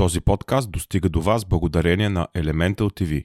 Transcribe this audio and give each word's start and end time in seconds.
Този 0.00 0.20
подкаст 0.20 0.70
достига 0.70 1.08
до 1.08 1.20
вас 1.20 1.44
благодарение 1.44 2.08
на 2.08 2.28
Elemental 2.36 2.74
TV. 2.80 3.24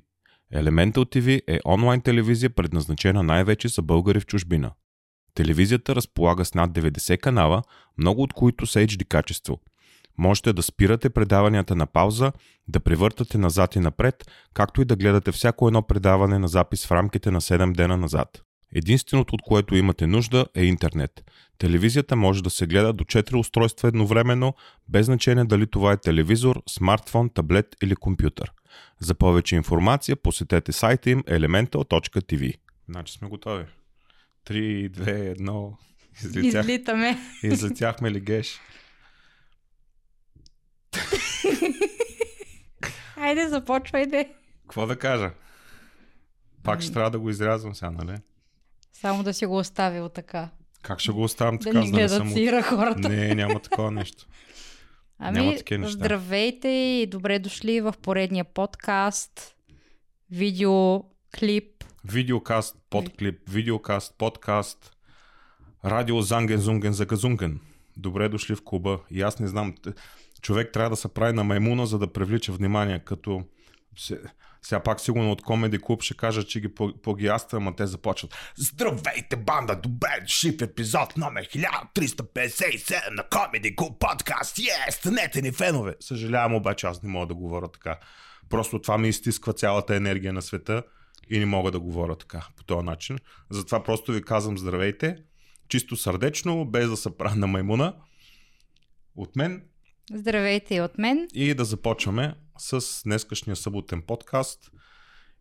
Elemental 0.54 0.96
TV 0.96 1.42
е 1.48 1.60
онлайн 1.66 2.02
телевизия, 2.02 2.50
предназначена 2.50 3.24
най-вече 3.24 3.68
за 3.68 3.82
българи 3.82 4.20
в 4.20 4.26
чужбина. 4.26 4.72
Телевизията 5.34 5.96
разполага 5.96 6.46
с 6.46 6.54
над 6.54 6.72
90 6.72 7.18
канала, 7.18 7.62
много 7.98 8.22
от 8.22 8.34
които 8.34 8.66
са 8.66 8.80
HD 8.80 9.08
качество. 9.08 9.60
Можете 10.18 10.54
да 10.54 10.64
спирате 10.64 11.10
предаванията 11.10 11.76
на 11.76 11.86
пауза, 11.86 12.32
да 12.68 12.80
превъртате 12.80 13.38
назад 13.38 13.76
и 13.76 13.80
напред, 13.80 14.32
както 14.54 14.82
и 14.82 14.86
да 14.86 14.96
гледате 14.96 15.32
всяко 15.32 15.68
едно 15.68 15.82
предаване 15.82 16.40
на 16.40 16.48
запис 16.48 16.86
в 16.86 16.92
рамките 16.92 17.32
на 17.32 17.42
7 17.42 17.76
дена 17.76 17.98
назад. 17.98 18.45
Единственото, 18.72 19.36
от 19.36 19.42
което 19.42 19.76
имате 19.76 20.08
нужда, 20.08 20.46
е 20.56 20.64
интернет. 20.64 21.32
Телевизията 21.58 22.16
може 22.16 22.44
да 22.44 22.50
се 22.50 22.68
гледа 22.68 22.94
до 22.94 23.04
4 23.04 23.36
устройства 23.36 23.88
едновременно, 23.88 24.54
без 24.88 25.06
значение 25.06 25.46
дали 25.46 25.68
това 25.68 25.92
е 25.92 25.98
телевизор, 25.98 26.62
смартфон, 26.70 27.30
таблет 27.30 27.76
или 27.84 27.96
компютър. 27.96 28.52
За 29.00 29.16
повече 29.16 29.56
информация 29.56 30.16
посетете 30.16 30.72
сайта 30.72 31.10
им 31.10 31.24
elemental.tv. 31.24 32.54
Значи 32.90 33.14
сме 33.14 33.28
готови. 33.28 33.66
3, 34.48 34.90
2, 34.90 35.38
1. 35.40 35.76
Излетях. 36.24 36.66
Излитаме. 36.66 37.18
Излетяхме 37.44 38.12
ли 38.12 38.20
геш? 38.20 38.60
Айде, 43.18 43.48
започвайте. 43.48 44.30
Какво 44.62 44.88
да 44.88 45.00
кажа? 45.00 45.32
Пак 46.64 46.82
ще 46.82 46.94
трябва 46.94 47.12
да 47.12 47.20
го 47.20 47.30
изрязвам 47.30 47.76
сега, 47.76 47.92
нали? 47.92 48.18
Само 48.96 49.24
да 49.24 49.34
си 49.34 49.46
го 49.46 49.58
оставил 49.58 50.10
така. 50.10 50.50
Как 50.82 51.00
ще 51.00 51.12
го 51.12 51.24
оставям 51.24 51.58
Да 51.58 51.64
така, 51.64 51.80
ни 51.80 51.86
за 51.86 51.92
да 51.92 51.98
не 52.24 52.34
гледат 52.34 52.66
съм... 52.66 52.78
хората. 52.78 53.10
Не, 53.10 53.36
няма 53.36 53.60
такова 53.60 53.92
нещо. 53.92 54.26
Ами, 55.20 55.38
няма 55.38 55.56
такива 55.56 55.82
неща. 55.82 55.98
здравейте 55.98 56.68
и 56.68 57.08
добре 57.08 57.40
дошли 57.40 57.82
в 57.82 57.94
поредния 58.02 58.46
подкаст, 58.46 59.56
видеоклип. 60.32 61.84
Видеокаст, 62.06 62.78
подклип, 62.90 63.50
видеокаст, 63.50 64.16
подкаст, 64.18 64.92
радио 65.86 66.22
Занген 66.22 66.60
Зунген 66.60 66.94
Загазунген. 66.94 67.60
Добре 67.98 68.30
дошли 68.30 68.56
в 68.56 68.64
клуба. 68.64 69.00
И 69.12 69.22
аз 69.22 69.40
не 69.40 69.48
знам, 69.48 69.76
човек 70.42 70.72
трябва 70.74 70.90
да 70.90 70.96
се 70.96 71.08
прави 71.08 71.34
на 71.34 71.44
маймуна, 71.44 71.86
за 71.86 72.00
да 72.00 72.14
привлича 72.14 72.52
внимание, 72.52 73.00
като 73.00 73.44
сега 74.66 74.84
пак 74.84 75.02
сигурно 75.02 75.32
от 75.32 75.42
Комеди 75.42 75.78
Клуб 75.78 76.02
ще 76.02 76.14
кажа, 76.14 76.44
че 76.44 76.60
ги 76.60 76.74
плагиаства, 77.04 77.58
ама 77.58 77.76
те 77.76 77.88
започват. 77.88 78.36
Здравейте, 78.56 79.36
банда! 79.36 79.76
Добре 79.76 80.20
дошли 80.22 80.58
в 80.58 80.62
епизод 80.62 81.18
номер 81.18 81.48
1357 81.48 83.16
на 83.16 83.24
Комеди 83.24 83.76
Клуб 83.76 84.00
подкаст. 84.00 84.60
Е, 84.60 84.92
станете 84.92 85.42
ни 85.42 85.52
фенове! 85.52 85.96
Съжалявам, 86.00 86.54
обаче 86.56 86.88
аз 86.88 87.04
не 87.04 87.10
мога 87.10 87.28
да 87.28 87.34
говоря 87.34 87.68
така. 87.68 88.00
Просто 88.50 88.82
това 88.82 88.98
ми 88.98 89.10
изтисква 89.10 89.54
цялата 89.54 89.96
енергия 89.96 90.34
на 90.34 90.42
света 90.42 90.84
и 91.30 91.40
не 91.40 91.46
мога 91.46 91.72
да 91.72 91.80
говоря 91.80 92.16
така, 92.16 92.48
по 92.58 92.64
този 92.64 92.86
начин. 92.86 93.18
Затова 93.50 93.84
просто 93.84 94.12
ви 94.12 94.22
казвам 94.22 94.58
здравейте, 94.58 95.18
чисто 95.68 95.96
сърдечно, 95.96 96.66
без 96.66 96.90
да 96.90 96.98
се 96.98 97.18
правя 97.18 97.36
на 97.36 97.48
маймуна. 97.48 97.96
От 99.16 99.36
мен 99.36 99.64
Здравейте 100.14 100.76
и 100.76 100.82
от 100.82 100.98
мен. 100.98 101.28
и 101.34 101.54
да 101.54 101.66
започваме 101.66 102.36
с 102.58 103.04
днескашния 103.04 103.56
съботен 103.56 104.02
подкаст. 104.02 104.72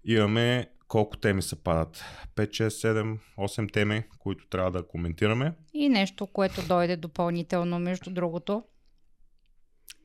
Имаме 0.04 0.70
колко 0.88 1.16
теми 1.16 1.42
се 1.42 1.56
падат? 1.56 2.04
5, 2.36 2.48
6, 2.48 2.68
7, 2.68 3.18
8 3.38 3.72
теми, 3.72 4.02
които 4.18 4.46
трябва 4.46 4.70
да 4.70 4.86
коментираме. 4.86 5.52
И 5.74 5.88
нещо, 5.88 6.26
което 6.26 6.66
дойде 6.68 6.96
допълнително, 6.96 7.78
между 7.78 8.10
другото. 8.10 8.62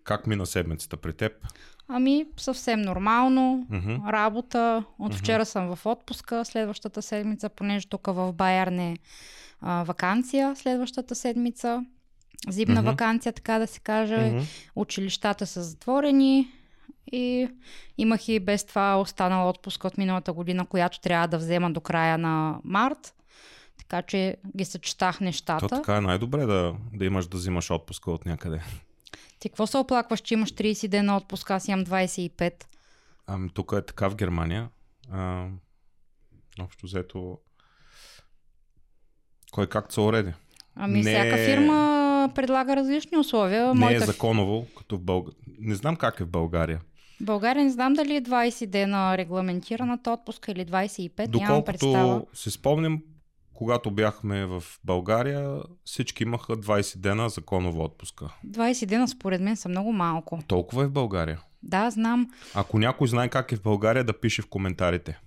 Как 0.03 0.27
мина 0.27 0.45
седмицата 0.45 0.97
при 0.97 1.13
теб? 1.13 1.33
Ами, 1.87 2.25
съвсем 2.37 2.81
нормално. 2.81 3.67
Мгм. 3.69 3.95
Работа. 4.09 4.83
От 4.99 5.15
вчера 5.15 5.45
съм 5.45 5.75
в 5.75 5.85
отпуска. 5.85 6.45
Следващата 6.45 7.01
седмица, 7.01 7.49
понеже 7.49 7.87
тук 7.87 8.07
в 8.07 8.33
Байерн 8.33 8.79
е 8.79 8.97
а, 9.61 9.83
вакансия. 9.83 10.55
Следващата 10.55 11.15
седмица. 11.15 11.85
Зимна 12.49 12.81
Мгм. 12.81 12.89
вакансия, 12.91 13.33
така 13.33 13.59
да 13.59 13.67
се 13.67 13.79
каже. 13.79 14.17
Мгм. 14.17 14.43
Училищата 14.75 15.45
са 15.45 15.63
затворени. 15.63 16.51
И 17.11 17.49
имах 17.97 18.27
и 18.27 18.39
без 18.39 18.65
това 18.65 18.99
останала 18.99 19.49
отпуска 19.49 19.87
от 19.87 19.97
миналата 19.97 20.33
година, 20.33 20.65
която 20.65 20.99
трябва 20.99 21.27
да 21.27 21.37
взема 21.37 21.71
до 21.71 21.81
края 21.81 22.17
на 22.17 22.59
март. 22.63 23.13
Така 23.77 24.01
че 24.01 24.37
ги 24.57 24.65
съчетах 24.65 25.17
То 25.17 25.23
нещата. 25.23 25.67
така 25.67 25.97
е 25.97 26.01
най-добре 26.01 26.45
да, 26.45 26.75
да 26.93 27.05
имаш 27.05 27.27
да 27.27 27.37
взимаш 27.37 27.71
отпуска 27.71 28.11
от 28.11 28.25
някъде. 28.25 28.61
Ти 29.39 29.49
какво 29.49 29.67
се 29.67 29.77
оплакваш, 29.77 30.19
че 30.21 30.33
имаш 30.33 30.53
30 30.53 30.87
дена 30.87 31.17
отпуска, 31.17 31.55
аз 31.55 31.67
имам 31.67 31.85
25. 31.85 32.53
Ами, 33.27 33.49
тук 33.49 33.73
е 33.77 33.81
така 33.81 34.09
в 34.09 34.15
Германия. 34.15 34.69
А, 35.11 35.47
общо 36.61 36.85
взето 36.85 37.37
кой 39.51 39.67
както 39.67 39.93
се 39.93 39.99
уреди. 40.01 40.33
Ами 40.75 41.01
Не 41.01 41.11
всяка 41.11 41.41
е- 41.41 41.45
фирма 41.45 42.31
предлага 42.35 42.75
различни 42.75 43.17
условия. 43.17 43.63
Не 43.65 43.71
е 43.71 43.73
Моята 43.73 44.05
законово, 44.05 44.65
като 44.77 44.97
в 44.97 45.01
България. 45.01 45.37
Не 45.59 45.75
знам 45.75 45.95
как 45.95 46.19
е 46.19 46.23
в 46.23 46.29
България. 46.29 46.81
България 47.21 47.63
не 47.63 47.69
знам 47.69 47.93
дали 47.93 48.15
е 48.15 48.21
20 48.21 48.65
дена 48.65 49.17
регламентираната 49.17 50.11
отпуска 50.11 50.51
или 50.51 50.65
25, 50.65 51.35
нямам 51.39 51.65
представа. 51.65 52.07
Доколкото 52.07 52.39
си 52.39 52.51
спомням, 52.51 53.01
когато 53.53 53.91
бяхме 53.91 54.45
в 54.45 54.63
България, 54.83 55.61
всички 55.85 56.23
имаха 56.23 56.53
20 56.57 56.97
дена 56.97 57.29
законова 57.29 57.83
отпуска. 57.83 58.25
20 58.47 58.85
дена 58.85 59.07
според 59.07 59.41
мен 59.41 59.55
са 59.55 59.69
много 59.69 59.93
малко. 59.93 60.39
Толкова 60.47 60.83
е 60.83 60.87
в 60.87 60.91
България. 60.91 61.41
Да, 61.63 61.89
знам. 61.89 62.27
Ако 62.55 62.79
някой 62.79 63.07
знае 63.07 63.29
как 63.29 63.51
е 63.51 63.55
в 63.55 63.61
България, 63.61 64.03
да 64.03 64.19
пише 64.19 64.41
в 64.41 64.47
коментарите. 64.49 65.19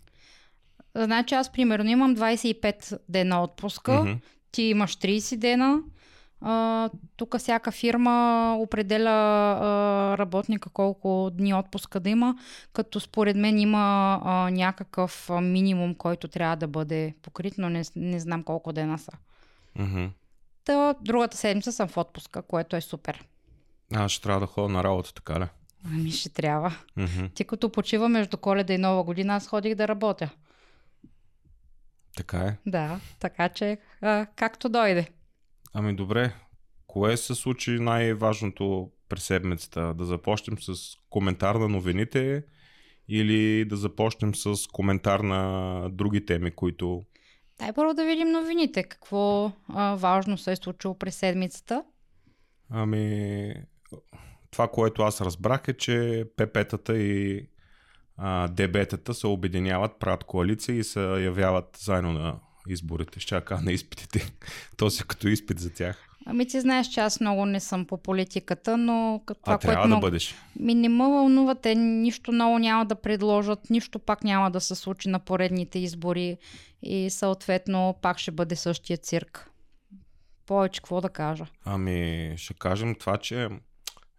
Значи 0.95 1.35
аз 1.35 1.53
примерно 1.53 1.91
имам 1.91 2.17
25 2.17 2.99
дена 3.09 3.43
отпуска, 3.43 3.93
Мгм. 4.05 4.13
ти 4.53 4.63
имаш 4.63 4.97
30 4.97 5.37
дена. 5.37 5.79
А, 6.45 6.91
тук 7.17 7.39
всяка 7.39 7.73
фирма 7.73 8.57
определя 8.59 9.11
а, 9.11 10.19
работника 10.19 10.71
колко 10.71 11.31
дни 11.33 11.55
отпуска 11.55 12.01
да 12.01 12.11
има, 12.11 12.37
като 12.73 13.01
според 13.01 13.37
мен 13.37 13.59
има 13.59 14.21
а, 14.25 14.51
някакъв 14.51 15.31
минимум, 15.43 15.95
който 15.95 16.29
трябва 16.29 16.57
да 16.57 16.67
бъде 16.67 17.15
покрит, 17.23 17.55
но 17.59 17.71
не, 17.71 17.83
не 17.97 18.21
знам 18.21 18.43
колко 18.43 18.73
дена 18.73 18.99
са. 18.99 19.13
Мгм. 19.79 20.07
Та, 20.65 20.95
другата 21.01 21.37
седмица 21.37 21.73
съм 21.73 21.89
в 21.89 21.97
отпуска, 21.97 22.43
което 22.43 22.77
е 22.77 22.81
супер. 22.81 23.25
Аз 23.95 24.13
ще 24.13 24.23
трябва 24.23 24.41
да 24.41 24.47
ходя 24.47 24.69
на 24.69 24.85
работа, 24.85 25.15
така 25.15 25.41
ли? 25.41 25.47
Ами 25.87 26.11
ще 26.11 26.29
трябва. 26.29 26.77
Мгм. 26.97 27.27
Ти 27.35 27.45
като 27.45 27.73
почива 27.73 28.09
между 28.09 28.37
коледа 28.37 28.73
и 28.73 28.79
нова 28.79 29.05
година, 29.05 29.35
аз 29.35 29.47
ходих 29.49 29.75
да 29.75 29.89
работя. 29.89 30.31
Така 32.17 32.39
е. 32.39 32.57
Да, 32.67 33.01
така 33.21 33.49
че 33.49 33.79
а, 34.01 34.27
както 34.37 34.69
дойде. 34.69 35.09
Ами 35.75 35.97
добре, 35.97 36.35
кое 36.87 37.17
се 37.17 37.35
случи 37.35 37.71
най-важното 37.71 38.91
през 39.09 39.25
седмицата? 39.25 39.95
Да 39.95 40.05
започнем 40.05 40.59
с 40.59 40.97
коментар 41.11 41.55
на 41.55 41.69
новините 41.69 42.45
или 43.09 43.65
да 43.65 43.77
започнем 43.77 44.35
с 44.35 44.67
коментар 44.73 45.21
на 45.21 45.89
други 45.93 46.27
теми, 46.27 46.51
които... 46.51 47.03
Дай 47.59 47.73
първо 47.73 47.95
да 47.95 48.05
видим 48.05 48.29
новините. 48.29 48.83
Какво 48.83 49.53
а, 49.69 49.95
важно 49.95 50.39
се 50.39 50.53
е 50.53 50.57
случило 50.57 50.99
през 50.99 51.17
седмицата. 51.17 51.85
Ами, 52.71 53.55
това, 54.51 54.69
което 54.69 55.03
аз 55.03 55.21
разбрах 55.21 55.69
е, 55.69 55.73
че 55.73 56.25
ПП-тата 56.37 56.93
и 56.97 57.47
а, 58.17 58.49
ДБ-тата 58.49 59.13
се 59.13 59.27
обединяват, 59.27 59.99
правят 59.99 60.25
коалиция 60.25 60.77
и 60.77 60.85
се 60.85 61.01
явяват 61.01 61.79
заедно 61.81 62.13
на 62.13 62.41
изборите. 62.69 63.21
Ще 63.21 63.41
кажа 63.41 63.63
на 63.63 63.73
изпитите. 63.73 64.33
То 64.77 64.91
си 64.91 65.05
като 65.07 65.29
изпит 65.29 65.61
за 65.61 65.71
тях. 65.71 66.09
Ами 66.27 66.47
ти 66.47 66.61
знаеш, 66.61 66.87
че 66.87 67.01
аз 67.01 67.21
много 67.21 67.47
не 67.47 67.61
съм 67.61 67.87
по 67.87 67.97
политиката, 67.97 68.77
но 68.77 69.21
това, 69.27 69.35
а 69.55 69.59
трябва 69.59 69.59
което 69.59 69.81
да 69.83 69.87
много... 69.87 70.01
бъдеш. 70.01 70.35
Ми 70.61 70.75
не 70.75 70.89
ме 70.89 71.05
вълнува, 71.05 71.55
те 71.55 71.75
нищо 71.75 72.33
ново 72.33 72.59
няма 72.59 72.87
да 72.87 72.95
предложат, 72.95 73.71
нищо 73.71 73.99
пак 73.99 74.25
няма 74.25 74.51
да 74.51 74.61
се 74.61 74.75
случи 74.75 75.09
на 75.09 75.19
поредните 75.19 75.79
избори 75.79 76.37
и 76.83 77.11
съответно 77.11 77.95
пак 78.03 78.19
ще 78.19 78.31
бъде 78.31 78.57
същия 78.57 78.97
цирк. 78.97 79.51
Повече 80.47 80.81
какво 80.81 81.01
да 81.01 81.09
кажа. 81.09 81.47
Ами, 81.65 82.33
ще 82.37 82.55
кажем 82.55 82.95
това, 82.95 83.17
че 83.17 83.49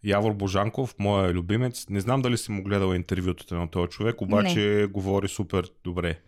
Явор 0.04 0.34
Божанков, 0.34 0.96
моя 1.00 1.34
любимец, 1.34 1.86
не 1.89 2.00
знам 2.00 2.22
дали 2.22 2.38
си 2.38 2.51
му 2.51 2.63
гледал 2.63 2.94
интервютата 2.94 3.56
на 3.56 3.68
този 3.68 3.89
човек, 3.89 4.22
обаче 4.22 4.60
не. 4.60 4.86
говори 4.86 5.28
супер 5.28 5.72
добре. 5.84 6.19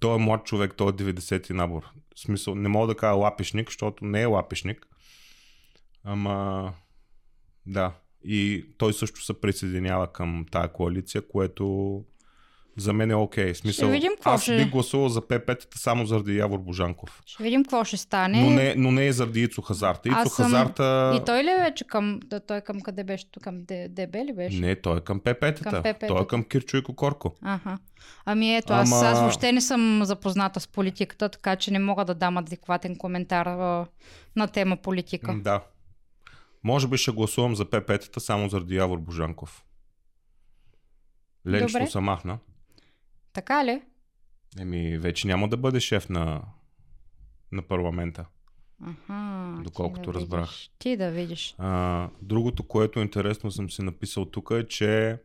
Той 0.00 0.14
е 0.14 0.18
млад 0.18 0.44
човек, 0.44 0.74
той 0.76 0.88
е 0.88 0.92
90-ти 0.92 1.52
набор. 1.52 1.82
В 2.14 2.20
смисъл, 2.20 2.54
не 2.54 2.68
мога 2.68 2.86
да 2.86 2.96
кажа 2.96 3.14
лапишник, 3.14 3.68
защото 3.68 4.04
не 4.04 4.22
е 4.22 4.26
лапишник. 4.26 4.86
Ама, 6.04 6.72
да. 7.66 7.94
И 8.24 8.66
той 8.78 8.92
също 8.92 9.24
се 9.24 9.40
присъединява 9.40 10.12
към 10.12 10.46
тая 10.50 10.72
коалиция, 10.72 11.28
което 11.28 12.04
За 12.76 12.92
мен 12.92 13.10
е 13.10 13.14
окей. 13.14 13.54
Смисъл, 13.54 13.84
Ще 13.84 13.92
видим 13.92 14.12
аз 14.24 14.42
ще- 14.42 14.56
бих 14.56 14.70
гласувал 14.70 15.08
за 15.08 15.20
ПП-тата 15.20 15.76
само 15.76 16.06
заради 16.06 16.36
Явор 16.36 16.58
Божанков. 16.58 17.22
Ще 17.26 17.42
видим 17.42 17.62
какво 17.64 17.84
ще 17.84 17.96
стане. 17.96 18.40
Но 18.40 18.50
не, 18.50 18.74
но 18.76 18.92
не 18.92 19.06
е 19.06 19.12
заради 19.12 19.42
Ицо 19.42 19.62
Хазарта. 19.62 20.08
Ицо 20.08 20.24
съм- 20.26 20.44
Хазарта... 20.44 21.12
И 21.16 21.24
той 21.24 21.44
ли 21.44 21.50
е 21.50 21.56
вече 21.56 21.84
към... 21.84 22.20
да, 22.24 22.40
Той 22.40 22.60
към 22.60 22.80
къде 22.80 23.04
беше? 23.04 23.26
Към 23.42 23.64
ДБ 23.88 24.14
ли 24.16 24.32
беше? 24.32 24.60
Не, 24.60 24.76
той 24.76 24.98
е 24.98 25.00
към 25.00 25.20
ПП-тата. 25.20 25.62
Към 25.62 25.72
ПП-тата. 25.74 26.08
Той 26.08 26.22
е 26.22 26.26
към 26.26 26.44
Кирчо 26.44 26.76
и 26.76 26.82
Кокорко. 26.82 27.34
Аха. 27.42 27.78
Ами 28.24 28.56
ето, 28.56 28.72
аз, 28.72 28.92
Ама- 28.92 29.02
аз 29.02 29.18
въобще 29.18 29.52
не 29.52 29.60
съм 29.60 30.00
запозната 30.04 30.60
с 30.60 30.68
политиката, 30.68 31.28
така 31.28 31.56
че 31.56 31.70
не 31.70 31.78
мога 31.78 32.04
да 32.04 32.14
дам 32.14 32.36
адекватен 32.36 32.96
коментар 32.96 33.46
а, 33.46 33.86
на 34.36 34.48
тема 34.48 34.76
политика. 34.76 35.34
Да. 35.34 35.60
Може 36.64 36.88
би 36.88 36.96
ще 36.96 37.10
гласувам 37.10 37.54
за 37.54 37.64
ПП-тата 37.64 38.18
само 38.18 38.48
заради 38.48 38.76
Явор 38.76 38.98
Божанков. 38.98 39.64
Ленчето 41.46 41.72
Добре. 41.72 41.86
се 41.86 42.00
махна. 42.00 42.38
Така 43.34 43.64
ли? 43.64 43.82
Еми, 44.58 44.98
вече 44.98 45.26
няма 45.26 45.48
да 45.48 45.56
бъде 45.56 45.80
шеф 45.80 46.08
на, 46.08 46.42
на 47.52 47.62
парламента. 47.62 48.26
Аха. 48.82 49.62
Доколкото 49.64 50.02
ти 50.02 50.12
да 50.12 50.14
разбрах. 50.14 50.50
Видиш. 50.50 50.70
Ти 50.78 50.96
да 50.96 51.10
видиш. 51.10 51.54
А, 51.58 52.08
другото, 52.22 52.62
което 52.62 53.00
интересно 53.00 53.50
съм 53.50 53.70
си 53.70 53.82
написал 53.82 54.24
тук 54.24 54.50
е, 54.50 54.66
че 54.66 55.18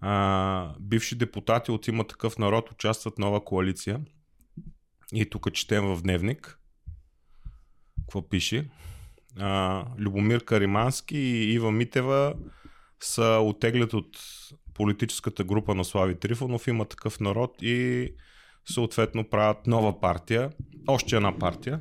а, 0.00 0.74
бивши 0.80 1.14
депутати 1.14 1.70
от 1.70 1.88
има 1.88 2.06
такъв 2.06 2.38
народ 2.38 2.70
участват 2.70 3.14
в 3.14 3.18
нова 3.18 3.44
коалиция. 3.44 4.00
И 5.12 5.30
тук 5.30 5.52
четем 5.52 5.84
в 5.84 6.02
дневник. 6.02 6.58
Какво 8.00 8.28
пише? 8.28 8.68
А, 9.38 9.84
Любомир 9.98 10.44
Каримански 10.44 11.16
и 11.16 11.52
Ива 11.52 11.72
Митева 11.72 12.34
са 13.00 13.38
отеглят 13.42 13.92
от 13.92 14.18
политическата 14.74 15.44
група 15.44 15.74
на 15.74 15.84
Слави 15.84 16.14
Трифонов, 16.14 16.66
има 16.66 16.84
такъв 16.84 17.20
народ 17.20 17.54
и 17.62 18.08
съответно 18.72 19.24
правят 19.24 19.66
нова 19.66 20.00
партия, 20.00 20.50
още 20.86 21.16
една 21.16 21.38
партия. 21.38 21.80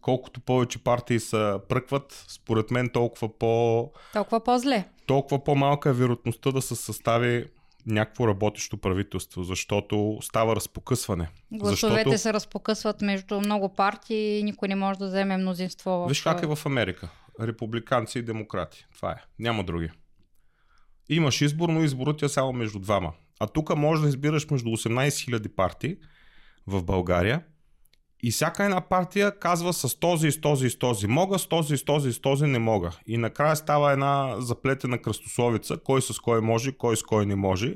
Колкото 0.00 0.40
повече 0.40 0.84
партии 0.84 1.20
се 1.20 1.54
пръкват, 1.68 2.24
според 2.28 2.70
мен 2.70 2.88
толкова 2.88 3.38
по 3.38 3.92
Толкова 4.12 4.44
по-зле. 4.44 4.84
толкова 5.06 5.44
по-малка 5.44 5.90
е 5.90 5.92
вероятността 5.92 6.50
да 6.50 6.62
се 6.62 6.76
състави 6.76 7.44
някакво 7.86 8.28
работещо 8.28 8.76
правителство, 8.76 9.42
защото 9.42 10.18
става 10.22 10.56
разпокъсване. 10.56 11.28
Гласовете 11.52 11.96
защото... 11.96 12.18
се 12.18 12.32
разпокъсват 12.32 13.00
между 13.00 13.40
много 13.40 13.74
партии 13.74 14.38
и 14.38 14.42
никой 14.42 14.68
не 14.68 14.74
може 14.74 14.98
да 14.98 15.06
вземе 15.06 15.36
мнозинство. 15.36 15.90
В... 15.90 16.08
Виж 16.08 16.22
как 16.22 16.42
е 16.42 16.46
в 16.46 16.58
Америка. 16.66 17.08
Републиканци 17.40 18.18
и 18.18 18.22
демократи. 18.22 18.86
Това 18.96 19.10
е. 19.10 19.16
Няма 19.38 19.64
други. 19.64 19.90
Имаш 21.08 21.40
избор, 21.40 21.68
но 21.68 21.84
изборът 21.84 22.22
е 22.22 22.28
само 22.28 22.52
между 22.52 22.78
двама. 22.78 23.12
А 23.40 23.46
тук 23.46 23.76
можеш 23.76 24.02
да 24.02 24.08
избираш 24.08 24.50
между 24.50 24.68
18 24.68 25.08
000 25.08 25.48
партии 25.48 25.96
в 26.66 26.82
България 26.82 27.42
и 28.22 28.30
всяка 28.30 28.64
една 28.64 28.80
партия 28.80 29.38
казва 29.38 29.72
с 29.72 30.00
този 30.00 30.28
и 30.28 30.32
с 30.32 30.40
този 30.40 30.66
и 30.66 30.70
с 30.70 30.78
този 30.78 31.06
мога, 31.06 31.38
с 31.38 31.46
този 31.46 31.76
с 31.76 31.84
този 31.84 32.12
с 32.12 32.20
този 32.20 32.46
не 32.46 32.58
мога. 32.58 32.90
И 33.06 33.16
накрая 33.16 33.56
става 33.56 33.92
една 33.92 34.34
заплетена 34.38 35.02
кръстословица, 35.02 35.78
кой 35.84 36.02
с 36.02 36.18
кой 36.18 36.40
може, 36.40 36.72
кой 36.72 36.96
с 36.96 37.02
кой 37.02 37.26
не 37.26 37.34
може. 37.34 37.74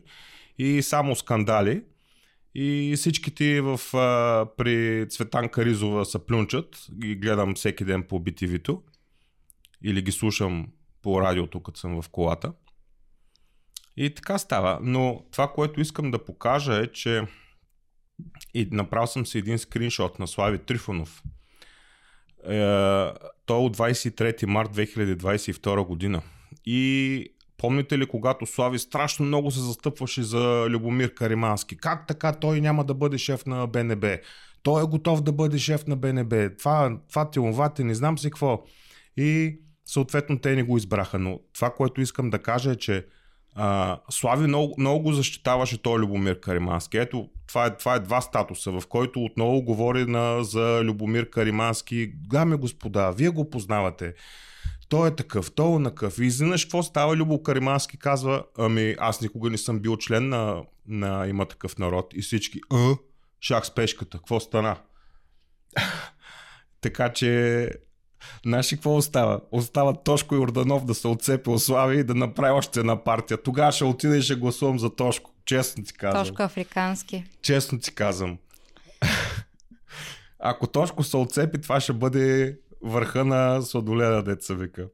И 0.58 0.82
само 0.82 1.16
скандали. 1.16 1.82
И 2.54 2.94
всички 2.96 3.34
ти 3.34 3.60
в, 3.60 3.80
а, 3.94 4.46
при 4.56 5.06
Цветан 5.08 5.48
Каризова 5.48 6.04
са 6.04 6.18
плюнчат. 6.18 6.86
Ги 6.92 7.14
гледам 7.14 7.54
всеки 7.54 7.84
ден 7.84 8.02
по 8.02 8.20
BTV-то. 8.20 8.82
Или 9.84 10.02
ги 10.02 10.12
слушам 10.12 10.68
по 11.02 11.20
радиото, 11.20 11.62
като 11.62 11.80
съм 11.80 12.02
в 12.02 12.08
колата. 12.08 12.52
И 13.96 14.14
така 14.14 14.38
става. 14.38 14.78
Но 14.82 15.24
това, 15.32 15.48
което 15.48 15.80
искам 15.80 16.10
да 16.10 16.24
покажа 16.24 16.74
е, 16.74 16.86
че 16.86 17.26
и 18.54 18.68
направил 18.70 19.06
съм 19.06 19.26
си 19.26 19.38
един 19.38 19.58
скриншот 19.58 20.18
на 20.18 20.26
Слави 20.26 20.58
Трифонов. 20.58 21.22
Е, 22.44 22.58
той 23.46 23.56
е 23.56 23.64
от 23.64 23.76
23 23.76 24.46
март 24.46 24.70
2022 24.70 25.86
година. 25.86 26.22
И 26.64 27.34
помните 27.58 27.98
ли, 27.98 28.06
когато 28.06 28.46
Слави 28.46 28.78
страшно 28.78 29.26
много 29.26 29.50
се 29.50 29.60
застъпваше 29.60 30.22
за 30.22 30.66
Любомир 30.68 31.14
Каримански? 31.14 31.76
Как 31.76 32.06
така 32.06 32.32
той 32.32 32.60
няма 32.60 32.84
да 32.84 32.94
бъде 32.94 33.18
шеф 33.18 33.46
на 33.46 33.66
БНБ? 33.66 34.18
Той 34.62 34.82
е 34.82 34.86
готов 34.86 35.22
да 35.22 35.32
бъде 35.32 35.58
шеф 35.58 35.86
на 35.86 35.96
БНБ. 35.96 36.56
Това, 36.58 36.98
това 37.08 37.30
тиловате, 37.30 37.84
не 37.84 37.94
знам 37.94 38.18
си 38.18 38.30
какво. 38.30 38.64
И 39.16 39.58
съответно 39.84 40.38
те 40.38 40.56
не 40.56 40.62
го 40.62 40.76
избраха. 40.76 41.18
Но 41.18 41.40
това, 41.52 41.70
което 41.70 42.00
искам 42.00 42.30
да 42.30 42.38
кажа 42.38 42.70
е, 42.70 42.76
че 42.76 43.06
а, 43.54 43.98
Слави 44.10 44.46
много, 44.46 44.74
много 44.78 45.02
го 45.02 45.12
защитаваше 45.12 45.82
той 45.82 45.98
Любомир 45.98 46.40
Каримански. 46.40 46.98
Ето, 46.98 47.28
това 47.46 47.66
е, 47.66 47.76
това 47.76 47.94
е 47.94 48.00
два 48.00 48.20
статуса, 48.20 48.72
в 48.72 48.82
който 48.88 49.24
отново 49.24 49.62
говори 49.62 50.06
на, 50.06 50.44
за 50.44 50.80
Любомир 50.84 51.30
Каримански. 51.30 52.12
Дами 52.14 52.56
господа, 52.56 53.10
вие 53.10 53.28
го 53.28 53.50
познавате. 53.50 54.14
Той 54.88 55.08
е 55.08 55.16
такъв, 55.16 55.52
той 55.52 55.76
е 55.76 55.78
накъв. 55.78 56.18
И 56.18 56.24
изведнъж 56.24 56.64
какво 56.64 56.82
става? 56.82 57.16
Любо 57.16 57.42
Каримански 57.42 57.98
казва, 57.98 58.44
ами 58.58 58.96
аз 58.98 59.20
никога 59.20 59.50
не 59.50 59.58
съм 59.58 59.80
бил 59.80 59.96
член 59.96 60.28
на, 60.28 60.62
на 60.88 61.26
има 61.28 61.46
такъв 61.46 61.78
народ. 61.78 62.14
И 62.14 62.22
всички, 62.22 62.60
а, 62.72 62.94
шах 63.40 63.66
с 63.66 63.74
пешката, 63.74 64.18
какво 64.18 64.40
стана? 64.40 64.76
така 66.80 67.12
че 67.12 67.70
Знаеш 68.46 68.70
какво 68.70 68.96
остава? 68.96 69.40
Остава 69.52 69.94
Тошко 69.94 70.34
Йорданов 70.34 70.84
да 70.84 70.94
се 70.94 71.08
отцепи 71.08 71.50
от 71.50 71.62
Слави 71.62 71.98
и 71.98 72.04
да 72.04 72.14
направи 72.14 72.52
още 72.52 72.80
една 72.80 73.04
партия. 73.04 73.42
Тогава 73.42 73.72
ще 73.72 73.84
отида 73.84 74.16
и 74.16 74.22
ще 74.22 74.34
гласувам 74.34 74.78
за 74.78 74.96
Тошко. 74.96 75.30
Честно 75.44 75.84
ти 75.84 75.92
казвам. 75.92 76.24
Тошко 76.24 76.42
африкански. 76.42 77.24
Честно 77.42 77.78
ти 77.78 77.94
казвам. 77.94 78.38
Ако 80.38 80.66
Тошко 80.66 81.02
се 81.02 81.16
отцепи, 81.16 81.60
това 81.60 81.80
ще 81.80 81.92
бъде 81.92 82.58
върха 82.82 83.24
на 83.24 83.62
сладоледа, 83.62 84.22
деца 84.22 84.54
вика. 84.54 84.88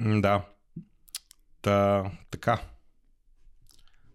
Да. 0.00 0.42
Та, 1.62 2.04
така. 2.30 2.60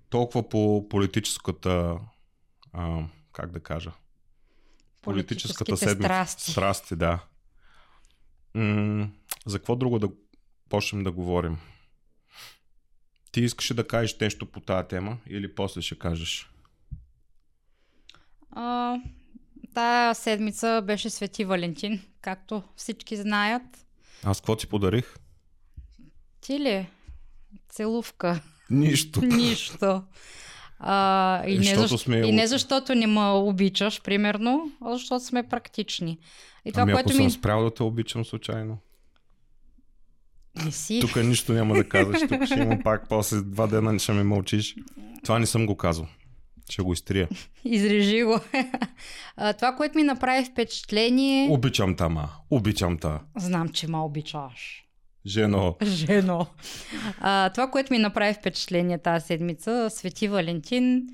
Толкова 0.10 0.50
по 0.50 0.90
политическата 0.90 1.98
а, 2.74 3.04
как 3.34 3.52
да 3.52 3.60
кажа 3.60 3.92
политическата 5.08 5.78
седмица. 5.78 6.04
страсти. 6.04 6.52
Страсти, 6.52 6.96
да. 6.96 7.20
М- 8.58 9.10
за 9.46 9.60
какво 9.60 9.76
друго 9.76 10.00
да 10.00 10.10
почнем 10.70 11.04
да 11.04 11.12
говорим? 11.12 11.58
Ти 13.32 13.42
искаш 13.42 13.74
да 13.74 13.88
кажеш 13.88 14.20
нещо 14.20 14.46
по 14.46 14.60
тази 14.60 14.88
тема 14.88 15.18
или 15.30 15.56
после 15.56 15.82
ще 15.82 16.00
кажеш? 16.00 16.50
А, 18.52 18.98
тая 19.74 20.16
седмица 20.16 20.84
беше 20.86 21.10
Свети 21.10 21.46
Валентин, 21.46 22.02
както 22.22 22.64
всички 22.76 23.18
знаят. 23.18 23.86
Аз 24.24 24.42
какво 24.42 24.56
ти 24.56 24.68
подарих? 24.68 25.16
Ти 26.42 26.60
ли? 26.60 26.88
Целувка. 27.70 28.42
Нищо. 28.70 29.22
Нищо. 29.26 30.04
А, 30.80 31.44
и, 31.48 31.60
не 31.60 31.76
защ... 31.76 32.00
сме 32.00 32.18
и 32.18 32.32
не 32.32 32.48
защото 32.48 32.96
не 32.96 33.08
ме 33.08 33.30
обичаш, 33.30 34.02
примерно, 34.02 34.72
а 34.82 34.94
защото 34.94 35.26
сме 35.26 35.50
практични. 35.50 36.18
И 36.68 36.72
това, 36.72 36.82
ами 36.82 36.92
ако 36.92 36.98
което 37.04 37.16
съм 37.16 37.26
ми... 37.26 37.32
спрял 37.32 37.64
да 37.64 37.74
те 37.74 37.84
обичам 37.84 38.26
случайно. 38.26 38.78
Не 40.66 40.72
си. 40.72 41.00
Тук 41.02 41.16
нищо 41.16 41.54
няма 41.54 41.76
да 41.76 41.90
казваш. 41.90 42.20
Тук 42.30 42.46
ще 42.46 42.60
има 42.60 42.80
пак 42.84 43.10
после 43.10 43.42
два 43.42 43.68
дена 43.68 44.00
ще 44.00 44.12
ме 44.12 44.24
мълчиш. 44.24 44.76
Това 45.24 45.40
не 45.40 45.46
съм 45.46 45.66
го 45.66 45.78
казал. 45.78 46.08
Ще 46.70 46.82
го 46.82 46.94
изтрия. 46.94 47.30
Изрежи 47.66 48.24
го. 48.24 48.40
а, 49.38 49.54
това, 49.54 49.76
което 49.76 49.98
ми 49.98 50.04
направи 50.04 50.46
впечатление... 50.46 51.50
Обичам 51.52 51.96
тама. 51.96 52.30
Обичам 52.50 52.98
та. 52.98 53.22
Знам, 53.38 53.70
че 53.70 53.88
ме 53.88 53.98
обичаш. 53.98 54.84
Жено. 55.26 55.76
Жено. 55.84 56.48
А, 57.20 57.50
това, 57.50 57.72
което 57.72 57.94
ми 57.94 58.00
направи 58.00 58.34
впечатление 58.34 58.98
тази 58.98 59.26
седмица, 59.26 59.90
Свети 59.90 60.28
Валентин, 60.28 61.08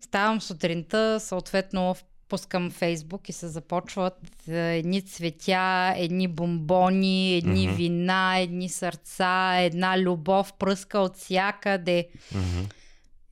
ставам 0.00 0.40
сутринта, 0.40 1.20
съответно 1.20 1.94
пускам 2.28 2.70
Фейсбук 2.70 3.28
и 3.28 3.32
се 3.32 3.48
започват 3.48 4.48
е, 4.48 4.76
едни 4.76 5.02
цветя, 5.02 5.94
едни 5.96 6.28
бомбони, 6.28 7.36
едни 7.36 7.66
Мгм. 7.66 7.76
вина, 7.76 8.38
едни 8.38 8.68
сърца, 8.68 9.56
една 9.58 9.98
любов 9.98 10.52
пръска 10.52 10.98
от 10.98 11.16
всякъде. 11.16 12.08
Мгм. 12.34 12.64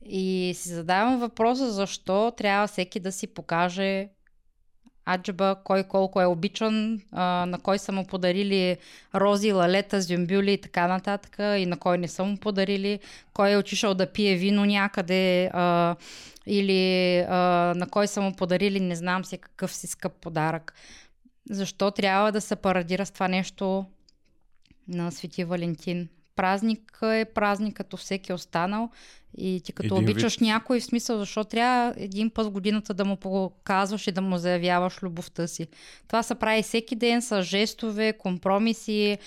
И 0.09 0.53
си 0.55 0.69
задавам 0.69 1.19
въпроса 1.19 1.71
защо 1.71 2.33
трябва 2.37 2.67
всеки 2.67 2.99
да 2.99 3.11
си 3.11 3.27
покаже 3.27 4.09
аджаба, 5.07 5.55
кой 5.63 5.83
колко 5.83 6.21
е 6.21 6.25
обичан, 6.25 7.01
а, 7.11 7.45
на 7.45 7.59
кой 7.59 7.79
са 7.79 7.91
му 7.91 8.07
подарили 8.07 8.77
рози, 9.15 9.51
лалета, 9.51 10.01
зюмбюли 10.01 10.53
и 10.53 10.61
така 10.61 10.87
нататък, 10.87 11.35
и 11.39 11.65
на 11.65 11.77
кой 11.77 11.97
не 11.97 12.07
са 12.07 12.23
му 12.23 12.37
подарили, 12.37 12.99
кой 13.33 13.51
е 13.51 13.57
отишъл 13.57 13.93
да 13.93 14.11
пие 14.11 14.35
вино 14.35 14.65
някъде, 14.65 15.49
а, 15.53 15.95
или 16.45 17.17
а, 17.17 17.37
на 17.75 17.89
кой 17.89 18.07
са 18.07 18.21
му 18.21 18.35
подарили 18.35 18.79
не 18.79 18.95
знам 18.95 19.25
си 19.25 19.37
какъв 19.37 19.73
си 19.73 19.87
скъп 19.87 20.13
подарък. 20.13 20.73
Защо 21.49 21.91
трябва 21.91 22.31
да 22.31 22.41
се 22.41 22.55
парадира 22.55 23.05
с 23.05 23.11
това 23.11 23.27
нещо 23.27 23.85
на 24.87 25.11
Свети 25.11 25.43
Валентин? 25.43 26.07
Празник 26.37 26.99
е 27.03 27.25
празник 27.35 27.75
като 27.75 27.97
всеки 27.97 28.33
останал. 28.33 28.89
И 29.37 29.61
ти 29.63 29.73
като 29.73 29.95
Един 29.95 30.09
обичаш 30.09 30.33
вид. 30.33 30.41
някой, 30.41 30.79
в 30.79 30.83
смисъл, 30.85 31.17
защо 31.17 31.43
трябва 31.43 31.93
един 31.97 32.29
път 32.29 32.47
в 32.47 32.51
годината 32.51 32.93
да 32.93 33.05
му 33.05 33.17
показваш 33.17 34.07
и 34.07 34.11
да 34.11 34.21
му 34.21 34.37
заявяваш 34.37 35.03
любовта 35.03 35.47
си. 35.47 35.67
Това 36.07 36.23
се 36.23 36.35
прави 36.35 36.63
всеки 36.63 36.95
ден 36.95 37.21
с 37.21 37.43
жестове, 37.43 38.13
компромиси 38.13 39.17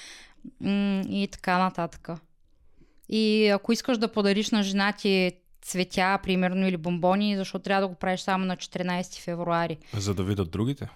м- 0.60 1.02
и 1.08 1.28
така 1.32 1.58
нататък. 1.58 2.08
И 3.08 3.48
ако 3.48 3.72
искаш 3.72 3.98
да 3.98 4.12
подариш 4.12 4.50
на 4.50 4.62
жена 4.62 4.92
ти 4.92 5.32
цветя, 5.62 6.18
примерно, 6.22 6.68
или 6.68 6.76
бомбони, 6.76 7.36
защо 7.36 7.58
трябва 7.58 7.80
да 7.80 7.88
го 7.88 7.94
правиш 7.94 8.20
само 8.20 8.44
на 8.44 8.56
14 8.56 9.20
февруари? 9.20 9.78
За 9.96 10.14
да 10.14 10.24
видят 10.24 10.50
другите, 10.50 10.88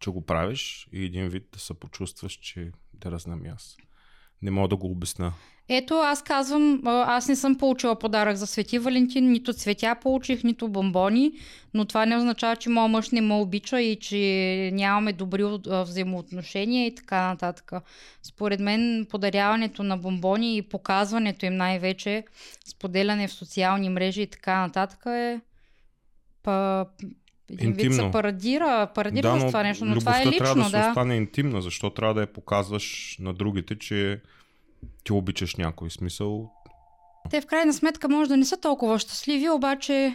че 0.00 0.10
го 0.10 0.20
правиш 0.26 0.88
и 0.92 1.04
един 1.04 1.28
вид 1.28 1.48
да 1.52 1.58
се 1.58 1.74
почувстваш, 1.74 2.32
че 2.32 2.70
да 2.94 3.10
разнам 3.10 3.42
аз. 3.54 3.76
Не 4.42 4.50
мога 4.50 4.68
да 4.68 4.76
го 4.76 4.86
обясна. 4.86 5.32
Ето, 5.72 5.94
аз 5.94 6.22
казвам, 6.22 6.80
аз 6.86 7.28
не 7.28 7.36
съм 7.36 7.58
получила 7.58 7.98
подарък 7.98 8.36
за 8.36 8.46
Свети 8.46 8.78
Валентин, 8.78 9.32
нито 9.32 9.52
цветя 9.52 9.96
получих, 10.02 10.44
нито 10.44 10.68
бомбони, 10.68 11.32
но 11.74 11.84
това 11.84 12.06
не 12.06 12.16
означава, 12.16 12.56
че 12.56 12.70
моят 12.70 12.90
мъж 12.90 13.10
не 13.10 13.20
ме 13.20 13.34
обича 13.34 13.80
и 13.80 13.96
че 13.96 14.70
нямаме 14.72 15.12
добри 15.12 15.44
взаимоотношения 15.66 16.86
и 16.86 16.94
така 16.94 17.26
нататък. 17.28 17.72
Според 18.22 18.60
мен 18.60 19.06
подаряването 19.10 19.82
на 19.82 19.96
бомбони 19.96 20.56
и 20.56 20.62
показването 20.62 21.46
им 21.46 21.56
най-вече, 21.56 22.24
споделяне 22.66 23.28
в 23.28 23.32
социални 23.32 23.88
мрежи 23.88 24.22
и 24.22 24.26
така 24.26 24.60
нататък 24.60 25.06
е 25.06 25.40
Интимно. 27.58 27.94
се 27.94 28.10
парадира, 28.10 28.90
парадира 28.94 29.40
с 29.40 29.46
това 29.46 29.62
нещо, 29.62 29.84
но 29.84 29.98
това 29.98 30.20
е 30.20 30.26
любовта 30.26 30.44
трябва 30.44 30.60
лично, 30.60 30.70
да 30.70 30.70
се 30.70 30.82
да. 30.82 30.88
остане 30.88 31.16
интимна, 31.16 31.62
защо 31.62 31.90
трябва 31.90 32.14
да 32.14 32.20
я 32.20 32.32
показваш 32.32 33.16
на 33.20 33.34
другите, 33.34 33.78
че 33.78 34.20
ти 35.04 35.12
обичаш 35.12 35.56
някой 35.56 35.90
смисъл. 35.90 36.50
Те 37.30 37.40
в 37.40 37.46
крайна 37.46 37.72
сметка 37.72 38.08
може 38.08 38.28
да 38.28 38.36
не 38.36 38.44
са 38.44 38.60
толкова 38.60 38.98
щастливи, 38.98 39.50
обаче 39.50 40.14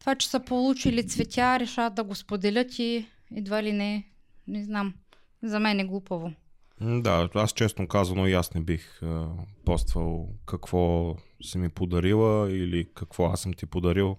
това, 0.00 0.14
че 0.14 0.28
са 0.28 0.40
получили 0.40 1.06
цветя, 1.06 1.60
решават 1.60 1.94
да 1.94 2.04
го 2.04 2.14
споделят 2.14 2.78
и 2.78 3.06
едва 3.36 3.62
ли 3.62 3.72
не, 3.72 4.04
не 4.48 4.64
знам, 4.64 4.94
за 5.42 5.60
мен 5.60 5.80
е 5.80 5.84
глупаво. 5.84 6.32
Да, 6.80 7.28
аз 7.34 7.52
честно 7.52 7.88
казано 7.88 8.26
и 8.26 8.32
аз 8.32 8.54
не 8.54 8.60
бих 8.60 9.02
а, 9.02 9.28
поствал 9.64 10.28
какво 10.46 11.14
си 11.42 11.58
ми 11.58 11.68
подарила 11.68 12.52
или 12.52 12.88
какво 12.94 13.26
аз 13.26 13.40
съм 13.40 13.52
ти 13.52 13.66
подарил. 13.66 14.16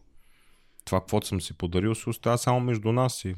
Това, 0.85 0.99
каквото 0.99 1.27
съм 1.27 1.41
си 1.41 1.57
подарил, 1.57 1.95
се 1.95 2.09
остава 2.09 2.37
само 2.37 2.59
между 2.59 2.91
нас 2.91 3.25
и 3.25 3.35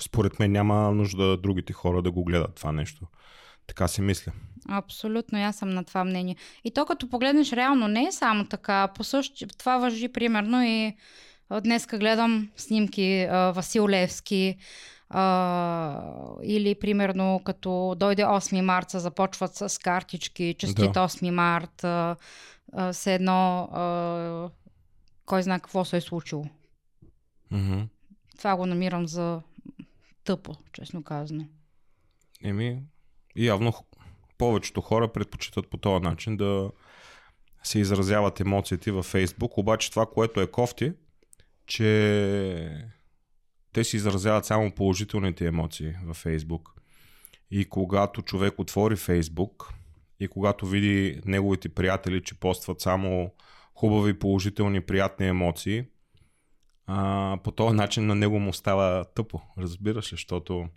според 0.00 0.38
мен 0.38 0.52
няма 0.52 0.92
нужда 0.92 1.36
другите 1.36 1.72
хора 1.72 2.02
да 2.02 2.10
го 2.10 2.24
гледат 2.24 2.54
това 2.54 2.72
нещо. 2.72 3.06
Така 3.66 3.88
си 3.88 4.00
мисля. 4.00 4.32
Абсолютно, 4.68 5.38
аз 5.38 5.56
съм 5.56 5.70
на 5.70 5.84
това 5.84 6.04
мнение. 6.04 6.36
И 6.64 6.70
то 6.70 6.86
като 6.86 7.08
погледнеш 7.08 7.52
реално 7.52 7.88
не 7.88 8.04
е 8.04 8.12
само 8.12 8.44
така. 8.44 8.88
По 8.88 9.04
същи, 9.04 9.46
това 9.58 9.78
въжи 9.78 10.08
примерно 10.08 10.62
и 10.62 10.96
днеска 11.60 11.98
гледам 11.98 12.50
снимки 12.56 13.26
Васил 13.30 13.88
Левски 13.88 14.56
а, 15.10 15.98
или 16.42 16.74
примерно 16.74 17.40
като 17.44 17.94
дойде 17.96 18.22
8 18.22 18.60
марта 18.60 19.00
започват 19.00 19.54
с 19.54 19.78
картички, 19.78 20.54
честит 20.58 20.92
Да. 20.92 21.08
8 21.08 21.30
март, 21.30 21.84
а, 21.84 22.16
а, 22.72 22.92
все 22.92 23.14
едно 23.14 23.68
а, 23.72 23.82
кой 25.26 25.42
знае 25.42 25.60
какво 25.60 25.84
се 25.84 25.96
е 25.96 26.00
случило. 26.00 26.44
Мгм. 27.50 27.80
Това 28.38 28.56
го 28.56 28.66
намирам 28.66 29.06
за 29.06 29.42
тъпо, 30.24 30.56
честно 30.72 31.04
казано. 31.04 31.44
Еми, 32.44 32.82
явно 33.36 33.72
повечето 34.38 34.80
хора 34.80 35.12
предпочитат 35.12 35.70
по 35.70 35.76
този 35.76 36.02
начин 36.02 36.36
да 36.36 36.70
се 37.62 37.78
изразяват 37.78 38.40
емоциите 38.40 38.92
във 38.92 39.06
Фейсбук, 39.06 39.58
обаче 39.58 39.90
това, 39.90 40.06
което 40.06 40.40
е 40.40 40.50
кофти, 40.50 40.92
че 41.66 42.88
те 43.72 43.84
си 43.84 43.96
изразяват 43.96 44.44
само 44.44 44.74
положителните 44.74 45.46
емоции 45.46 45.94
във 46.04 46.16
Фейсбук. 46.16 46.74
И 47.50 47.64
когато 47.64 48.22
човек 48.22 48.58
отвори 48.58 48.96
Фейсбук 48.96 49.74
и 50.20 50.28
когато 50.28 50.66
види 50.66 51.20
неговите 51.24 51.68
приятели, 51.68 52.22
че 52.22 52.40
постват 52.40 52.80
само 52.80 53.30
хубави, 53.74 54.18
положителни, 54.18 54.80
приятни 54.80 55.28
емоции, 55.28 55.84
а, 56.86 57.38
по 57.44 57.50
този 57.50 57.76
начин 57.76 58.06
на 58.06 58.14
него 58.14 58.38
му 58.38 58.52
става 58.52 59.04
тъпо, 59.04 59.40
разбираш 59.58 60.12
ли, 60.12 60.16
защото 60.16 60.68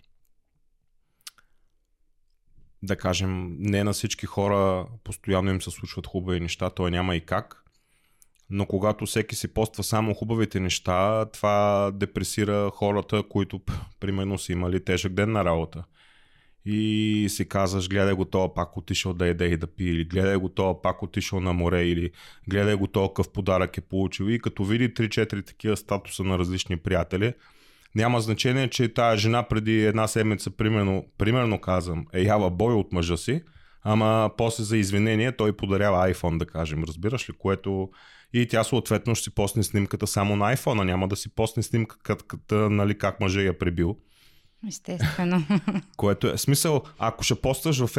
да 2.83 2.95
кажем, 2.95 3.55
не 3.59 3.83
на 3.83 3.93
всички 3.93 4.25
хора 4.25 4.87
постоянно 5.03 5.51
им 5.51 5.61
се 5.61 5.71
случват 5.71 6.07
хубави 6.07 6.39
неща, 6.39 6.69
то 6.69 6.89
няма 6.89 7.15
и 7.15 7.25
как. 7.25 7.61
Но 8.49 8.65
когато 8.65 9.05
всеки 9.05 9.35
си 9.35 9.53
поства 9.53 9.83
само 9.83 10.13
хубавите 10.13 10.59
неща, 10.59 11.25
това 11.25 11.91
депресира 11.93 12.71
хората, 12.73 13.23
които, 13.29 13.61
примерно, 13.99 14.37
са 14.37 14.51
имали 14.51 14.83
тежък 14.83 15.13
ден 15.13 15.31
на 15.31 15.45
работа. 15.45 15.83
И 16.65 17.27
си 17.29 17.49
казваш, 17.49 17.89
гледай 17.89 18.13
го 18.13 18.25
това 18.25 18.53
пак 18.53 18.77
отишъл 18.77 19.13
да 19.13 19.27
еде 19.27 19.45
и 19.45 19.57
да 19.57 19.67
пие, 19.67 19.91
или 19.91 20.05
гледай 20.05 20.35
го 20.35 20.49
това 20.49 20.81
пак 20.81 21.03
отишъл 21.03 21.39
на 21.39 21.53
море, 21.53 21.87
или 21.87 22.11
гледай 22.49 22.75
го 22.75 22.87
това 22.87 23.07
какъв 23.07 23.29
подарък 23.29 23.77
е 23.77 23.81
получил. 23.81 24.25
И 24.25 24.39
като 24.39 24.63
види 24.63 24.93
3-4 24.93 25.45
такива 25.45 25.77
статуса 25.77 26.23
на 26.23 26.39
различни 26.39 26.77
приятели, 26.77 27.33
няма 27.95 28.21
значение, 28.21 28.69
че 28.69 28.93
тая 28.93 29.17
жена 29.17 29.43
преди 29.43 29.85
една 29.85 30.07
седмица, 30.07 30.51
примерно, 30.51 31.05
примерно 31.17 31.61
казвам, 31.61 32.05
е 32.13 32.21
ява 32.21 32.49
бой 32.49 32.73
от 32.73 32.93
мъжа 32.93 33.17
си, 33.17 33.41
ама 33.83 34.31
после 34.37 34.63
за 34.63 34.77
извинение 34.77 35.31
той 35.31 35.53
подарява 35.53 36.13
iPhone, 36.13 36.37
да 36.37 36.45
кажем, 36.45 36.83
разбираш 36.83 37.29
ли, 37.29 37.33
което 37.33 37.89
и 38.33 38.47
тя 38.47 38.63
съответно 38.63 39.15
ще 39.15 39.23
си 39.23 39.35
посне 39.35 39.63
снимката 39.63 40.07
само 40.07 40.35
на 40.35 40.55
iPhone, 40.55 40.81
а 40.81 40.83
няма 40.83 41.07
да 41.07 41.15
си 41.15 41.35
посне 41.35 41.63
снимката, 41.63 42.69
нали, 42.69 42.97
как 42.97 43.19
мъжа 43.19 43.41
я 43.41 43.57
прибил. 43.57 43.97
Естествено. 44.67 45.43
Което 45.97 46.27
е 46.27 46.37
смисъл, 46.37 46.83
ако 46.99 47.23
ще 47.23 47.41
постваш 47.41 47.79
във 47.79 47.97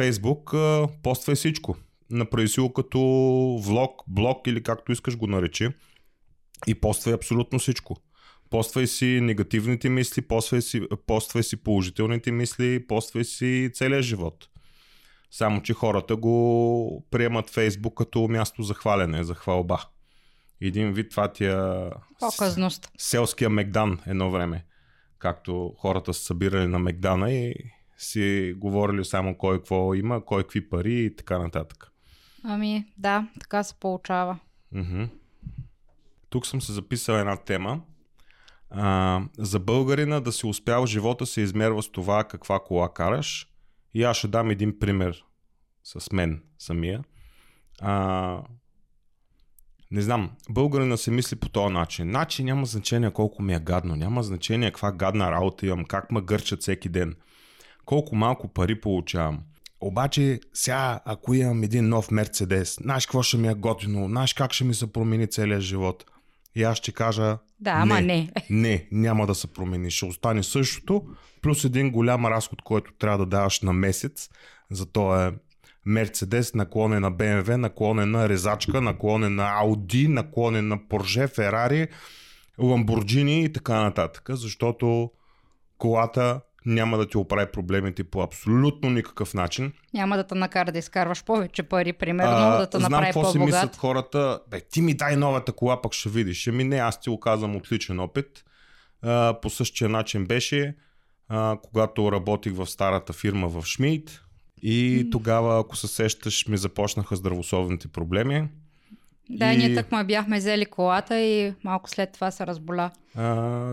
а, 0.53 0.87
поствай 1.03 1.35
всичко. 1.35 1.77
Направи 2.09 2.47
си 2.47 2.59
го 2.59 2.73
като 2.73 2.99
влог, 3.63 4.01
блог 4.07 4.47
или 4.47 4.63
както 4.63 4.91
искаш 4.91 5.17
го 5.17 5.27
наречи. 5.27 5.69
И 6.67 6.75
поствай 6.75 7.13
абсолютно 7.13 7.59
всичко. 7.59 7.97
Поствай 8.49 8.87
си 8.87 9.19
негативните 9.21 9.89
мисли, 9.89 10.21
поствай 10.21 10.61
си, 10.61 10.81
поствай 11.07 11.43
си 11.43 11.63
положителните 11.63 12.31
мисли, 12.31 12.87
поствай 12.87 13.23
си 13.23 13.69
целия 13.73 14.01
живот. 14.01 14.47
Само, 15.31 15.61
че 15.61 15.73
хората 15.73 16.15
го 16.15 17.05
приемат 17.11 17.49
Фейсбук 17.49 17.97
като 17.97 18.27
място 18.27 18.63
за 18.63 18.73
хвалене, 18.73 19.23
за 19.23 19.33
хвалба. 19.35 19.81
Един 20.61 20.93
вид 20.93 21.11
това 21.11 21.33
ти 21.33 21.45
е 21.45 21.89
Показност. 22.19 22.91
селския 22.97 23.49
Мегдан 23.49 23.99
едно 24.05 24.31
време. 24.31 24.65
Както 25.19 25.73
хората 25.77 26.13
са 26.13 26.23
събирали 26.23 26.67
на 26.67 26.79
Мегдана 26.79 27.31
и 27.31 27.55
си 27.97 28.53
говорили 28.57 29.05
само 29.05 29.37
кой 29.37 29.57
какво 29.57 29.93
има, 29.93 30.25
кой 30.25 30.43
какви 30.43 30.69
пари 30.69 31.05
и 31.05 31.15
така 31.15 31.39
нататък. 31.39 31.91
Ами, 32.43 32.85
да, 32.97 33.27
така 33.39 33.63
се 33.63 33.75
получава. 33.75 34.39
Мгм. 34.71 35.03
Тук 36.29 36.47
съм 36.47 36.61
се 36.61 36.71
записал 36.71 37.13
една 37.13 37.37
тема. 37.37 37.81
А, 38.69 39.21
за 39.37 39.59
българина 39.59 40.19
да 40.19 40.31
си 40.31 40.45
успял 40.45 40.85
живота 40.85 41.25
се 41.25 41.41
измерва 41.41 41.83
с 41.83 41.91
това 41.91 42.23
каква 42.23 42.59
кола 42.59 42.93
караш. 42.93 43.47
И 43.93 44.03
аз 44.03 44.17
ще 44.17 44.27
дам 44.27 44.49
един 44.49 44.79
пример 44.79 45.23
с 45.83 46.11
мен 46.11 46.43
самия. 46.59 47.03
А, 47.81 48.41
не 49.91 50.01
знам, 50.01 50.31
българина 50.49 50.97
се 50.97 51.11
мисли 51.11 51.35
по 51.35 51.49
този 51.49 51.73
начин. 51.73 52.09
Значи 52.09 52.43
няма 52.43 52.65
значение 52.65 53.11
колко 53.11 53.41
ми 53.41 53.53
е 53.53 53.59
гадно, 53.59 53.95
няма 53.95 54.23
значение 54.23 54.71
каква 54.71 54.91
гадна 54.91 55.31
работа 55.31 55.65
имам, 55.65 55.85
как 55.85 56.11
ме 56.11 56.21
гърчат 56.21 56.61
всеки 56.61 56.89
ден, 56.89 57.15
колко 57.85 58.15
малко 58.15 58.47
пари 58.47 58.81
получавам. 58.81 59.39
Обаче 59.81 60.39
сега, 60.53 60.99
ако 61.05 61.33
имам 61.33 61.63
един 61.63 61.89
нов 61.89 62.11
Мерцедес, 62.11 62.77
знаеш 62.81 63.05
какво 63.05 63.23
ще 63.23 63.37
ми 63.37 63.47
е 63.47 63.53
готино, 63.53 64.07
знаеш 64.07 64.33
как 64.33 64.53
ще 64.53 64.63
ми 64.63 64.73
се 64.73 64.93
промени 64.93 65.27
целият 65.27 65.61
живот. 65.61 66.05
И 66.55 66.63
аз 66.63 66.77
ще 66.77 66.91
кажа, 66.91 67.37
Да, 67.59 67.71
ама 67.71 68.01
не. 68.01 68.31
не, 68.49 68.87
няма 68.91 69.27
да 69.27 69.35
се 69.35 69.47
промени. 69.47 69.91
Ще 69.91 70.05
остане 70.05 70.43
същото, 70.43 71.03
плюс 71.41 71.63
един 71.63 71.91
голям 71.91 72.25
разход, 72.25 72.61
който 72.61 72.93
трябва 72.93 73.17
да 73.17 73.25
даваш 73.25 73.61
на 73.61 73.73
месец. 73.73 74.29
За 74.71 74.85
то 74.85 75.21
е 75.21 75.33
Мерцедес, 75.87 76.53
наклонен 76.53 77.01
на 77.01 77.11
BMW, 77.11 77.55
наклонен 77.55 78.11
на 78.11 78.29
резачка, 78.29 78.81
наклонен 78.81 79.35
на 79.35 79.63
Audi, 79.63 80.07
наклонен 80.07 80.67
на 80.67 80.77
Porsche, 80.77 81.35
Ferrari, 81.37 81.87
Lamborghini 82.59 83.45
и 83.45 83.53
така 83.53 83.81
нататък. 83.81 84.29
Защото 84.29 85.11
колата 85.77 86.41
няма 86.65 86.97
да 86.97 87.07
ти 87.07 87.17
оправи 87.17 87.51
проблемите 87.51 88.03
по 88.03 88.21
абсолютно 88.21 88.89
никакъв 88.89 89.33
начин. 89.33 89.73
Няма 89.93 90.17
да 90.17 90.27
те 90.27 90.35
накара 90.35 90.71
да 90.71 90.79
изкарваш 90.79 91.23
повече 91.23 91.63
пари, 91.63 91.93
примерно, 91.93 92.57
да 92.57 92.69
те 92.69 92.77
знам 92.77 92.91
направи 92.91 93.05
какво 93.05 93.31
си 93.31 93.39
мислят 93.39 93.61
по-богат. 93.61 93.75
хората. 93.75 94.39
Бе, 94.49 94.61
ти 94.61 94.81
ми 94.81 94.93
дай 94.93 95.15
новата 95.15 95.51
кола, 95.51 95.81
пък 95.81 95.93
ще 95.93 96.09
видиш. 96.09 96.47
Ами 96.47 96.63
не, 96.63 96.77
аз 96.77 96.99
ти 96.99 97.09
го 97.09 97.19
казвам 97.19 97.55
от 97.55 97.71
личен 97.71 97.99
опит. 97.99 98.43
А, 99.01 99.39
по 99.41 99.49
същия 99.49 99.89
начин 99.89 100.25
беше, 100.25 100.75
а, 101.29 101.57
когато 101.63 102.11
работих 102.11 102.53
в 102.53 102.65
старата 102.65 103.13
фирма 103.13 103.47
в 103.47 103.65
Шмидт 103.65 104.21
И 104.63 105.07
тогава, 105.11 105.59
ако 105.59 105.75
се 105.75 105.87
сещаш, 105.87 106.47
ми 106.47 106.57
започнаха 106.57 107.15
здравословните 107.15 107.87
проблеми. 107.87 108.47
Да, 109.29 109.53
И- 109.53 109.57
ние 109.57 109.75
так 109.75 109.91
ме 109.91 110.03
бяхме 110.03 110.37
взели 110.37 110.65
колата 110.65 111.19
и 111.19 111.53
малко 111.63 111.89
след 111.89 112.11
това 112.11 112.31
се 112.31 112.47
разболя. 112.47 112.91
А, 113.15 113.25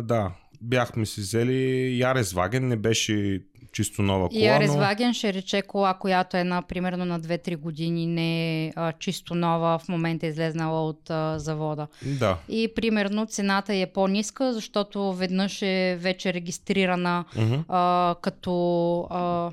да, 0.03 0.33
бяхме 0.62 1.07
си 1.07 1.21
взели 1.21 1.99
Ярес 1.99 2.33
Ваген, 2.33 2.69
не 2.69 2.76
беше 2.76 3.41
чисто 3.73 4.03
нова 4.03 4.29
кола, 4.29 4.41
И 4.41 4.47
Арес 4.47 4.73
но... 4.75 4.79
Ваген 4.79 5.14
ще 5.14 5.33
рече 5.35 5.62
кола, 5.62 5.95
която 5.95 6.37
е 6.37 6.45
на 6.45 6.62
примерно 6.62 7.05
на 7.05 7.21
2-3 7.21 7.57
години, 7.57 8.07
не 8.07 8.64
е 8.67 8.73
а, 8.76 8.93
чисто 8.93 9.35
нова, 9.35 9.79
в 9.79 9.88
момента 9.88 10.26
е 10.26 10.29
излезнала 10.29 10.88
от 10.88 11.11
а, 11.11 11.38
завода. 11.38 11.87
Да. 12.19 12.38
И 12.49 12.69
примерно 12.76 13.26
цената 13.26 13.75
е 13.75 13.87
по-ниска, 13.95 14.53
защото 14.53 15.12
веднъж 15.12 15.62
е 15.62 15.99
вече 16.00 16.35
регистрирана 16.35 17.25
Мгм. 17.37 17.55
а, 17.69 18.14
като, 18.23 19.00
а, 19.11 19.50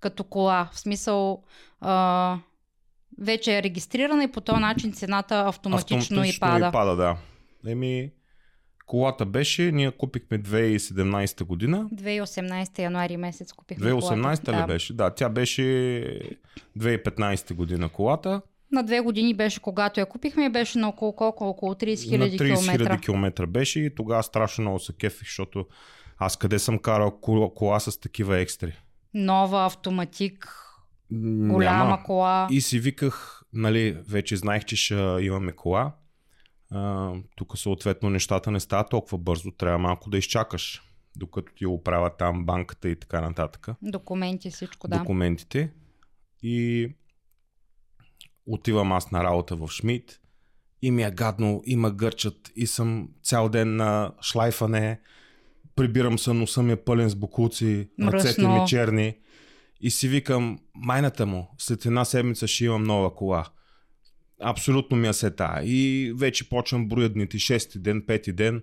като 0.00 0.24
кола. 0.24 0.70
В 0.72 0.78
смисъл, 0.80 1.42
а, 1.80 2.38
вече 3.20 3.58
е 3.58 3.62
регистрирана 3.62 4.24
и 4.24 4.32
по 4.32 4.40
този 4.40 4.60
начин 4.60 4.92
цената 4.92 5.44
автоматично, 5.46 6.24
и 6.24 6.38
пада. 6.40 6.68
и 6.68 6.72
пада, 6.72 6.96
да. 6.96 7.16
Еми, 7.66 8.10
колата 8.86 9.26
беше, 9.26 9.72
ние 9.72 9.90
купихме 9.90 10.38
2017 10.38 11.44
година. 11.44 11.88
2018 11.94 12.78
януари 12.78 13.16
месец 13.16 13.52
купихме 13.52 13.90
2018 13.90 14.00
колата. 14.20 14.52
ли 14.52 14.56
да. 14.56 14.66
беше? 14.66 14.94
Да, 14.94 15.10
тя 15.10 15.28
беше 15.28 15.62
2015 16.78 17.54
година 17.54 17.88
колата. 17.88 18.42
На 18.72 18.82
две 18.82 19.00
години 19.00 19.34
беше, 19.34 19.60
когато 19.60 20.00
я 20.00 20.06
купихме, 20.06 20.50
беше 20.50 20.78
на 20.78 20.88
около 20.88 21.16
колко? 21.16 21.44
Около 21.44 21.74
30 21.74 21.90
на 21.90 21.96
хиляди 21.96 22.38
30 22.38 22.46
километра. 22.46 22.72
хиляди 22.72 23.00
километра 23.00 23.46
беше 23.46 23.80
и 23.80 23.94
тогава 23.94 24.22
страшно 24.22 24.62
много 24.62 24.78
се 24.78 24.92
кефих, 24.92 25.28
защото 25.28 25.66
аз 26.18 26.36
къде 26.36 26.58
съм 26.58 26.78
карал 26.78 27.10
кола, 27.10 27.54
кола 27.54 27.80
с 27.80 28.00
такива 28.00 28.38
екстри? 28.38 28.72
Нова 29.14 29.66
автоматик, 29.66 30.54
голяма 31.10 31.84
Няма. 31.84 32.02
кола. 32.02 32.48
И 32.50 32.60
си 32.60 32.80
виках, 32.80 33.42
нали, 33.52 34.02
вече 34.08 34.36
знаех, 34.36 34.64
че 34.64 34.76
ще 34.76 34.94
имаме 35.20 35.52
кола. 35.52 35.92
А, 36.70 37.12
тук 37.36 37.58
съответно 37.58 38.10
нещата 38.10 38.50
не 38.50 38.60
стават 38.60 38.90
толкова 38.90 39.18
бързо, 39.18 39.50
трябва 39.50 39.78
малко 39.78 40.10
да 40.10 40.18
изчакаш, 40.18 40.82
докато 41.16 41.52
ти 41.54 41.66
оправя 41.66 42.16
там 42.16 42.46
банката 42.46 42.88
и 42.88 42.96
така 42.96 43.20
нататък. 43.20 43.68
Документи, 43.82 44.50
всичко, 44.50 44.88
да. 44.88 44.98
документите. 44.98 45.72
И 46.42 46.88
отивам 48.46 48.92
аз 48.92 49.10
на 49.10 49.24
работа 49.24 49.56
в 49.56 49.68
Шмидт 49.68 50.20
и 50.82 50.90
ми 50.90 51.02
е 51.02 51.10
гадно, 51.10 51.62
има 51.64 51.90
гърчат 51.90 52.52
и 52.56 52.66
съм 52.66 53.08
цял 53.22 53.48
ден 53.48 53.76
на 53.76 54.12
шлайфане, 54.22 55.00
прибирам 55.80 56.18
се, 56.18 56.32
носа 56.32 56.62
ми 56.62 56.72
е 56.72 56.76
пълен 56.76 57.08
с 57.08 57.14
букулци, 57.14 57.88
ръцете 58.02 58.48
ми 58.48 58.60
черни 58.68 59.14
и 59.80 59.90
си 59.90 60.08
викам, 60.08 60.58
майната 60.74 61.26
му, 61.26 61.48
след 61.58 61.86
една 61.86 62.04
седмица 62.04 62.46
ще 62.46 62.64
имам 62.64 62.82
нова 62.82 63.14
кола. 63.14 63.46
Абсолютно 64.42 64.96
ми 64.96 65.08
е 65.08 65.12
се 65.12 65.30
тая. 65.30 65.62
И 65.64 66.12
вече 66.16 66.48
почвам 66.48 66.88
броя 66.88 67.08
дните, 67.08 67.38
шести 67.38 67.78
ден, 67.78 68.04
пети 68.06 68.32
ден. 68.32 68.62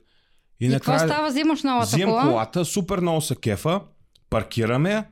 И 0.60 0.70
какво 0.70 1.00
става? 1.00 1.30
Взимаш 1.30 1.64
новата 1.64 1.96
Взимам 1.96 2.12
кола? 2.12 2.24
колата, 2.24 2.66
супер 2.66 3.00
много 3.00 3.22
са 3.22 3.36
кефа, 3.36 3.82
паркираме 4.30 5.10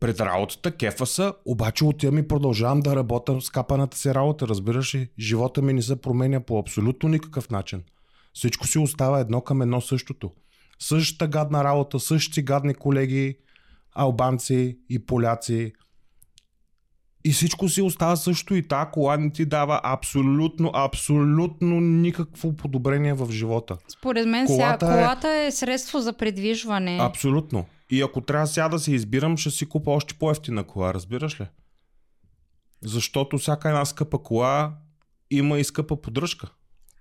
пред 0.00 0.20
работата, 0.20 0.76
кефа 0.76 1.06
са, 1.06 1.34
обаче 1.44 1.84
отивам 1.84 2.18
и 2.18 2.28
продължавам 2.28 2.80
да 2.80 2.96
работя 2.96 3.40
с 3.40 3.50
капаната 3.50 3.96
си 3.96 4.14
работа, 4.14 4.48
разбираш 4.48 4.94
ли? 4.94 5.08
Живота 5.18 5.62
ми 5.62 5.72
не 5.72 5.82
се 5.82 6.00
променя 6.00 6.40
по 6.40 6.58
абсолютно 6.58 7.08
никакъв 7.08 7.50
начин. 7.50 7.82
Всичко 8.34 8.66
си 8.66 8.78
остава 8.78 9.20
едно 9.20 9.40
към 9.40 9.62
едно 9.62 9.80
същото. 9.80 10.30
Същата 10.82 11.28
гадна 11.28 11.64
работа, 11.64 12.00
същите 12.00 12.42
гадни 12.42 12.74
колеги, 12.74 13.36
албанци 13.94 14.78
и 14.88 15.06
поляци. 15.06 15.72
И 17.24 17.32
всичко 17.32 17.68
си 17.68 17.82
остава 17.82 18.16
също 18.16 18.54
и 18.54 18.68
тази 18.68 18.90
кола 18.92 19.16
не 19.16 19.30
ти 19.30 19.44
дава 19.44 19.80
абсолютно, 19.84 20.70
абсолютно 20.74 21.80
никакво 21.80 22.56
подобрение 22.56 23.14
в 23.14 23.32
живота. 23.32 23.76
Според 23.88 24.26
мен 24.26 24.46
Колата 24.46 24.86
сега, 24.86 25.00
е- 25.00 25.04
колата 25.04 25.28
е 25.28 25.50
средство 25.50 26.00
за 26.00 26.12
предвижване. 26.12 26.98
Абсолютно. 27.00 27.66
И 27.90 28.02
ако 28.02 28.20
трябва 28.20 28.46
сега 28.46 28.68
да 28.68 28.78
се 28.78 28.92
избирам, 28.92 29.36
ще 29.36 29.50
си 29.50 29.68
купа 29.68 29.90
още 29.90 30.14
по-ефтина 30.14 30.64
кола, 30.64 30.94
разбираш 30.94 31.40
ли? 31.40 31.46
Защото 32.84 33.38
всяка 33.38 33.68
една 33.68 33.84
скъпа 33.84 34.22
кола 34.22 34.72
има 35.30 35.58
и 35.58 35.64
скъпа 35.64 36.00
поддръжка. 36.00 36.48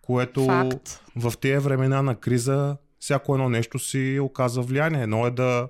Което 0.01 0.45
Факт. 0.45 1.03
в 1.15 1.33
тези 1.41 1.57
времена 1.57 2.01
на 2.01 2.15
криза 2.15 2.77
всяко 3.00 3.35
едно 3.35 3.50
нещо 3.50 3.79
си 3.79 4.20
оказва 4.22 4.64
влияние. 4.64 5.03
Едно 5.03 5.27
е 5.27 5.31
да 5.31 5.68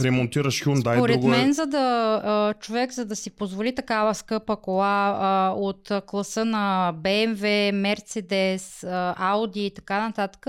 ремонтираш 0.00 0.64
Hyundai, 0.64 0.96
Според 0.96 1.20
друго 1.20 1.28
мен, 1.28 1.50
е... 1.50 1.52
за 1.52 1.66
да 1.66 2.20
а, 2.24 2.54
човек, 2.54 2.92
за 2.92 3.04
да 3.04 3.16
си 3.16 3.30
позволи 3.30 3.74
такава 3.74 4.14
скъпа 4.14 4.56
кола 4.56 5.16
а, 5.20 5.54
от 5.56 5.92
класа 6.06 6.44
на 6.44 6.94
BMW, 6.96 7.72
Mercedes, 7.72 8.88
а, 8.88 9.34
Audi 9.34 9.58
и 9.58 9.74
така 9.74 10.00
нататък, 10.00 10.46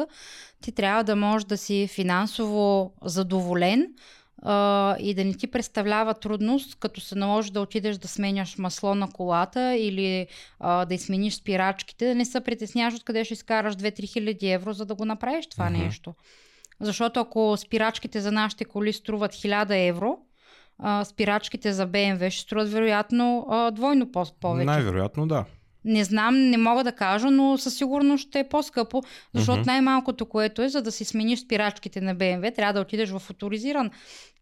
ти 0.61 0.71
трябва 0.71 1.03
да 1.03 1.15
можеш 1.15 1.45
да 1.45 1.57
си 1.57 1.89
финансово 1.93 2.93
задоволен 3.03 3.87
а, 4.41 4.95
и 4.99 5.13
да 5.13 5.25
не 5.25 5.33
ти 5.33 5.47
представлява 5.47 6.13
трудност, 6.13 6.75
като 6.75 7.01
се 7.01 7.15
наложи 7.15 7.51
да 7.51 7.61
отидеш 7.61 7.97
да 7.97 8.07
сменяш 8.07 8.57
масло 8.57 8.95
на 8.95 9.11
колата 9.11 9.75
или 9.75 10.27
а, 10.59 10.85
да 10.85 10.93
измениш 10.93 11.33
спирачките, 11.33 12.07
да 12.07 12.15
не 12.15 12.25
се 12.25 12.41
притесняваш 12.41 12.95
откъде 12.95 13.23
ще 13.23 13.33
изкараш 13.33 13.75
2-3 13.75 14.13
хиляди 14.13 14.49
евро, 14.49 14.73
за 14.73 14.85
да 14.85 14.95
го 14.95 15.05
направиш 15.05 15.47
това 15.47 15.69
Мгм. 15.69 15.79
нещо. 15.79 16.13
Защото 16.79 17.19
ако 17.19 17.57
спирачките 17.57 18.21
за 18.21 18.31
нашите 18.31 18.65
коли 18.65 18.93
струват 18.93 19.33
1000 19.33 19.87
евро, 19.87 20.17
а, 20.79 21.05
спирачките 21.05 21.73
за 21.73 21.87
BMW 21.87 22.29
ще 22.29 22.41
струват 22.41 22.71
вероятно 22.71 23.45
а, 23.49 23.71
двойно 23.71 24.11
по- 24.11 24.25
повече. 24.41 24.65
Най-вероятно 24.65 25.27
да. 25.27 25.45
Не 25.87 26.03
знам, 26.03 26.49
не 26.49 26.57
мога 26.57 26.83
да 26.83 26.91
кажа, 26.91 27.31
но 27.31 27.57
със 27.57 27.77
сигурност 27.77 28.27
ще 28.27 28.39
е 28.39 28.49
по-скъпо, 28.49 29.03
защото 29.33 29.59
Мгм. 29.59 29.69
най-малкото, 29.69 30.25
което 30.25 30.61
е, 30.61 30.69
за 30.69 30.81
да 30.81 30.91
си 30.91 31.05
смениш 31.05 31.39
спирачките 31.39 32.01
на 32.01 32.15
BMW, 32.15 32.55
трябва 32.55 32.73
да 32.73 32.81
отидеш 32.81 33.09
в 33.09 33.15
авторизиран 33.15 33.91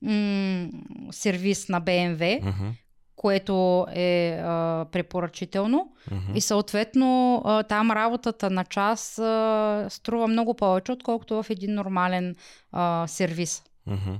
м- 0.01 0.67
сервис 1.11 1.69
на 1.69 1.81
BMW, 1.81 2.39
Мгм, 2.41 2.69
което 3.15 3.85
е 3.93 4.39
а, 4.43 4.85
препоръчително. 4.91 5.91
мгм. 6.11 6.31
И 6.35 6.41
съответно 6.41 7.41
а, 7.45 7.63
там 7.63 7.91
работата 7.91 8.49
на 8.49 8.65
час 8.65 9.19
а, 9.19 9.85
струва 9.89 10.27
много 10.27 10.53
повече, 10.53 10.91
отколкото 10.91 11.43
в 11.43 11.49
един 11.49 11.73
нормален 11.73 12.35
а, 12.71 13.07
сервис. 13.07 13.63
Мгм. 13.87 14.13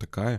Така 0.00 0.22
е. 0.22 0.38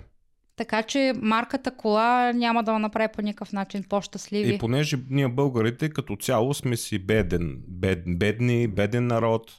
Така 0.55 0.83
че 0.83 1.13
марката 1.15 1.77
кола 1.77 2.33
няма 2.33 2.63
да 2.63 2.79
направи 2.79 3.07
по 3.13 3.21
никакъв 3.21 3.53
начин 3.53 3.83
по-щастливи. 3.89 4.55
И 4.55 4.57
понеже 4.57 4.97
ние 5.09 5.27
българите 5.27 5.89
като 5.89 6.15
цяло 6.15 6.53
сме 6.53 6.77
си 6.77 6.99
беден, 6.99 7.61
бед, 7.67 8.03
бедни, 8.07 8.67
беден 8.67 9.07
народ, 9.07 9.51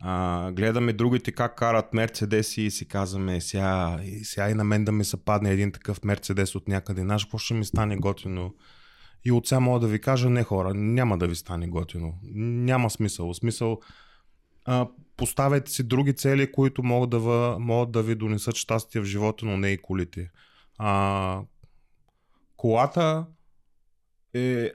а, 0.00 0.52
гледаме 0.52 0.92
другите 0.92 1.32
как 1.32 1.56
карат 1.56 1.94
мерцедеси 1.94 2.62
и 2.62 2.70
си 2.70 2.88
казваме 2.88 3.40
сега, 3.40 3.98
и 4.04 4.24
сега 4.24 4.50
и 4.50 4.54
на 4.54 4.64
мен 4.64 4.84
да 4.84 4.92
ми 4.92 5.04
се 5.04 5.24
падне 5.24 5.50
един 5.50 5.72
такъв 5.72 6.04
мерцедес 6.04 6.54
от 6.54 6.68
някъде. 6.68 7.00
Знаеш, 7.00 7.24
какво 7.24 7.38
ще 7.38 7.54
ми 7.54 7.64
стане 7.64 7.96
готино? 7.96 8.54
И 9.24 9.32
от 9.32 9.46
сега 9.46 9.60
мога 9.60 9.80
да 9.80 9.86
ви 9.86 10.00
кажа, 10.00 10.30
не 10.30 10.42
хора, 10.42 10.74
няма 10.74 11.18
да 11.18 11.26
ви 11.26 11.34
стане 11.34 11.68
готино. 11.68 12.14
Няма 12.34 12.90
смисъл. 12.90 13.34
Смисъл, 13.34 13.80
а, 14.64 14.88
поставете 15.16 15.70
си 15.70 15.82
други 15.82 16.12
цели, 16.12 16.52
които 16.52 16.82
могат 16.82 17.10
да, 17.10 17.18
въ, 17.18 17.58
могат 17.58 17.90
да 17.92 18.02
ви 18.02 18.14
донесат 18.14 18.56
щастие 18.56 19.00
в 19.00 19.04
живота, 19.04 19.46
но 19.46 19.56
не 19.56 19.68
и 19.68 19.78
колите. 19.78 20.30
А, 20.78 21.40
колата 22.56 23.26
е... 24.34 24.70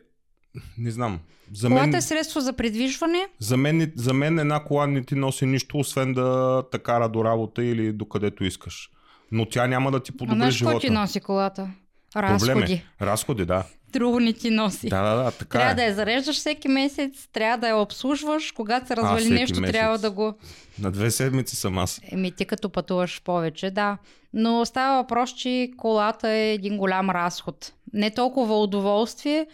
Не 0.77 0.91
знам. 0.91 1.19
За 1.53 1.69
мен, 1.69 1.77
Колата 1.77 1.97
е 1.97 2.01
средство 2.01 2.39
за 2.39 2.53
придвижване. 2.53 3.27
за, 3.39 3.57
мен, 3.57 3.91
за 3.95 4.13
мен 4.13 4.39
една 4.39 4.63
кола 4.63 4.87
не 4.87 5.03
ти 5.03 5.15
носи 5.15 5.45
нищо, 5.45 5.77
освен 5.77 6.13
да 6.13 6.63
те 6.71 6.79
кара 6.79 7.09
до 7.09 7.23
работа 7.23 7.63
или 7.63 7.93
до 7.93 8.05
където 8.05 8.43
искаш. 8.43 8.89
Но 9.31 9.45
тя 9.45 9.67
няма 9.67 9.91
да 9.91 10.03
ти 10.03 10.11
А 10.15 10.17
подобри 10.17 10.51
живота. 10.51 10.79
ти 10.79 10.89
носи 10.89 11.19
колата? 11.19 11.71
Проблем 12.13 12.33
Разходи. 12.33 12.73
е. 12.73 12.85
Разходи, 13.01 13.45
да. 13.45 13.63
Друго 13.93 14.19
не 14.19 14.33
ти 14.33 14.49
носи. 14.49 14.89
Да, 14.89 15.01
да, 15.01 15.23
да, 15.23 15.31
така 15.31 15.57
Трябва 15.57 15.71
е. 15.71 15.75
да 15.75 15.83
я 15.83 15.95
зареждаш 15.95 16.35
всеки 16.35 16.67
месец, 16.67 17.27
трябва 17.33 17.57
да 17.57 17.67
я 17.67 17.77
обслужваш, 17.77 18.51
когато 18.51 18.87
се 18.87 18.95
развали 18.95 19.19
всеки 19.21 19.33
нещо, 19.33 19.61
месец. 19.61 19.73
трябва 19.73 19.97
да 19.97 20.11
го... 20.11 20.33
На 20.79 20.91
две 20.91 21.11
седмици 21.11 21.55
съм 21.55 21.77
аз. 21.77 22.01
Еми 22.11 22.31
ти 22.31 22.45
като 22.45 22.69
пътуваш 22.69 23.21
повече, 23.21 23.71
да. 23.71 23.97
Но 24.33 24.65
става 24.65 25.01
въпрос, 25.01 25.33
че 25.33 25.71
колата 25.77 26.29
е 26.29 26.53
един 26.53 26.77
голям 26.77 27.09
разход. 27.09 27.73
Не 27.93 28.11
толкова 28.11 28.61
удоволствие, 28.61 29.47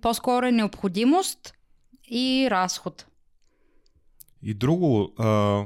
по-скоро 0.00 0.46
е 0.46 0.52
необходимост 0.52 1.54
и 2.10 2.48
разход. 2.50 3.06
И 4.42 4.54
друго, 4.54 5.12
а, 5.18 5.64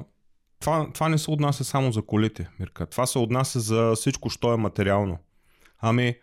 това, 0.61 0.87
това 0.94 1.09
не 1.09 1.18
се 1.18 1.31
отнася 1.31 1.64
само 1.64 1.92
за 1.92 2.02
колите, 2.02 2.48
Мирка. 2.61 2.87
Това 2.87 3.07
се 3.07 3.18
отнася 3.18 3.61
за 3.61 3.92
всичко, 3.96 4.31
що 4.31 4.52
е 4.52 4.57
материално. 4.57 5.18
Ами, 5.81 6.14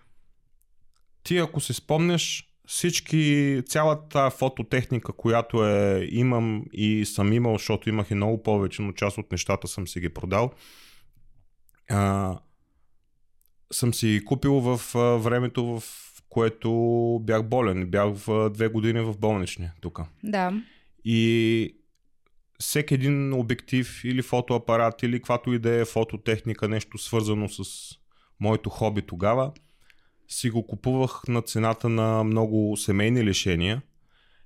ти 1.24 1.38
ако 1.38 1.60
си 1.60 1.74
спомняш, 1.74 2.50
всички, 2.68 3.62
цялата 3.68 4.30
фототехника, 4.30 5.14
която 5.14 5.68
е, 5.68 6.08
имам 6.12 6.66
и 6.74 7.06
съм 7.06 7.34
имал, 7.34 7.54
защото 7.54 7.90
имах 7.90 8.12
и 8.12 8.16
много 8.16 8.44
повече, 8.44 8.82
но 8.82 8.92
част 8.92 9.18
от 9.18 9.32
нещата 9.32 9.68
съм 9.68 9.88
си 9.88 10.00
ги 10.00 10.10
продал, 10.10 10.52
а, 11.90 12.40
съм 13.72 13.94
си 13.94 14.22
купил 14.26 14.54
в 14.54 14.96
а, 14.96 15.00
времето, 15.00 15.66
в 15.66 15.84
което 16.30 17.20
бях 17.24 17.44
болен. 17.44 17.86
Бях 17.90 18.14
в 18.14 18.50
две 18.50 18.68
години 18.68 19.00
в 19.00 19.18
болничния 19.18 19.74
тук. 19.82 20.00
Да. 20.24 20.62
И 21.06 21.76
всеки 22.60 22.94
един 22.94 23.34
обектив 23.34 24.02
или 24.04 24.22
фотоапарат 24.22 25.04
или 25.04 25.20
каквато 25.20 25.54
и 25.54 25.60
да 25.60 25.82
е 25.82 25.86
фототехника, 25.86 26.68
нещо 26.68 26.98
свързано 26.98 27.50
с 27.50 27.64
моето 28.40 28.70
хоби 28.70 29.02
тогава, 29.02 29.52
си 30.34 30.50
го 30.50 30.68
купувах 30.68 31.22
на 31.28 31.42
цената 31.42 31.90
на 31.90 32.24
много 32.24 32.78
семейни 32.78 33.24
лишения. 33.24 33.82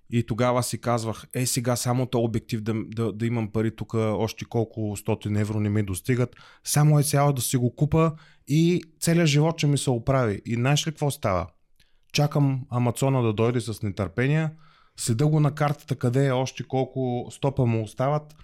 И 0.09 0.23
тогава 0.23 0.63
си 0.63 0.81
казвах, 0.81 1.25
е 1.33 1.45
сега 1.45 1.75
само 1.75 2.05
този 2.05 2.25
обектив 2.25 2.61
да, 2.61 2.73
да, 2.87 3.13
да 3.13 3.25
имам 3.25 3.51
пари 3.51 3.75
тук, 3.75 3.93
още 3.93 4.45
колко 4.45 4.95
стотин 4.97 5.37
евро 5.37 5.59
не 5.59 5.69
ми 5.69 5.83
достигат. 5.83 6.35
Само 6.63 6.99
е 6.99 7.03
цяло 7.03 7.33
да 7.33 7.41
си 7.41 7.57
го 7.57 7.75
купа 7.75 8.11
и 8.47 8.83
целият 8.99 9.27
живот 9.27 9.57
ще 9.57 9.67
ми 9.67 9.77
се 9.77 9.89
оправи. 9.89 10.41
И 10.45 10.55
знаеш 10.55 10.87
ли 10.87 10.91
какво 10.91 11.11
става? 11.11 11.47
Чакам 12.13 12.61
Амазона 12.69 13.21
да 13.21 13.33
дойде 13.33 13.61
с 13.61 13.81
нетърпение, 13.81 14.49
седа 14.97 15.27
го 15.27 15.39
на 15.39 15.55
картата 15.55 15.95
къде 15.95 16.27
е 16.27 16.31
още 16.31 16.63
колко 16.63 17.27
стопа 17.31 17.65
му 17.65 17.83
остават 17.83 18.35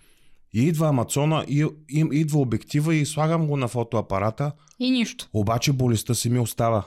и 0.53 0.67
идва 0.67 0.87
Амазона, 0.87 1.45
и, 1.47 1.65
и, 1.89 2.05
идва 2.11 2.39
обектива 2.39 2.95
и 2.95 3.05
слагам 3.05 3.47
го 3.47 3.57
на 3.57 3.67
фотоапарата. 3.67 4.51
И 4.79 4.91
нищо. 4.91 5.29
Обаче 5.33 5.73
болестта 5.73 6.13
си 6.13 6.29
ми 6.29 6.39
остава. 6.39 6.85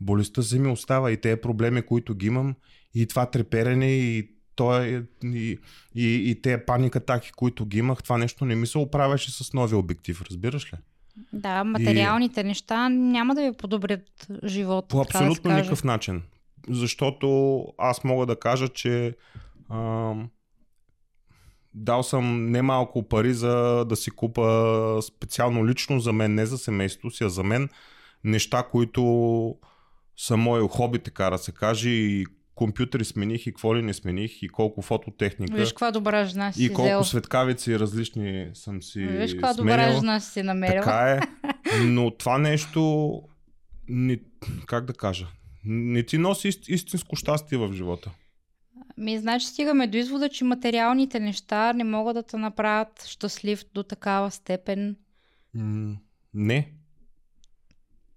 Болестта 0.00 0.42
си 0.42 0.58
ми 0.58 0.68
остава 0.68 1.10
и 1.10 1.20
тези 1.20 1.40
проблеми, 1.40 1.82
които 1.82 2.14
ги 2.14 2.26
имам, 2.26 2.54
и 2.94 3.06
това 3.06 3.26
треперене, 3.26 3.92
и, 3.92 4.30
то, 4.54 4.84
и, 4.84 5.02
и, 5.24 5.58
и, 5.94 6.30
и 6.30 6.42
тези 6.42 6.62
паникатаки, 6.66 7.32
които 7.32 7.66
ги 7.66 7.78
имах, 7.78 8.02
това 8.02 8.18
нещо 8.18 8.44
не 8.44 8.54
ми 8.54 8.66
се 8.66 8.78
оправяше 8.78 9.30
с 9.30 9.52
новия 9.52 9.78
обектив, 9.78 10.22
разбираш 10.22 10.72
ли? 10.72 10.76
Да, 11.32 11.64
материалните 11.64 12.40
и... 12.40 12.44
неща 12.44 12.88
няма 12.88 13.34
да 13.34 13.42
ви 13.42 13.56
подобрят 13.56 14.28
живота. 14.44 14.88
По 14.88 15.00
абсолютно 15.00 15.50
да 15.50 15.56
никакъв 15.56 15.84
начин. 15.84 16.22
Защото 16.68 17.66
аз 17.78 18.04
мога 18.04 18.26
да 18.26 18.36
кажа, 18.36 18.68
че 18.68 19.14
а, 19.68 20.14
дал 21.74 22.02
съм 22.02 22.50
немалко 22.50 23.08
пари 23.08 23.34
за 23.34 23.84
да 23.84 23.96
си 23.96 24.10
купа 24.10 24.98
специално 25.02 25.66
лично 25.66 26.00
за 26.00 26.12
мен, 26.12 26.34
не 26.34 26.46
за 26.46 26.58
семейството 26.58 27.16
си, 27.16 27.24
а 27.24 27.28
за 27.28 27.42
мен 27.42 27.68
неща, 28.24 28.62
които 28.62 29.54
са 30.20 30.36
мои 30.36 30.68
хоби, 30.70 30.98
така 30.98 31.30
да 31.30 31.38
се 31.38 31.52
каже, 31.52 31.90
и 31.90 32.26
компютъри 32.54 33.04
смених 33.04 33.46
и 33.46 33.52
какво 33.52 33.76
ли 33.76 33.82
не 33.82 33.94
смених 33.94 34.42
и 34.42 34.48
колко 34.48 34.82
фототехника. 34.82 35.56
Виж 35.56 35.68
каква 35.68 35.90
добра 35.90 36.24
жена 36.24 36.52
си 36.52 36.64
И 36.64 36.68
колко 36.68 36.82
взел. 36.82 37.04
светкавици 37.04 37.78
различни 37.78 38.50
съм 38.54 38.82
си 38.82 39.00
Виж 39.00 39.32
каква 39.32 39.54
добра 39.54 39.92
жена 39.92 40.20
си 40.20 40.42
намерил. 40.42 40.82
Така 40.82 41.10
е. 41.10 41.20
Но 41.84 42.10
това 42.10 42.38
нещо, 42.38 43.12
не, 43.88 44.18
как 44.66 44.84
да 44.84 44.92
кажа, 44.92 45.26
не 45.64 46.02
ти 46.02 46.18
носи 46.18 46.48
истинско 46.68 47.16
щастие 47.16 47.58
в 47.58 47.72
живота. 47.72 48.10
Ми, 48.96 49.18
значи 49.18 49.46
стигаме 49.46 49.86
до 49.86 49.98
извода, 49.98 50.28
че 50.28 50.44
материалните 50.44 51.20
неща 51.20 51.72
не 51.72 51.84
могат 51.84 52.14
да 52.14 52.22
те 52.22 52.36
направят 52.36 53.04
щастлив 53.06 53.64
до 53.74 53.82
такава 53.82 54.30
степен. 54.30 54.96
М- 55.54 55.96
не. 56.34 56.72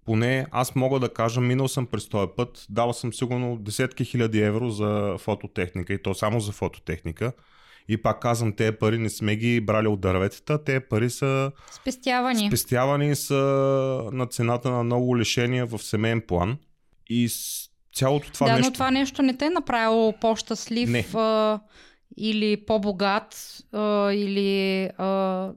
Поне 0.04 0.46
аз 0.50 0.74
мога 0.74 1.00
да 1.00 1.08
кажа, 1.08 1.40
минал 1.40 1.68
съм 1.68 1.86
през 1.86 2.08
този 2.08 2.30
път, 2.36 2.66
дал 2.70 2.92
съм 2.92 3.12
сигурно 3.12 3.56
десетки 3.56 4.04
хиляди 4.04 4.40
евро 4.40 4.70
за 4.70 5.16
фототехника 5.18 5.92
и 5.92 6.02
то 6.02 6.14
само 6.14 6.40
за 6.40 6.52
фототехника. 6.52 7.32
И 7.88 8.02
пак 8.02 8.20
казвам, 8.20 8.52
тези 8.52 8.72
пари 8.72 8.98
не 8.98 9.10
сме 9.10 9.36
ги 9.36 9.60
брали 9.60 9.88
от 9.88 10.00
дърветата, 10.00 10.64
тези 10.64 10.80
пари 10.80 11.10
са 11.10 11.52
спестявани. 11.72 12.46
Спестявани 12.48 13.16
са 13.16 13.34
на 14.12 14.26
цената 14.26 14.70
на 14.70 14.82
много 14.82 15.18
лишения 15.18 15.66
в 15.66 15.78
семейен 15.78 16.20
план. 16.20 16.56
И 17.10 17.28
цялото 17.94 18.32
това 18.32 18.46
да, 18.46 18.52
нещо... 18.52 18.68
но 18.68 18.72
това 18.72 18.90
нещо 18.90 19.22
не 19.22 19.36
те 19.36 19.46
е 19.46 19.50
направило 19.50 20.12
по-щастлив 20.20 20.90
не. 20.90 21.06
а, 21.14 21.60
или 22.16 22.56
по-богат 22.66 23.36
а, 23.72 24.12
или 24.12 24.84
а, 24.98 25.50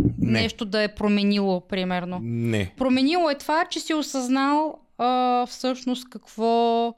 не. 0.00 0.40
нещо 0.40 0.64
да 0.64 0.82
е 0.82 0.94
променило, 0.94 1.68
примерно. 1.68 2.20
Не. 2.22 2.74
Променило 2.76 3.30
е 3.30 3.38
това, 3.38 3.64
че 3.70 3.80
си 3.80 3.94
осъзнал 3.94 4.78
а, 4.98 5.46
всъщност 5.46 6.10
какво, 6.10 6.94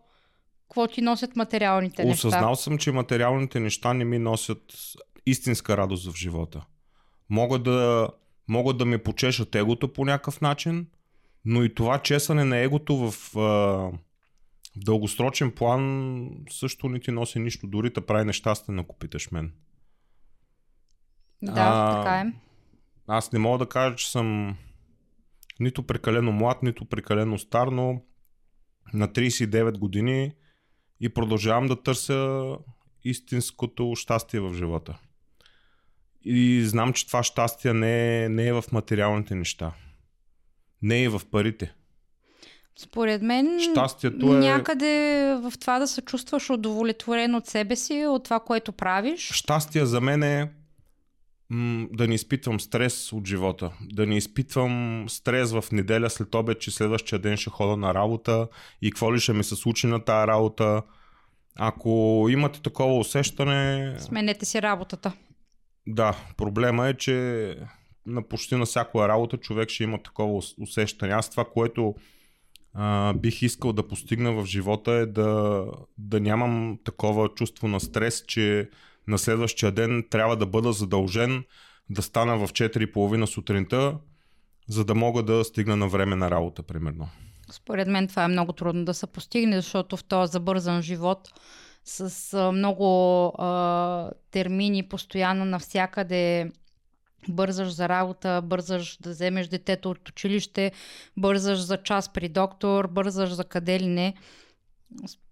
какво 0.63 0.87
ти 0.87 1.01
носят 1.03 1.37
материалните 1.37 2.05
неща. 2.05 2.29
Осъзнал 2.29 2.57
съм, 2.57 2.79
че 2.79 2.93
материалните 2.93 3.61
неща 3.61 3.93
не 3.93 4.05
ми 4.05 4.19
носят 4.19 4.63
истинска 5.27 5.77
радост 5.77 6.13
в 6.13 6.17
живота. 6.17 6.65
Могат 7.31 7.63
да, 7.63 8.09
могат 8.49 8.79
да 8.79 8.85
ме 8.85 8.99
почешат 8.99 9.55
егото 9.55 9.93
по 9.93 10.05
някакъв 10.05 10.41
начин, 10.41 10.87
но 11.45 11.65
и 11.65 11.75
това 11.75 11.99
чесане 11.99 12.45
на 12.45 12.57
егото 12.57 12.97
в, 12.97 13.37
а, 13.37 13.41
в 13.41 14.85
дългосрочен 14.85 15.51
план 15.51 16.31
също 16.51 16.89
не 16.89 17.01
ти 17.01 17.11
носи 17.11 17.39
нищо, 17.39 17.67
дори 17.67 17.91
да 17.91 18.07
прави 18.07 18.25
нещастен, 18.25 18.79
ако 18.79 18.97
питаш 18.97 19.31
мен. 19.31 19.53
Да, 21.43 21.53
а, 21.57 21.97
така 21.97 22.21
е. 22.21 22.33
Аз 23.09 23.33
не 23.33 23.39
мога 23.39 23.59
да 23.59 23.69
кажа, 23.69 23.97
че 23.97 24.11
съм 24.11 24.57
нито 25.61 25.83
прекалено 25.83 26.33
млад, 26.33 26.63
нито 26.63 26.85
прекалено 26.85 27.39
стар, 27.39 27.67
но 27.67 28.03
на 28.95 29.09
39 29.09 29.79
години 29.79 30.33
и 31.01 31.09
продължавам 31.09 31.67
да 31.67 31.83
търся 31.83 32.49
истинското 33.05 33.93
щастие 33.97 34.41
в 34.41 34.55
живота. 34.55 34.99
И 36.25 36.63
знам, 36.65 36.93
че 36.93 37.07
това 37.07 37.23
щастие 37.23 37.73
не 37.73 38.25
е, 38.25 38.29
не 38.29 38.47
е 38.47 38.53
в 38.53 38.65
материалните 38.73 39.35
неща. 39.35 39.73
Не 40.83 41.03
е 41.03 41.09
в 41.09 41.21
парите. 41.31 41.75
Според 42.79 43.23
мен, 43.23 43.61
Щастието 43.61 44.35
е... 44.35 44.39
някъде 44.39 45.35
в 45.43 45.53
това 45.61 45.79
да 45.79 45.89
се 45.89 46.03
чувстваш 46.03 46.51
удовлетворен 46.51 47.35
от 47.35 47.47
себе 47.47 47.77
си, 47.77 48.07
от 48.07 48.25
това, 48.25 48.41
което 48.41 48.73
правиш. 48.73 49.31
Щастие 49.33 49.87
за 49.87 50.01
мен 50.01 50.23
е 50.23 50.53
да 51.93 52.09
не 52.09 52.15
изпитвам 52.15 52.61
стрес 52.61 53.13
от 53.13 53.27
живота. 53.27 53.73
Да 53.81 54.07
не 54.07 54.17
изпитвам 54.17 55.05
стрес 55.09 55.53
в 55.53 55.65
неделя 55.73 56.11
след 56.11 56.35
обед, 56.35 56.61
че 56.61 56.71
следващия 56.71 57.19
ден 57.19 57.37
ще 57.37 57.51
хода 57.51 57.77
на 57.77 57.95
работа 57.95 58.49
и 58.83 58.91
какво 58.91 59.15
ли 59.15 59.21
ще 59.21 59.33
ми 59.33 59.45
се 59.45 59.57
случи 59.57 59.87
на 59.87 60.05
тази 60.05 60.27
работа. 60.27 60.83
Ако 61.59 62.27
имате 62.31 62.63
такова 62.63 62.99
усещане... 62.99 63.95
Сменете 63.99 64.45
си 64.45 64.63
работата. 64.63 65.13
Да, 65.87 66.17
проблема 66.37 66.89
е, 66.89 66.95
че 66.95 67.57
на 68.07 68.23
почти 68.23 68.55
на 68.57 68.65
всяка 68.65 69.09
работа 69.09 69.37
човек 69.37 69.69
ще 69.69 69.85
има 69.85 70.03
такова 70.03 70.43
усещане. 70.61 71.13
Аз 71.13 71.31
това, 71.31 71.45
което 71.45 71.95
а, 72.75 73.13
бих 73.13 73.43
искал 73.43 73.73
да 73.73 73.89
постигна 73.89 74.33
в 74.33 74.47
живота 74.47 74.93
е 74.93 75.07
да, 75.07 75.65
да 75.99 76.21
нямам 76.21 76.79
такова 76.85 77.29
чувство 77.29 77.69
на 77.69 77.81
стрес, 77.81 78.25
че 78.27 78.71
на 79.09 79.19
следващия 79.19 79.73
ден 79.73 80.05
трябва 80.11 80.37
да 80.37 80.47
бъда 80.47 80.73
задължен 80.73 81.45
да 81.91 82.03
стана 82.03 82.37
в 82.39 82.53
4.30 82.53 83.25
сутринта, 83.25 83.99
за 84.69 84.85
да 84.85 84.95
мога 84.95 85.23
да 85.23 85.45
стигна 85.45 85.77
на 85.77 85.89
време 85.89 86.17
на 86.17 86.31
работа, 86.31 86.63
примерно. 86.63 87.09
Според 87.51 87.89
мен 87.89 88.09
това 88.09 88.25
е 88.25 88.29
много 88.29 88.53
трудно 88.53 88.85
да 88.85 88.95
се 88.95 89.07
постигне, 89.07 89.57
защото 89.57 89.97
в 89.97 90.05
този 90.05 90.33
забързан 90.33 90.83
живот 90.83 91.29
с 91.85 92.53
много 92.53 93.27
а, 93.39 94.11
термини, 94.31 94.83
постоянно 94.83 95.45
навсякъде 95.45 96.51
бързаш 97.29 97.69
за 97.73 97.89
работа, 97.89 98.43
бързаш 98.45 98.99
да 99.01 99.11
вземеш 99.11 99.49
детето 99.49 99.91
от 99.91 100.09
училище, 100.09 100.73
бързаш 101.17 101.59
за 101.59 101.77
час 101.77 102.13
при 102.13 102.29
доктор, 102.29 102.87
бързаш 102.87 103.33
за 103.33 103.45
къде 103.45 103.81
ли 103.81 103.87
не. 103.87 104.15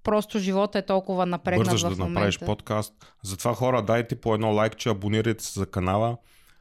Просто 0.03 0.38
живота 0.38 0.79
е 0.79 0.87
толкова 0.87 1.27
напрегнат 1.27 1.67
Бързаш 1.67 1.83
в 1.83 1.85
да 1.85 1.90
момента. 1.90 2.09
направиш 2.11 2.38
подкаст. 2.38 3.14
Затова 3.23 3.55
хора, 3.55 3.83
дайте 3.83 4.21
по 4.21 4.35
едно 4.35 4.55
лайкче, 4.55 4.88
абонирайте 4.88 5.45
се 5.45 5.61
за 5.61 5.67
канала. 5.67 6.17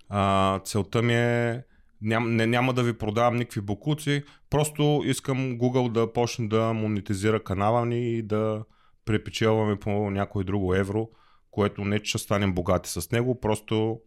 А, 0.10 0.60
целта 0.60 1.02
ми 1.02 1.16
е 1.16 1.64
ням, 2.02 2.36
не, 2.36 2.48
няма 2.48 2.74
да 2.74 2.84
ви 2.84 2.98
продавам 2.98 3.36
никакви 3.36 3.62
бокуци, 3.62 4.24
просто 4.50 5.02
искам 5.06 5.38
Google 5.38 5.92
да 5.92 6.14
почне 6.14 6.48
да 6.48 6.74
монетизира 6.74 7.44
канала 7.44 7.86
ни 7.86 8.12
и 8.14 8.22
да 8.22 8.64
препечелваме 9.06 9.76
по 9.76 10.12
някой 10.12 10.44
друго 10.44 10.76
евро, 10.76 11.10
което 11.52 11.86
не 11.86 12.00
че 12.00 12.10
ще 12.10 12.18
станем 12.18 12.54
богати 12.54 12.90
с 12.90 13.12
него, 13.12 13.40
просто 13.40 14.00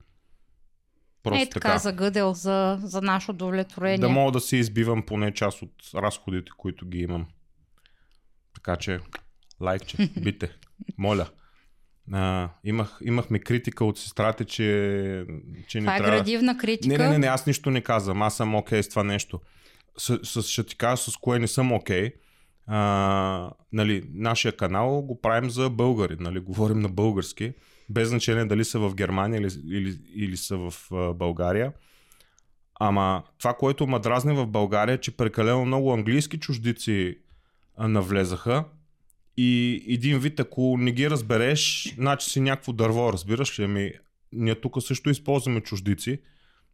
Просто 1.23 1.43
е 1.43 1.47
така, 1.47 1.69
така. 1.69 1.79
загъдел 1.79 2.33
за, 2.33 2.79
за 2.83 3.03
наше 3.03 3.31
удовлетворение. 3.31 3.99
Да 3.99 4.09
мога 4.09 4.33
да 4.33 4.41
си 4.41 4.57
избивам 4.57 5.03
поне 5.03 5.35
част 5.35 5.63
от 5.63 5.73
разходите, 5.95 6.51
които 6.57 6.87
ги 6.87 6.99
имам. 6.99 7.27
Така 8.57 8.77
че, 8.77 9.01
лайкче, 9.61 10.11
бите, 10.23 10.51
моля. 10.99 11.29
А, 12.13 12.49
имах, 12.65 12.99
имахме 13.05 13.39
критика 13.39 13.85
от 13.85 13.99
сестрата, 13.99 14.45
че, 14.45 15.25
че 15.69 15.79
това 15.79 15.93
не 15.93 15.97
е 15.97 16.01
трябва... 16.01 16.17
градивна 16.17 16.59
критика. 16.59 16.99
Не, 16.99 17.05
не, 17.05 17.11
не, 17.11 17.19
не, 17.19 17.27
аз 17.27 17.47
нищо 17.47 17.71
не 17.71 17.81
казвам. 17.81 18.23
Аз 18.23 18.37
съм 18.37 18.55
окей 18.55 18.79
okay 18.79 18.83
с 18.83 18.89
това 18.89 19.05
нещо. 19.05 19.41
С, 19.99 20.19
с, 20.23 20.43
ще 20.43 20.63
ти 20.63 20.77
кажа 20.77 20.97
с 20.97 21.17
кое 21.17 21.39
не 21.39 21.47
съм 21.47 21.73
окей. 21.73 22.11
Okay. 22.69 23.51
нали, 23.73 24.03
нашия 24.15 24.57
канал 24.57 25.03
го 25.03 25.21
правим 25.21 25.51
за 25.51 25.71
българи, 25.71 26.17
нали, 26.21 26.41
говорим 26.41 26.81
на 26.81 26.89
български 26.89 27.53
без 27.91 28.09
значение 28.09 28.45
дали 28.45 28.65
са 28.65 28.79
в 28.79 28.95
Германия 28.95 29.41
или, 29.41 29.49
или, 29.77 29.99
или 30.15 30.37
са 30.37 30.57
в 30.57 30.75
а, 30.93 31.13
България. 31.13 31.73
Ама 32.81 33.23
това, 33.39 33.55
което 33.55 33.87
ме 33.87 33.99
дразни 33.99 34.35
в 34.35 34.47
България, 34.47 34.95
е, 34.95 35.01
че 35.01 35.17
прекалено 35.17 35.65
много 35.65 35.93
английски 35.93 36.39
чуждици 36.39 37.19
навлезаха. 37.79 38.65
И 39.37 39.83
един 39.89 40.19
вид, 40.19 40.41
ако 40.41 40.77
не 40.79 40.93
ги 40.93 41.11
разбереш, 41.11 41.95
значи 41.99 42.31
си 42.31 42.41
някакво 42.41 42.73
дърво, 42.73 43.13
разбираш 43.13 43.59
ли? 43.59 43.65
Ами, 43.65 43.93
ние 44.33 44.61
тук 44.61 44.83
също 44.83 45.11
използваме 45.11 45.61
чуждици. 45.61 46.21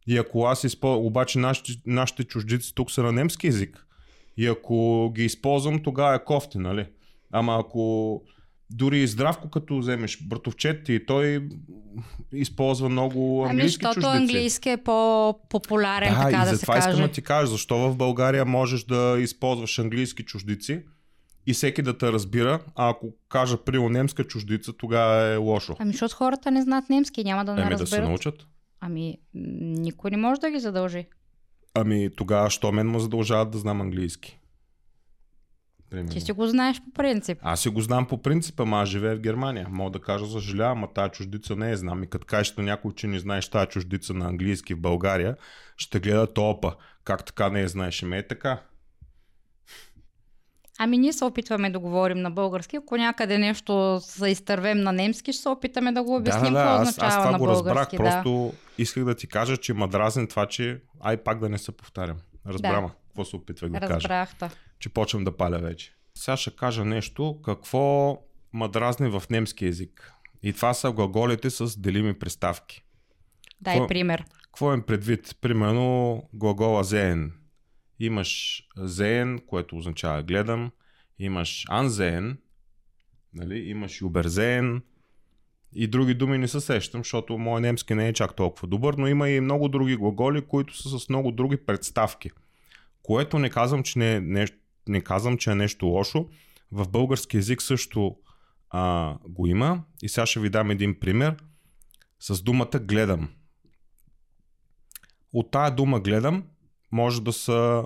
И 0.07 0.17
ако 0.17 0.45
аз 0.45 0.63
използвам, 0.63 1.05
обаче 1.05 1.39
нашите, 1.39 1.71
нашите 1.85 2.23
чуждици 2.23 2.75
тук 2.75 2.91
са 2.91 3.03
на 3.03 3.11
немски 3.11 3.47
язик. 3.47 3.85
И 4.37 4.47
ако 4.47 5.11
ги 5.15 5.25
използвам, 5.25 5.83
тогава 5.83 6.15
е 6.15 6.23
кофти, 6.23 6.57
нали? 6.57 6.85
Ама 7.31 7.57
ако 7.59 8.21
дори 8.69 8.99
и 8.99 9.07
здравко, 9.07 9.49
като 9.49 9.77
вземеш 9.77 10.23
братовчет 10.23 10.89
и 10.89 11.05
той 11.05 11.49
използва 12.33 12.89
много 12.89 13.41
Ами, 13.41 13.49
английски 13.51 13.71
защото 13.85 13.93
чуждици. 13.95 14.17
английски 14.17 14.69
е 14.69 14.77
по-популярен, 14.77 16.13
Да, 16.13 16.19
така 16.21 16.37
и 16.37 16.39
да 16.39 16.45
се 16.45 16.55
затова 16.55 16.77
искам 16.77 16.91
каже. 16.91 17.01
да 17.03 17.07
ти 17.07 17.21
кажа, 17.21 17.47
защо 17.47 17.77
в 17.77 17.95
България 17.95 18.45
можеш 18.45 18.83
да 18.83 19.17
използваш 19.19 19.79
английски 19.79 20.23
чуждици 20.23 20.81
и 21.47 21.53
всеки 21.53 21.81
да 21.81 21.97
те 21.97 22.11
разбира, 22.11 22.59
а 22.75 22.89
ако 22.89 23.07
кажа 23.29 23.57
при 23.57 23.79
немска 23.79 24.23
чуждица, 24.23 24.73
тогава 24.73 25.23
е 25.23 25.35
лошо. 25.35 25.75
Ами, 25.79 25.91
защото 25.91 26.15
хората 26.15 26.51
не 26.51 26.61
знаят 26.61 26.89
немски, 26.89 27.23
няма 27.23 27.45
да 27.45 27.53
не 27.53 27.61
Еми 27.61 27.69
да 27.69 27.77
се 27.77 27.81
разберат. 27.81 28.05
научат. 28.05 28.35
Ами, 28.79 29.17
никой 29.33 30.11
не 30.11 30.17
може 30.17 30.41
да 30.41 30.51
ги 30.51 30.59
задължи. 30.59 31.05
Ами 31.73 32.09
тогава, 32.17 32.49
що 32.49 32.71
мен 32.71 32.87
му 32.87 32.99
задължават 32.99 33.51
да 33.51 33.57
знам 33.57 33.81
английски? 33.81 34.39
Примерно. 35.93 36.11
Ти 36.11 36.21
си 36.21 36.31
го 36.31 36.47
знаеш 36.47 36.81
по 36.81 36.91
принцип. 36.91 37.37
Аз 37.41 37.59
си 37.59 37.69
го 37.69 37.81
знам 37.81 38.05
по 38.05 38.21
принцип, 38.21 38.59
ама 38.59 38.81
аз 38.81 38.89
живея 38.89 39.15
в 39.15 39.19
Германия. 39.19 39.67
Мога 39.69 39.91
да 39.91 39.99
кажа, 39.99 40.25
съжалявам, 40.25 40.83
а 40.83 40.87
тази 40.87 41.11
чуждица 41.11 41.55
не 41.55 41.69
я 41.69 41.77
знам. 41.77 42.03
И 42.03 42.07
като 42.07 42.25
кажеш 42.25 42.55
на 42.55 42.63
някой, 42.63 42.93
че 42.95 43.07
не 43.07 43.19
знаеш 43.19 43.49
тази 43.49 43.67
чуждица 43.67 44.13
на 44.13 44.27
английски 44.27 44.73
в 44.73 44.81
България, 44.81 45.35
ще 45.77 45.99
гледа 45.99 46.33
топа. 46.33 46.75
Как 47.03 47.25
така 47.25 47.49
не 47.49 47.61
я 47.61 47.67
знаеш? 47.67 48.01
Ме 48.01 48.17
е 48.17 48.27
така. 48.27 48.61
Ами 50.79 50.97
ние 50.97 51.13
се 51.13 51.25
опитваме 51.25 51.69
да 51.69 51.79
говорим 51.79 52.17
на 52.17 52.31
български. 52.31 52.75
Ако 52.75 52.97
някъде 52.97 53.37
нещо 53.37 53.99
се 54.01 54.29
изтървем 54.29 54.81
на 54.81 54.91
немски, 54.91 55.33
ще 55.33 55.41
се 55.41 55.49
опитаме 55.49 55.91
да 55.91 56.03
го 56.03 56.15
обясним 56.15 56.53
да, 56.53 56.59
да, 56.59 56.65
какво 56.65 56.81
аз, 56.81 56.89
означава 56.89 57.07
аз 57.07 57.17
това 57.17 57.31
на 57.31 57.37
го 57.37 57.47
разбрах. 57.47 57.89
да. 57.91 57.97
Просто 57.97 58.53
исках 58.77 59.03
да 59.03 59.15
ти 59.15 59.27
кажа, 59.27 59.57
че 59.57 59.73
ма 59.73 59.87
дразни 59.87 60.27
това, 60.27 60.45
че 60.45 60.81
ай 61.01 61.17
пак 61.17 61.39
да 61.39 61.49
не 61.49 61.57
се 61.57 61.71
повтарям. 61.71 62.17
Разбрама. 62.47 62.87
Да. 62.87 62.93
Какво 63.07 63.25
се 63.25 63.35
опитвах 63.35 63.71
да 63.71 63.79
кажа? 63.79 64.09
Разбрах. 64.09 64.51
Че 64.83 64.89
почвам 64.89 65.23
да 65.23 65.37
паля 65.37 65.59
вече. 65.59 65.93
Сега 66.15 66.37
ще 66.37 66.55
кажа 66.55 66.85
нещо, 66.85 67.41
какво 67.45 68.17
ма 68.53 68.69
дразни 68.69 69.09
в 69.09 69.23
немски 69.29 69.65
язик. 69.65 70.13
И 70.41 70.53
това 70.53 70.73
са 70.73 70.91
глаголите 70.91 71.49
с 71.49 71.79
делими 71.79 72.13
приставки. 72.13 72.83
Дай 73.61 73.75
Какво- 73.75 73.87
пример. 73.87 74.25
Какво 74.43 74.73
им 74.73 74.81
предвид? 74.81 75.37
Примерно 75.41 76.23
глагола 76.33 76.83
зеен. 76.83 77.33
Имаш 77.99 78.63
зеен, 78.77 79.39
което 79.47 79.77
означава 79.77 80.23
гледам. 80.23 80.71
Имаш 81.19 81.65
анзеен, 81.69 82.37
нали? 83.33 83.59
имаш 83.59 84.01
юберзеен 84.01 84.81
и 85.75 85.87
други 85.87 86.13
думи 86.13 86.37
не 86.37 86.47
се 86.47 86.61
сещам, 86.61 86.99
защото 87.01 87.37
моят 87.37 87.61
немски 87.61 87.95
не 87.95 88.07
е 88.07 88.13
чак 88.13 88.35
толкова 88.35 88.67
добър, 88.67 88.93
но 88.93 89.07
има 89.07 89.29
и 89.29 89.39
много 89.41 89.67
други 89.67 89.95
глаголи, 89.95 90.41
които 90.41 90.77
са 90.77 90.99
с 90.99 91.09
много 91.09 91.31
други 91.31 91.57
представки. 91.57 92.31
Което 93.03 93.39
не 93.39 93.49
казвам, 93.49 93.83
че 93.83 93.99
не 93.99 94.15
е 94.15 94.21
нещо, 94.21 94.57
не 94.87 95.01
казвам, 95.01 95.37
че 95.37 95.51
е 95.51 95.55
нещо 95.55 95.85
лошо. 95.85 96.25
В 96.71 96.89
български 96.89 97.37
язик 97.37 97.61
също 97.61 98.15
а, 98.69 99.15
го 99.27 99.47
има. 99.47 99.83
И 100.01 100.09
сега 100.09 100.25
ще 100.25 100.39
ви 100.39 100.49
дам 100.49 100.71
един 100.71 100.99
пример 100.99 101.35
с 102.19 102.43
думата 102.43 102.79
гледам. 102.81 103.29
От 105.33 105.51
тая 105.51 105.71
дума 105.71 105.99
гледам 105.99 106.43
може 106.91 107.21
да 107.21 107.33
се, 107.33 107.81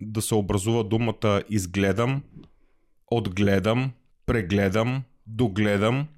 да 0.00 0.22
се 0.22 0.34
образува 0.34 0.82
думата 0.82 1.42
изгледам, 1.48 2.22
отгледам, 3.10 3.92
прегледам, 4.26 5.02
догледам, 5.26 6.08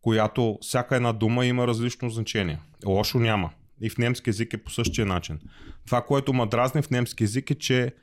която 0.00 0.58
всяка 0.62 0.96
една 0.96 1.12
дума 1.12 1.46
има 1.46 1.66
различно 1.66 2.10
значение. 2.10 2.58
Лошо 2.86 3.18
няма. 3.18 3.50
И 3.80 3.90
в 3.90 3.98
немски 3.98 4.30
език 4.30 4.52
е 4.52 4.64
по 4.64 4.70
същия 4.70 5.06
начин. 5.06 5.40
Това, 5.86 6.02
което 6.02 6.32
ма 6.32 6.46
дразни 6.46 6.82
в 6.82 6.90
немски 6.90 7.24
език 7.24 7.50
е, 7.50 7.54
че 7.54 7.94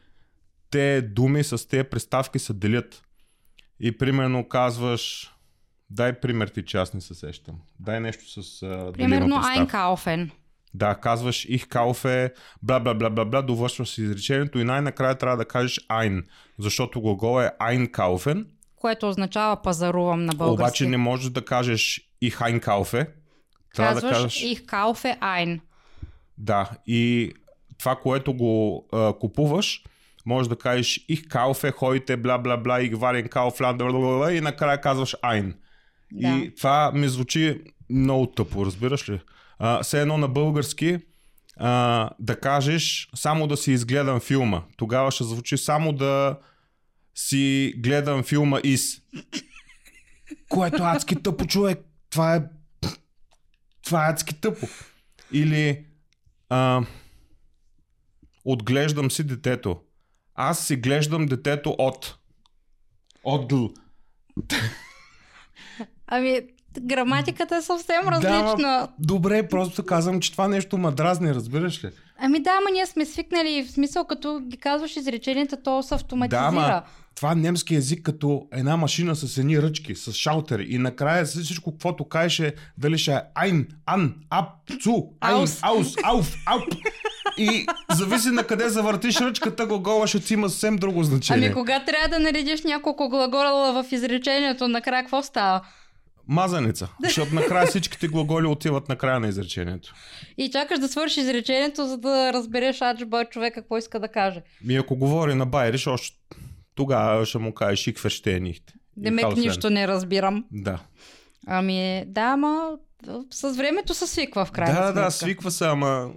те 0.71 1.01
думи 1.01 1.43
с 1.43 1.67
тези 1.67 1.84
приставки 1.84 2.39
се 2.39 2.54
делят. 2.54 3.01
И 3.80 3.97
примерно 3.97 4.47
казваш, 4.47 5.32
дай 5.89 6.19
пример 6.19 6.47
ти, 6.47 6.65
че 6.65 6.78
аз 6.78 6.93
не 6.93 7.01
се 7.01 7.15
сещам. 7.15 7.56
Дай 7.80 7.99
нещо 7.99 8.43
с 8.43 8.63
а, 8.63 8.91
Примерно. 8.93 9.41
Айнкауфен. 9.43 10.32
Да, 10.73 10.95
казваш 10.95 11.45
их 11.45 11.67
кауфе, 11.67 12.34
бла 12.63 12.80
бла 12.80 12.93
бла 12.93 13.10
бла 13.10 13.25
бла, 13.25 13.41
довършваш 13.41 13.97
изречението 13.97 14.60
и 14.60 14.63
най-накрая 14.63 15.15
трябва 15.15 15.38
да 15.38 15.45
кажеш 15.45 15.80
айн, 15.88 16.23
защото 16.60 17.01
глагол 17.01 17.41
е 17.41 17.51
айнкауфен, 17.60 18.47
което 18.75 19.10
означава 19.10 19.62
пазарувам 19.62 20.25
на 20.25 20.34
български. 20.34 20.63
обаче 20.63 20.88
не 20.88 20.97
можеш 20.97 21.30
да 21.30 21.45
кажеш 21.45 22.12
их 22.21 22.41
айнкауфе. 22.41 23.08
Трябва 23.75 23.93
Казваш 23.93 24.12
да 24.12 24.23
кажеш... 24.23 24.41
их 24.41 24.65
кауфе 24.65 25.17
айн. 25.21 25.60
Да, 26.38 26.69
и 26.88 27.34
това, 27.78 27.95
което 27.95 28.34
го 28.34 28.86
а, 28.93 29.13
купуваш, 29.19 29.84
може 30.26 30.50
да 30.50 30.56
кажеш 30.56 31.06
их 31.10 31.28
кауфе, 31.28 31.72
ходите, 31.72 32.18
бла 32.18 32.38
бла 32.38 32.58
бла, 32.58 32.82
и 32.82 32.90
варен 32.90 33.28
кауфланд, 33.28 33.78
бла, 33.78 33.92
бла, 33.92 34.00
бла, 34.00 34.18
бла, 34.18 34.34
и 34.34 34.42
накрая 34.42 34.82
казваш 34.82 35.16
айн. 35.22 35.56
Да. 36.12 36.28
И 36.28 36.56
това 36.56 36.92
ми 36.92 37.08
звучи 37.08 37.62
много 37.90 38.28
тъпо, 38.28 38.66
разбираш 38.66 39.10
ли? 39.10 39.22
А, 39.60 39.84
все 39.84 40.02
едно 40.02 40.18
на 40.18 40.28
български 40.28 41.00
а, 41.58 42.10
да 42.20 42.40
кажеш 42.40 43.10
само 43.16 43.48
да 43.48 43.58
си 43.58 43.72
изгледам 43.72 44.20
филма. 44.20 44.64
Тогава 44.78 45.12
ще 45.12 45.24
звучи 45.24 45.58
само 45.58 45.94
да 45.94 46.40
си 47.16 47.74
гледам 47.78 48.24
филма 48.24 48.60
из. 48.64 49.02
Което 50.50 50.84
е 50.84 50.86
адски 50.86 51.16
тъпо, 51.16 51.46
човек. 51.46 51.80
Това 52.10 52.36
е... 52.36 52.44
Това 53.84 54.08
е 54.08 54.12
адски 54.12 54.42
тъпо. 54.42 54.68
Или 55.32 55.86
а, 56.50 56.82
отглеждам 58.46 59.12
си 59.12 59.24
детето. 59.24 59.82
Аз 60.36 60.67
си 60.67 60.76
глеждам 60.76 61.26
детето 61.26 61.76
от. 61.78 62.17
От. 63.24 63.54
Ами, 66.08 66.41
граматиката 66.82 67.56
е 67.56 67.62
съвсем 67.62 68.08
различна. 68.08 68.88
Добре, 69.00 69.48
просто 69.48 69.86
казвам, 69.86 70.19
че 70.19 70.32
това 70.32 70.48
нещо 70.48 70.78
ма 70.78 70.91
дразни, 70.91 71.34
разбираш 71.34 71.84
ли? 71.84 71.89
Ами 72.17 72.39
да, 72.39 72.50
ама 72.50 72.71
ние 72.74 72.86
сме 72.86 73.06
свикнали, 73.06 73.63
в 73.63 73.71
смисъл 73.71 74.06
като 74.06 74.41
ги 74.48 74.58
казваш 74.58 74.95
изреченията, 74.95 75.63
то 75.63 75.84
се 75.84 75.95
автоматизира. 75.95 76.41
Да, 76.41 76.48
ама 76.48 76.84
това 77.15 77.36
немски 77.36 77.75
език 77.75 78.01
като 78.01 78.47
една 78.54 78.78
машина 78.78 79.15
с 79.15 79.38
едни 79.38 79.62
ръчки, 79.62 79.95
с 79.95 80.13
шалтери. 80.13 80.67
И 80.69 80.78
накрая 80.78 81.25
всичко, 81.25 81.71
каквото 81.71 82.06
кажеш 82.06 82.39
е 82.39 82.54
дали 82.78 82.97
ще 82.97 83.13
е 83.13 83.19
айн, 83.36 83.67
ан, 83.86 84.15
ап, 84.30 84.49
цу, 84.84 84.91
айн, 85.21 85.38
Аус. 85.38 85.60
аус, 85.62 85.93
ауф, 86.04 86.36
ап. 86.45 86.75
И 87.38 87.65
зависи 87.91 88.30
на 88.30 88.43
къде 88.43 88.69
завъртиш 88.69 89.19
ръчката, 89.19 89.65
глагола 89.65 90.08
ще 90.08 90.34
има 90.34 90.49
съвсем 90.49 90.75
друго 90.75 91.04
значение. 91.04 91.45
Ами 91.45 91.54
кога 91.54 91.86
трябва 91.86 92.08
да 92.08 92.19
наредиш 92.19 92.63
няколко 92.63 93.10
глагола 93.10 93.84
в 93.84 93.91
изречението, 93.91 94.67
накрая 94.67 95.04
какво 95.04 95.23
става? 95.23 95.62
Мазаница. 96.28 96.88
Защото 97.04 97.36
накрая 97.36 97.67
всичките 97.67 98.08
глаголи 98.08 98.47
отиват 98.47 98.89
на 98.89 98.95
края 98.95 99.19
на 99.19 99.28
изречението. 99.28 99.93
И 100.38 100.49
чакаш 100.51 100.80
да 100.80 100.88
свърши 100.88 101.19
изречението, 101.19 101.86
за 101.86 101.97
да 101.97 102.34
разбереш 102.34 102.82
аджба 102.82 103.25
човек 103.25 103.54
какво 103.54 103.78
иска 103.78 103.99
да 103.99 104.08
каже. 104.08 104.41
Ми 104.63 104.75
ако 104.75 104.95
говори 104.95 105.36
на 105.36 105.45
Байриш, 105.45 105.88
още 105.88 106.17
тогава 106.76 107.26
ще 107.26 107.38
му 107.38 107.54
кажеш 107.54 107.88
и 107.88 107.94
квещенихте. 107.94 108.74
Демек 108.98 109.36
нищо 109.38 109.70
не 109.70 109.88
разбирам. 109.88 110.46
Да. 110.52 110.80
Ами 111.48 112.04
да, 112.08 112.22
ама 112.22 112.78
с 113.32 113.54
времето 113.58 113.94
се 113.94 114.08
свиква 114.08 114.46
в 114.46 114.52
крайна 114.52 114.74
да, 114.74 114.86
сметка. 114.86 115.02
да, 115.02 115.12
свиква 115.12 115.52
се, 115.52 115.66
ама 115.66 116.12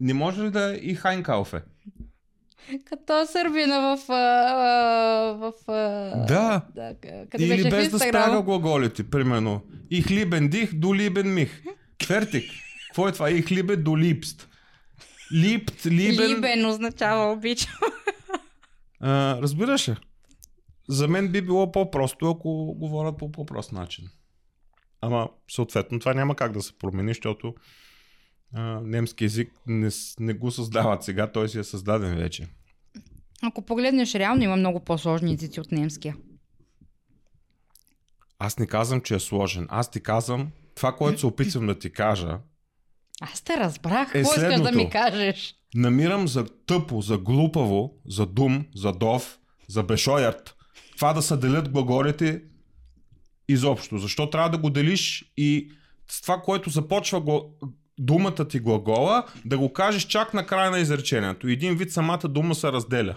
не 0.00 0.14
може 0.14 0.42
ли 0.42 0.50
да 0.50 0.74
е 0.74 0.76
и 0.76 0.94
Хайнкауфе? 0.94 1.62
Като 2.84 3.26
сърбина 3.26 3.80
в... 3.80 4.12
А, 4.12 4.14
а, 4.14 5.32
в 5.32 5.52
а, 5.68 5.72
Да. 6.26 6.62
да 6.74 6.94
къде 7.30 7.44
Или 7.44 7.48
беше 7.48 7.68
без 7.70 7.88
в 7.88 7.90
да 7.90 7.98
спряга 7.98 8.42
глаголите, 8.42 9.10
примерно. 9.10 9.62
И 9.90 10.02
хлибен 10.02 10.48
дих 10.48 10.74
до 10.74 10.94
либен 10.94 11.34
мих. 11.34 11.62
Фертик. 12.06 12.50
Какво 12.88 13.08
е 13.08 13.12
това? 13.12 13.30
И 13.30 13.42
хлибе 13.42 13.76
до 13.76 13.98
липст. 13.98 14.48
Липт, 15.34 15.86
либен... 15.86 16.36
Либен 16.36 16.66
означава 16.66 17.32
обичам. 17.32 17.72
А, 19.00 19.38
разбираш 19.42 19.88
ли? 19.88 19.96
За 20.88 21.08
мен 21.08 21.32
би 21.32 21.42
било 21.42 21.72
по-просто, 21.72 22.30
ако 22.30 22.74
говорят 22.74 23.18
по 23.18 23.32
по-прост 23.32 23.72
начин. 23.72 24.08
Ама, 25.00 25.28
съответно, 25.50 25.98
това 25.98 26.14
няма 26.14 26.34
как 26.34 26.52
да 26.52 26.62
се 26.62 26.78
промени, 26.78 27.10
защото 27.10 27.54
а, 28.54 28.80
немски 28.80 29.24
език 29.24 29.52
не, 29.66 29.88
не 30.20 30.34
го 30.34 30.50
създават 30.50 31.04
сега, 31.04 31.32
той 31.32 31.48
си 31.48 31.58
е 31.58 31.64
създаден 31.64 32.16
вече. 32.16 32.48
Ако 33.42 33.62
погледнеш, 33.62 34.14
реално 34.14 34.42
има 34.42 34.56
много 34.56 34.80
по-сложни 34.80 35.32
езици 35.32 35.60
от 35.60 35.72
немския. 35.72 36.16
Аз 38.38 38.58
не 38.58 38.66
казвам, 38.66 39.00
че 39.00 39.14
е 39.14 39.20
сложен. 39.20 39.66
Аз 39.70 39.90
ти 39.90 40.00
казвам, 40.00 40.50
това, 40.74 40.96
което 40.96 41.20
се 41.20 41.26
опитвам 41.26 41.66
да 41.66 41.78
ти 41.78 41.92
кажа, 41.92 42.38
Аз 43.20 43.40
те 43.40 43.56
разбрах. 43.56 44.08
Е, 44.08 44.12
Какво 44.12 44.32
искаш 44.32 44.60
да 44.60 44.72
ми 44.72 44.90
кажеш? 44.90 45.54
намирам 45.74 46.28
за 46.28 46.46
тъпо, 46.66 47.00
за 47.00 47.18
глупаво, 47.18 47.94
за 48.06 48.26
дум, 48.26 48.66
за 48.74 48.92
дов, 48.92 49.38
за 49.68 49.82
Бешоярд. 49.82 50.54
Това 50.96 51.12
да 51.12 51.22
се 51.22 51.36
делят 51.36 51.68
глаголите 51.68 52.42
изобщо. 53.48 53.98
Защо 53.98 54.30
трябва 54.30 54.50
да 54.50 54.58
го 54.58 54.70
делиш 54.70 55.32
и 55.36 55.70
с 56.08 56.22
това, 56.22 56.36
което 56.36 56.70
започва 56.70 57.20
го, 57.20 57.54
думата 57.98 58.48
ти 58.48 58.60
глагола, 58.60 59.26
да 59.44 59.58
го 59.58 59.72
кажеш 59.72 60.02
чак 60.02 60.34
на 60.34 60.46
края 60.46 60.70
на 60.70 60.78
изречението. 60.78 61.48
Един 61.48 61.74
вид 61.74 61.92
самата 61.92 62.18
дума 62.20 62.54
се 62.54 62.72
разделя. 62.72 63.16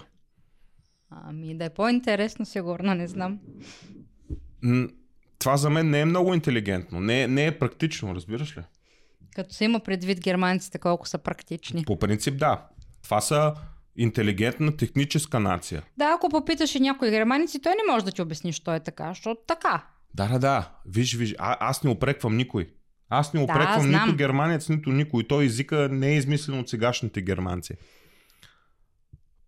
Ами 1.10 1.58
да 1.58 1.66
е 1.66 1.70
по-интересно, 1.70 2.46
сигурно, 2.46 2.94
не 2.94 3.08
знам. 3.08 3.40
М, 4.62 4.88
Това 5.40 5.58
за 5.58 5.70
мен 5.70 5.90
не 5.90 6.00
е 6.00 6.06
много 6.06 6.34
интелигентно. 6.34 7.00
Не, 7.00 7.22
е- 7.22 7.28
не 7.28 7.46
е 7.46 7.60
практично, 7.60 8.16
разбираш 8.16 8.58
ли? 8.58 8.62
Като 9.36 9.54
се 9.54 9.66
има 9.66 9.80
предвид 9.80 10.22
германците 10.22 10.80
колко 10.80 11.08
са 11.08 11.18
практични. 11.18 11.84
По 11.86 12.00
принцип 12.00 12.38
да. 12.38 12.66
Това 13.04 13.22
са 13.22 13.54
интелигентна 13.96 14.78
техническа 14.78 15.40
нация. 15.40 15.84
Да, 15.98 16.14
ако 16.16 16.30
попиташ 16.30 16.76
и 16.76 16.80
някой 16.80 17.10
германец, 17.10 17.54
и 17.56 17.62
той 17.62 17.72
не 17.72 17.92
може 17.94 18.06
да 18.06 18.12
ти 18.12 18.22
обясни, 18.22 18.54
що 18.54 18.74
е 18.74 18.80
така, 18.80 19.08
защото 19.10 19.42
така. 19.48 19.86
Да, 20.14 20.28
да, 20.28 20.40
да. 20.40 20.72
Виж, 20.86 21.16
виж, 21.16 21.36
а, 21.40 21.58
аз 21.70 21.84
не 21.84 21.90
опреквам 21.90 22.38
никой. 22.38 22.74
Аз 23.10 23.34
не 23.34 23.38
Да, 23.40 23.44
опреквам 23.44 23.82
знам. 23.82 24.06
нито 24.06 24.18
германец, 24.18 24.70
нито 24.70 24.90
никой. 24.90 25.28
Той 25.28 25.46
езика 25.46 25.90
не 25.92 26.08
е 26.08 26.16
измислен 26.16 26.60
от 26.60 26.70
сегашните 26.70 27.22
германци. 27.22 27.74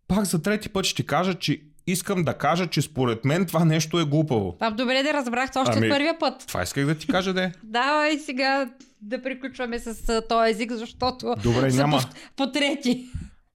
Пак 0.08 0.24
за 0.26 0.41
трети 0.41 0.69
път 0.69 0.86
ще 0.86 1.06
кажа, 1.06 1.34
че 1.34 1.62
искам 1.88 2.24
да 2.24 2.34
кажа, 2.34 2.67
че 2.67 2.82
според 2.82 3.26
мен 3.26 3.46
това 3.46 3.65
нещо 3.65 4.00
е 4.00 4.06
глупаво. 4.06 4.58
А, 4.60 4.72
добре 4.72 5.04
да 5.04 5.13
разбрах 5.13 5.50
още 5.56 5.78
Ами- 5.78 5.89
първия 5.89 6.19
път. 6.19 6.43
Това 6.48 6.63
исках 6.63 6.86
да 6.86 6.96
ти 6.98 7.08
кажа, 7.08 7.34
де. 7.34 7.52
Давай 7.63 8.19
сега 8.19 8.69
да 9.02 9.22
приключваме 9.22 9.80
с 9.80 10.22
този 10.30 10.52
език, 10.52 10.72
защото 10.72 11.36
Добре, 11.43 11.72
няма. 11.72 12.00
по, 12.00 12.06
по 12.36 12.52
трети. 12.52 13.06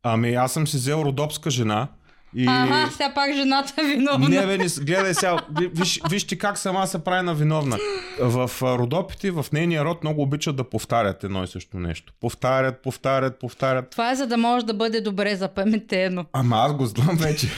Ами 0.02 0.34
аз 0.34 0.52
съм 0.52 0.66
си 0.66 0.76
взел 0.76 0.96
родопска 0.96 1.50
жена 1.50 1.88
и... 2.34 2.46
Ага, 2.48 2.90
сега 2.92 3.14
пак 3.14 3.34
жената 3.34 3.72
е 3.78 3.84
виновна. 3.84 4.28
Не, 4.28 4.46
бе, 4.46 4.58
не, 4.58 4.66
гледай 4.80 5.14
сега, 5.14 5.36
ви- 5.58 5.70
виж, 5.74 6.00
вижте 6.10 6.38
как 6.38 6.58
сама 6.58 6.86
се 6.86 7.04
прави 7.04 7.22
на 7.22 7.34
виновна. 7.34 7.78
В 8.20 8.50
родопите, 8.62 9.30
в 9.30 9.46
нейния 9.52 9.84
род 9.84 10.04
много 10.04 10.22
обичат 10.22 10.56
да 10.56 10.64
повтарят 10.64 11.24
едно 11.24 11.44
и 11.44 11.46
също 11.46 11.78
нещо. 11.78 12.12
Повтарят, 12.20 12.82
повтарят, 12.82 13.38
повтарят. 13.38 13.90
Това 13.90 14.10
е 14.10 14.14
за 14.14 14.26
да 14.26 14.36
може 14.36 14.66
да 14.66 14.74
бъде 14.74 15.00
добре 15.00 15.36
запаметено. 15.36 16.24
Ама 16.32 16.56
аз 16.56 16.74
го 16.74 16.86
знам 16.86 17.16
вече. 17.16 17.48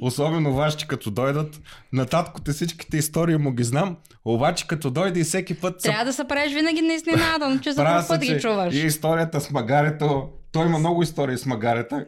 Особено 0.00 0.52
вашите 0.52 0.86
като 0.86 1.10
дойдат. 1.10 1.60
На 1.92 2.06
таткоте 2.06 2.52
всичките 2.52 2.96
истории 2.96 3.36
му 3.36 3.52
ги 3.52 3.64
знам. 3.64 3.96
Обаче 4.24 4.66
като 4.66 4.90
дойде 4.90 5.20
и 5.20 5.24
всеки 5.24 5.54
път 5.54 5.82
Трябва 5.82 6.04
да 6.04 6.12
се 6.12 6.24
правиш 6.24 6.52
винаги 6.52 6.82
на 6.82 6.92
изненадан, 6.92 7.60
че 7.60 7.72
за 7.72 8.04
път 8.08 8.20
ги 8.20 8.40
чуваш. 8.40 8.74
И 8.74 8.78
историята 8.78 9.40
с 9.40 9.50
магарето. 9.50 10.28
Той 10.56 10.66
има 10.66 10.78
много 10.78 11.02
истории 11.02 11.38
с 11.38 11.46
магарета. 11.46 12.06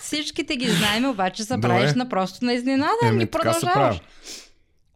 Всичките 0.00 0.56
ги 0.56 0.68
знаем, 0.68 1.04
обаче 1.04 1.44
се 1.44 1.60
правиш 1.60 1.94
на 1.94 2.08
просто 2.08 2.44
на 2.44 2.52
изненадан 2.52 3.08
Еми, 3.08 3.22
и 3.22 3.26
продължаваш. 3.26 4.00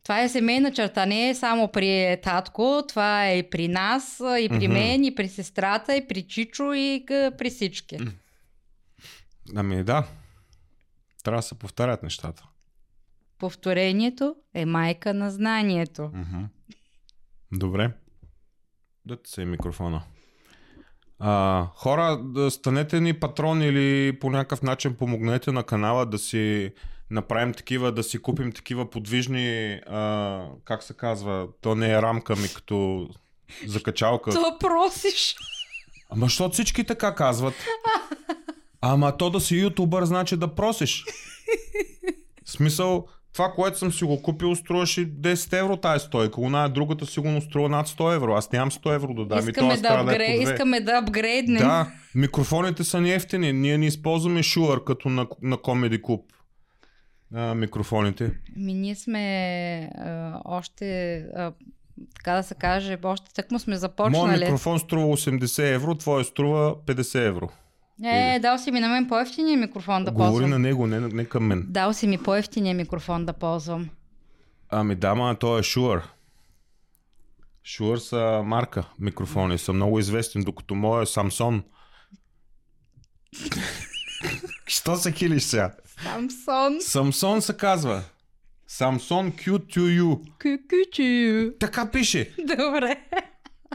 Това 0.03 0.23
е 0.23 0.29
семейна 0.29 0.73
черта, 0.73 1.07
не 1.07 1.29
е 1.29 1.35
само 1.35 1.69
при 1.69 2.19
татко, 2.23 2.83
това 2.89 3.27
е 3.27 3.39
и 3.39 3.51
при 3.51 3.69
нас, 3.69 4.21
и 4.21 4.49
при 4.49 4.69
Мгм. 4.69 4.73
мен, 4.73 5.05
и 5.05 5.15
при 5.15 5.29
сестрата, 5.29 5.97
и 5.97 6.09
при 6.09 6.23
Чичо, 6.23 6.73
и 6.73 7.05
при 7.09 7.51
всички. 7.51 7.99
Ами 9.57 9.85
да. 9.85 10.07
Трябва 11.25 11.39
да 11.39 11.43
се 11.43 11.59
повтарят 11.59 12.03
нещата. 12.03 12.47
Повторението 13.39 14.35
е 14.55 14.67
майка 14.67 15.15
на 15.15 15.31
знанието. 15.31 16.11
Мгм. 16.15 16.45
Добре. 17.53 17.91
Дайте 19.07 19.31
се 19.31 19.45
микрофона. 19.45 20.03
А, 21.25 21.67
хора, 21.75 22.21
да 22.23 22.51
станете 22.51 23.01
ни 23.01 23.13
патрони 23.13 23.67
или 23.67 24.19
по 24.19 24.31
някакъв 24.31 24.63
начин 24.63 24.95
помогнете 24.95 25.53
на 25.53 25.63
канала 25.63 26.07
да 26.07 26.19
си 26.19 26.73
направим 27.11 27.55
такива, 27.55 27.93
да 27.93 28.03
си 28.03 28.19
купим 28.19 28.53
такива 28.53 28.91
подвижни, 28.91 29.81
а, 29.87 30.47
как 30.65 30.83
се 30.83 30.95
казва, 30.95 31.49
то 31.61 31.75
не 31.75 31.93
е 31.93 32.03
рамка 32.03 32.37
ми 32.37 32.49
като 32.55 33.09
закачалка. 33.67 34.31
То 34.35 34.57
просиш. 34.61 35.37
Ама 36.11 36.27
защото 36.27 36.53
всички 36.53 36.85
така 36.85 37.15
казват? 37.15 37.55
Ама 38.81 39.17
то 39.17 39.31
да 39.31 39.41
си 39.41 39.57
ютубър 39.57 40.05
значи 40.05 40.37
да 40.37 40.55
просиш. 40.55 41.05
В 42.45 42.51
смисъл, 42.51 43.09
това, 43.33 43.53
което 43.53 43.79
съм 43.79 43.93
си 43.93 44.05
го 44.05 44.23
купил, 44.23 44.57
струваше 44.57 45.15
10 45.15 45.61
евро 45.61 45.77
тази 45.77 46.05
стойка. 46.05 46.41
Она 46.41 46.69
другата 46.69 47.07
сигурно 47.07 47.41
струва 47.41 47.69
над 47.69 47.89
100 47.89 48.15
евро. 48.15 48.33
Аз 48.33 48.53
нямам 48.53 48.71
100 48.71 48.95
евро 48.95 49.15
да 49.15 49.25
дам. 49.27 49.39
и 49.39 49.43
то 49.43 49.49
искаме, 49.51 49.73
аз 49.73 49.81
да 49.81 49.89
трябва 49.89 50.05
да 50.05 50.11
е 50.11 50.15
апгрейд, 50.15 50.43
искаме 50.43 50.81
да 50.81 50.93
апгрейднем. 50.93 51.63
Да, 51.63 51.93
микрофоните 52.15 52.85
са 52.85 53.01
ни 53.01 53.13
ефтини. 53.13 53.53
Ние 53.53 53.79
не 53.79 53.87
използваме 53.87 54.43
Shure 54.43 54.85
като 54.85 55.09
на, 55.09 55.27
на 55.43 55.57
Comedy 55.57 56.01
Club. 56.01 56.23
А, 57.35 57.55
микрофоните. 57.55 58.31
Ми 58.57 58.75
ние 58.75 58.95
сме 58.95 59.91
а, 59.99 60.41
още, 60.45 61.17
а, 61.37 61.53
така 62.15 62.33
да 62.33 62.43
се 62.43 62.55
каже, 62.55 62.99
още 63.03 63.35
тъкмо 63.35 63.59
сме 63.59 63.71
Моят 63.71 63.81
започнали. 63.81 64.45
микрофон 64.45 64.79
струва 64.79 65.17
80 65.17 65.75
евро, 65.75 65.95
твой 65.95 66.25
струва 66.25 66.77
50 66.87 67.27
евро. 67.27 67.49
Е, 68.05 68.39
дал 68.39 68.59
си 68.59 68.71
ми 68.71 68.81
на 68.81 68.89
мен 68.89 69.09
по-ефтиния 69.09 69.59
микрофон 69.59 70.05
да 70.05 70.11
Говори 70.11 70.29
ползвам. 70.29 70.51
на 70.51 70.59
него, 70.59 70.87
не, 70.87 71.01
не 71.01 71.25
към 71.25 71.47
мен. 71.47 71.67
Дал 71.69 71.93
си 71.93 72.07
ми 72.07 72.19
по-ефтиния 72.19 72.75
микрофон 72.75 73.27
да 73.27 73.33
ползвам. 73.33 73.89
Ами 74.71 74.95
да, 74.95 75.15
ма 75.15 75.37
то 75.41 75.59
е 75.59 75.63
Shure. 75.63 76.03
Shure 77.67 77.97
са 77.97 78.43
марка 78.45 78.85
микрофони, 78.99 79.59
са 79.59 79.73
много 79.73 79.99
известни, 79.99 80.45
докато 80.45 80.75
моя 80.75 81.03
е 81.03 81.07
Samsung. 81.07 81.63
Що 84.67 84.97
се 84.97 85.13
хилиш 85.13 85.43
сега? 85.43 85.75
Самсон. 86.03 86.73
Samsung 86.81 87.41
се 87.41 87.57
казва. 87.57 88.03
Samsung 88.71 89.33
Q2U. 89.33 90.19
Кукучу. 90.43 91.59
Така 91.59 91.91
пише. 91.91 92.35
Добре. 92.39 92.97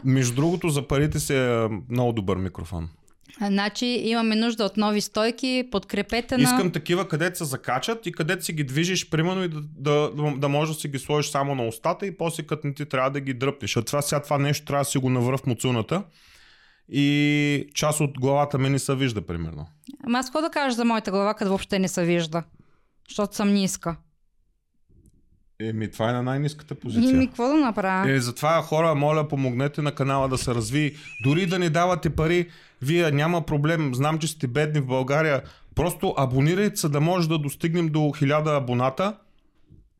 Между 0.04 0.34
другото, 0.34 0.68
за 0.68 0.88
парите 0.88 1.20
си 1.20 1.34
е 1.34 1.68
много 1.90 2.12
добър 2.12 2.36
микрофон. 2.36 2.88
Значи 3.42 3.86
имаме 3.86 4.36
нужда 4.36 4.64
от 4.64 4.76
нови 4.76 5.00
стойки, 5.00 5.68
подкрепете 5.70 6.36
на... 6.36 6.42
Искам 6.42 6.70
такива, 6.70 7.08
където 7.08 7.38
се 7.38 7.44
закачат 7.44 8.06
и 8.06 8.12
където 8.12 8.44
си 8.44 8.52
ги 8.52 8.64
движиш, 8.64 9.10
примерно, 9.10 9.44
и 9.44 9.48
да, 9.48 9.60
да, 10.10 10.34
да 10.36 10.48
можеш 10.48 10.74
да 10.74 10.80
си 10.80 10.88
ги 10.88 10.98
сложиш 10.98 11.30
само 11.30 11.54
на 11.54 11.66
устата 11.68 12.06
и 12.06 12.16
после 12.16 12.42
като 12.42 12.66
не 12.66 12.74
ти 12.74 12.86
трябва 12.86 13.10
да 13.10 13.20
ги 13.20 13.34
дръпнеш. 13.34 13.76
А 13.76 13.82
това 13.82 14.02
сега 14.02 14.22
това 14.22 14.38
нещо 14.38 14.64
трябва 14.64 14.84
да 14.84 14.90
си 14.90 14.98
го 14.98 15.10
навръв 15.10 15.46
муцуната 15.46 16.02
и 16.88 17.68
част 17.74 18.00
от 18.00 18.20
главата 18.20 18.58
ми 18.58 18.70
не 18.70 18.78
се 18.78 18.94
вижда, 18.94 19.26
примерно. 19.26 19.66
Ама 20.04 20.18
аз 20.18 20.26
какво 20.26 20.40
да 20.40 20.50
кажа 20.50 20.76
за 20.76 20.84
моята 20.84 21.10
глава, 21.10 21.34
като 21.34 21.48
въобще 21.48 21.78
не 21.78 21.88
се 21.88 22.04
вижда? 22.04 22.42
Защото 23.08 23.36
съм 23.36 23.52
ниска. 23.52 23.96
Еми, 25.62 25.90
това 25.90 26.10
е 26.10 26.12
на 26.12 26.22
най-низката 26.22 26.74
позиция. 26.74 27.16
ми 27.16 27.26
какво 27.26 27.48
да 27.48 27.54
направя? 27.54 28.12
Е, 28.12 28.20
затова 28.20 28.62
хора, 28.62 28.94
моля, 28.94 29.28
помогнете 29.28 29.82
на 29.82 29.92
канала 29.92 30.28
да 30.28 30.38
се 30.38 30.54
разви. 30.54 30.96
Дори 31.24 31.46
да 31.46 31.58
не 31.58 31.70
давате 31.70 32.10
пари, 32.10 32.48
вие 32.82 33.10
няма 33.10 33.42
проблем. 33.42 33.94
Знам, 33.94 34.18
че 34.18 34.26
сте 34.26 34.46
бедни 34.46 34.80
в 34.80 34.86
България. 34.86 35.42
Просто 35.74 36.14
абонирайте 36.18 36.76
се 36.76 36.88
да 36.88 37.00
може 37.00 37.28
да 37.28 37.38
достигнем 37.38 37.88
до 37.88 37.98
1000 37.98 38.56
абоната. 38.56 39.14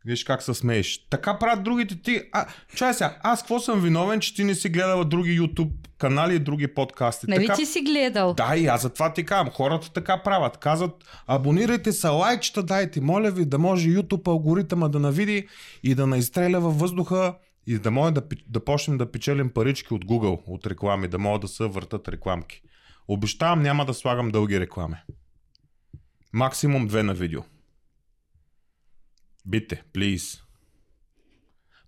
Виж 0.04 0.24
как 0.24 0.42
се 0.42 0.54
смееш. 0.54 1.06
Така 1.10 1.38
правят 1.38 1.64
другите 1.64 2.02
ти. 2.02 2.22
А, 2.32 2.46
чай 2.76 2.94
сега, 2.94 3.18
аз 3.22 3.40
какво 3.40 3.60
съм 3.60 3.80
виновен, 3.80 4.20
че 4.20 4.34
ти 4.34 4.44
не 4.44 4.54
си 4.54 4.68
гледала 4.68 5.04
други 5.04 5.40
YouTube 5.40 5.72
канали 5.98 6.34
и 6.34 6.38
други 6.38 6.74
подкасти? 6.74 7.26
Нали 7.28 7.46
така... 7.46 7.54
ти 7.54 7.66
си 7.66 7.80
гледал? 7.80 8.34
Да, 8.34 8.56
и 8.56 8.66
аз 8.66 8.82
затова 8.82 9.12
ти 9.12 9.24
казвам. 9.24 9.50
Хората 9.50 9.92
така 9.92 10.22
правят. 10.22 10.56
Казват, 10.56 10.92
абонирайте 11.26 11.92
се, 11.92 12.08
лайкчета 12.08 12.62
дайте, 12.62 13.00
моля 13.00 13.30
ви, 13.30 13.44
да 13.44 13.58
може 13.58 13.88
YouTube 13.88 14.28
алгоритъма 14.28 14.88
да 14.88 14.98
навиди 14.98 15.48
и 15.82 15.94
да 15.94 16.06
наизстреля 16.06 16.60
във 16.60 16.78
въздуха 16.78 17.34
и 17.66 17.78
да 17.78 17.90
може 17.90 18.14
да, 18.14 18.22
да 18.48 18.64
почнем 18.64 18.98
да 18.98 19.12
печелим 19.12 19.50
парички 19.50 19.94
от 19.94 20.04
Google, 20.04 20.40
от 20.46 20.66
реклами, 20.66 21.08
да 21.08 21.18
могат 21.18 21.40
да 21.40 21.48
се 21.48 21.64
въртат 21.64 22.08
рекламки. 22.08 22.62
Обещавам, 23.08 23.62
няма 23.62 23.84
да 23.84 23.94
слагам 23.94 24.30
дълги 24.30 24.60
реклами. 24.60 24.96
Максимум 26.32 26.86
две 26.86 27.02
на 27.02 27.14
видео. 27.14 27.40
Бите, 29.46 29.82
please. 29.94 30.40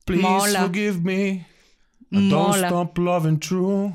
Please 0.06 0.22
Моля. 0.22 0.68
forgive 0.68 0.94
me. 1.02 1.44
I 2.12 2.30
don't 2.30 2.30
Моля. 2.30 2.68
stop 2.68 2.98
loving 2.98 3.38
true. 3.38 3.92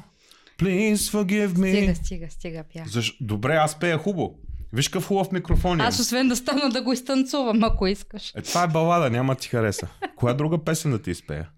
Please 0.58 1.10
forgive 1.12 1.48
me. 1.48 1.72
Стига, 1.72 1.96
стига, 1.96 2.30
стига, 2.30 2.64
пя. 2.74 2.84
Защ... 2.88 3.18
Добре, 3.22 3.56
аз 3.56 3.80
пея 3.80 3.98
хубаво. 3.98 4.40
Виж 4.74 4.88
какъв 4.88 5.08
хубав 5.08 5.32
микрофон 5.32 5.78
имам. 5.78 5.88
Аз 5.88 6.00
освен 6.00 6.28
да 6.28 6.36
стана 6.36 6.70
да 6.70 6.82
го 6.82 6.94
изтанцувам, 6.94 7.64
ако 7.64 7.88
искаш. 7.88 8.34
Е, 8.36 8.42
това 8.42 8.64
е 8.64 8.68
балада, 8.68 9.10
няма 9.10 9.36
да 9.36 9.42
ти 9.42 9.48
хареса. 9.50 9.88
Коя 10.16 10.34
друга 10.34 10.64
песен 10.64 10.92
да 10.92 11.02
ти 11.02 11.12
изпея? 11.12 11.50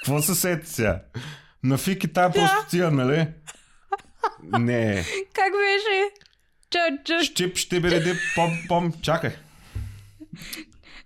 Какво 0.00 0.22
се 0.22 0.34
сети 0.34 0.66
сега? 0.68 1.02
На 1.62 1.78
Фики 1.78 2.12
тая 2.12 2.32
простотия, 2.32 2.90
нали? 2.90 3.28
Не. 4.42 5.04
Как 5.32 5.52
беше? 5.52 6.10
Щип, 7.22 7.56
ще 7.56 7.80
береди, 7.80 8.12
пом, 8.34 8.50
пом, 8.68 8.92
чакай. 9.02 9.30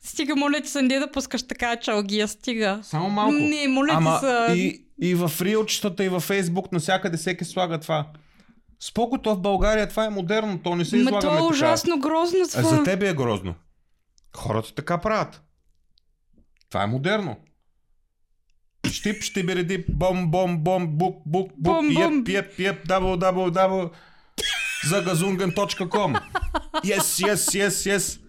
Стига, 0.01 0.37
моля 0.37 0.61
ти 0.61 0.69
се, 0.69 0.83
не 0.83 0.99
да 0.99 1.11
пускаш 1.11 1.43
така 1.43 1.77
чалгия, 1.77 2.29
стига. 2.29 2.81
Само 2.83 3.11
малко. 3.11 3.33
Не, 3.33 3.69
моля 3.69 3.89
ти 3.89 3.95
Ама 3.95 4.19
се. 4.19 4.55
и, 4.55 4.85
и 5.03 5.15
в 5.15 5.33
рилчетата, 5.41 6.05
и 6.05 6.09
във 6.09 6.23
Фейсбук, 6.23 6.73
навсякъде 6.73 7.17
всеки 7.17 7.45
слага 7.45 7.81
това. 7.81 8.07
Спокото 8.81 9.35
в 9.35 9.41
България, 9.41 9.89
това 9.89 10.05
е 10.05 10.11
модерно, 10.11 10.59
то 10.59 10.77
не 10.77 10.85
се 10.85 10.97
Ма 10.97 11.01
излагаме 11.01 11.21
то 11.23 11.29
е 11.29 11.39
така. 11.39 11.45
ужасно 11.45 11.99
грозно 11.99 12.39
А 12.45 12.49
това. 12.49 12.63
за 12.69 12.83
тебе 12.83 13.09
е 13.09 13.15
грозно. 13.15 13.55
Хората 14.37 14.75
така 14.75 14.99
правят. 14.99 15.43
Това 16.69 16.83
е 16.83 16.87
модерно. 16.87 17.37
Штип, 18.87 19.23
ще 19.23 19.43
береди, 19.43 19.85
бом, 19.89 20.31
бом, 20.31 20.59
бом, 20.59 20.87
бук, 20.89 21.23
бук, 21.27 21.53
бук, 21.57 21.85
бом. 21.93 22.19
еп, 22.21 22.29
еп, 22.29 22.61
еп, 22.61 22.87
дабл, 22.89 23.17
дабл, 23.17 23.51
дабл, 23.51 23.83
за 24.89 25.03
газунген.com. 25.03 26.21
Yes, 26.85 27.01
yes, 27.01 27.35
yes, 27.35 27.69
yes. 27.69 28.21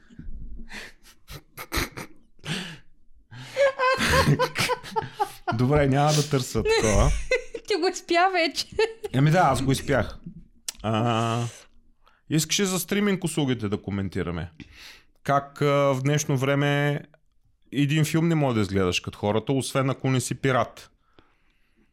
Добре, 5.53 5.88
няма 5.88 6.14
да 6.14 6.30
търся 6.30 6.64
такова. 6.64 7.12
Ти 7.68 7.76
го 7.76 7.88
изпя 7.88 8.30
вече. 8.34 8.66
Еми 9.14 9.32
да, 9.32 9.39
аз 9.39 9.62
го 9.62 9.72
изпях. 9.72 10.18
А, 10.84 11.43
искаше 12.30 12.66
за 12.66 12.80
стриминг 12.80 13.24
услугите 13.24 13.70
да 13.70 13.82
коментираме. 13.82 14.51
Как 15.24 15.62
а, 15.62 15.66
в 15.66 16.01
днешно 16.03 16.38
време 16.38 17.01
един 17.72 18.06
филм 18.06 18.28
не 18.28 18.36
може 18.36 18.56
да 18.56 18.62
изгледаш 18.62 18.99
като 18.99 19.20
хората, 19.20 19.53
освен 19.53 19.89
ако 19.89 20.10
не 20.10 20.22
си 20.22 20.36
пират. 20.36 20.91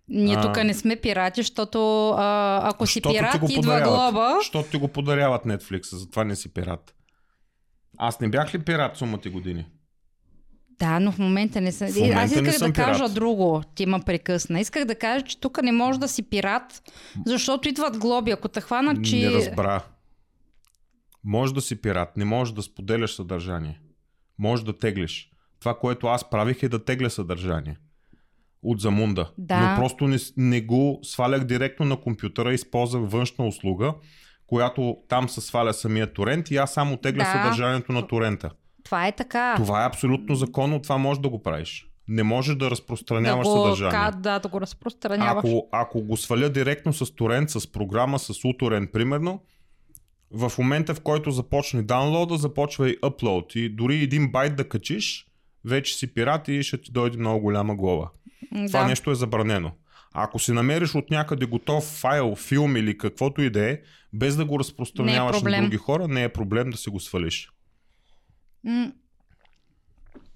Ние 0.09 0.36
А. 0.36 0.40
тук 0.40 0.64
не 0.64 0.74
сме 0.74 0.96
пирати, 0.96 1.40
защото 1.42 2.11
а, 2.11 2.61
ако 2.68 2.86
си 2.86 3.00
Щото 3.00 3.14
пират, 3.14 3.50
идва 3.50 3.80
глоба. 3.80 4.34
Защото 4.38 4.70
ти 4.70 4.76
го 4.76 4.88
подаряват 4.88 5.44
Netflix, 5.44 5.96
затова 5.96 6.24
не 6.24 6.36
си 6.36 6.55
пират. 6.55 6.94
Аз 7.98 8.20
не 8.20 8.28
бях 8.28 8.55
ли 8.55 8.59
пират 8.59 8.96
сумати 8.96 9.28
години? 9.28 9.66
Да, 10.78 11.00
но 11.00 11.12
в 11.12 11.18
момента 11.18 11.61
не 11.61 11.72
съм. 11.72 11.88
В 11.88 11.96
момента 11.96 12.20
Аз 12.20 12.30
не 12.30 12.40
исках 12.40 12.55
съм 12.55 12.70
да 12.70 12.84
кажа 12.84 12.98
пират. 12.98 13.14
друго. 13.14 13.62
Ти 13.74 13.86
ма 13.86 14.00
прекъсна. 14.00 14.61
Исках 14.61 14.84
да 14.84 14.94
кажа, 14.94 15.24
че 15.24 15.40
тук 15.40 15.62
не 15.62 15.72
може 15.72 16.00
да 16.00 16.09
си 16.09 16.22
пират, 16.22 16.82
защото 17.26 17.68
идват 17.68 17.98
глоби. 17.98 18.30
Ако 18.30 18.48
те 18.48 18.61
хванат, 18.61 19.05
че... 19.05 19.16
Не 19.16 19.30
разбра. 19.30 19.80
Може 21.24 21.55
да 21.55 21.61
си 21.61 21.80
пират, 21.80 22.16
не 22.16 22.24
можеш 22.24 22.55
да 22.55 22.62
споделяш 22.62 23.14
съдържание. 23.14 23.80
Може 24.38 24.64
да 24.64 24.78
теглиш. 24.78 25.30
Това, 25.61 25.78
което 25.78 26.07
аз 26.07 26.30
правих 26.30 26.62
е 26.62 26.68
да 26.68 26.84
тегля 26.84 27.11
съдържание. 27.11 27.78
От 28.62 28.80
замунда. 28.80 29.30
Да. 29.38 29.70
Но 29.70 29.76
просто 29.76 30.08
не, 30.08 30.16
не 30.36 30.60
го 30.60 30.98
свалях 31.02 31.44
директно 31.44 31.86
на 31.86 31.96
компютъра, 31.96 32.54
използвах 32.54 33.10
външна 33.10 33.46
услуга, 33.46 33.94
която 34.46 34.96
там 35.08 35.28
се 35.28 35.40
сваля 35.40 35.72
самия 35.72 36.12
торент 36.12 36.50
и 36.50 36.56
аз 36.56 36.72
само 36.74 36.96
тегля 36.96 37.24
Да. 37.24 37.30
съдържанието 37.32 37.92
на 37.92 38.06
торента. 38.06 38.50
Това 38.84 39.06
е 39.06 39.12
така. 39.12 39.54
Това 39.56 39.82
е 39.82 39.86
абсолютно 39.86 40.34
законно, 40.34 40.82
това 40.82 40.98
може 40.98 41.20
да 41.20 41.28
го 41.28 41.42
правиш. 41.42 41.86
Не 42.08 42.22
можеш 42.22 42.54
да 42.54 42.64
да 42.64 42.70
разпространяваш 42.70 43.46
го, 43.46 43.62
съдържание. 43.62 44.10
ка, 44.10 44.16
да, 44.18 44.38
да 44.38 44.48
го 44.48 44.60
разпространяваш. 44.60 45.44
Ако, 45.44 45.68
ако 45.72 46.02
го 46.02 46.16
сваля 46.16 46.48
директно 46.48 46.92
с 46.92 47.14
торент, 47.14 47.50
с 47.50 47.72
програма, 47.72 48.18
с 48.18 48.44
уторент, 48.44 48.92
примерно, 48.92 49.40
в 50.30 50.52
момента 50.58 50.94
в 50.94 51.00
който 51.00 51.30
започне 51.30 51.82
даунлода, 51.82 52.36
започва 52.36 52.90
и 52.90 52.98
upload. 53.00 53.56
И 53.56 53.68
дори 53.68 53.96
един 53.96 54.32
байт 54.32 54.56
да 54.56 54.68
качиш, 54.68 55.26
вече 55.64 55.94
си 55.94 56.14
пират 56.14 56.48
и 56.48 56.62
ще 56.62 56.80
ти 56.80 56.92
дойде 56.92 57.18
много 57.18 57.40
голяма 57.40 57.76
глава. 57.76 58.10
М, 58.50 58.66
Това 58.66 58.80
да. 58.80 58.86
нещо 58.86 59.10
е 59.10 59.14
забранено. 59.14 59.72
Ако 60.14 60.38
си 60.38 60.52
намериш 60.52 60.94
от 60.94 61.10
някъде 61.10 61.46
готов 61.46 61.84
файл, 61.84 62.34
филм 62.36 62.76
или 62.76 62.98
каквото 62.98 63.42
и 63.42 63.50
да 63.50 63.70
е, 63.70 63.78
без 64.12 64.36
да 64.36 64.44
го 64.44 64.58
разпространяваш 64.58 65.36
на 65.36 65.42
проблем. 65.42 65.60
други 65.62 65.76
хора, 65.76 66.08
не 66.08 66.24
е 66.24 66.28
проблем 66.28 66.70
да 66.70 66.76
си 66.76 66.90
го 66.90 67.00
свалиш. 67.00 67.52
М. 68.64 68.92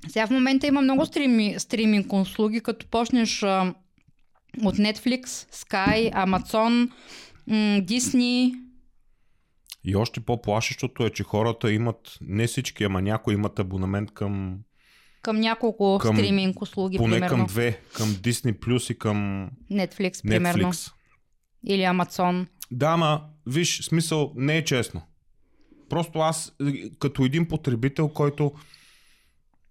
Сега 0.09 0.27
в 0.27 0.31
момента 0.31 0.67
има 0.67 0.81
много 0.83 1.07
стрими, 1.07 1.55
стриминг 1.59 2.13
услуги, 2.13 2.61
като 2.61 2.87
почнеш 2.87 3.43
а, 3.43 3.75
от 4.63 4.77
Netflix, 4.77 5.25
Sky, 5.53 6.13
Amazon, 6.15 6.91
м, 7.47 7.55
Disney. 7.81 8.55
И 9.85 9.97
още 9.97 10.21
по-плашещото 10.21 11.07
е, 11.07 11.11
че 11.11 11.23
хората 11.23 11.73
имат, 11.73 12.19
не 12.21 12.47
всички, 12.47 12.85
ама 12.85 13.03
някои 13.03 13.35
имат 13.35 13.59
абонамент 13.59 14.11
към 14.15 14.59
Към 15.27 15.41
няколко 15.41 15.99
Към- 16.03 16.17
стриминг 16.17 16.63
услуги, 16.63 16.99
поне 16.99 17.15
примерно. 17.15 17.37
към 17.37 17.47
две, 17.47 17.81
към 17.93 18.09
Disney 18.09 18.59
Plus 18.59 18.93
и 18.93 18.99
към 18.99 19.51
Netflix, 19.73 20.29
примерно. 20.29 20.73
Netflix. 20.73 20.93
Или 21.67 21.83
Amazon. 21.83 22.47
Да, 22.71 22.87
ама, 22.87 23.23
виж, 23.47 23.83
смисъл, 23.83 24.33
не 24.37 24.57
е 24.57 24.65
честно. 24.65 25.03
Просто 25.89 26.19
аз, 26.19 26.53
е, 26.67 26.91
като 26.99 27.25
един 27.25 27.49
потребител, 27.49 28.09
който, 28.09 28.53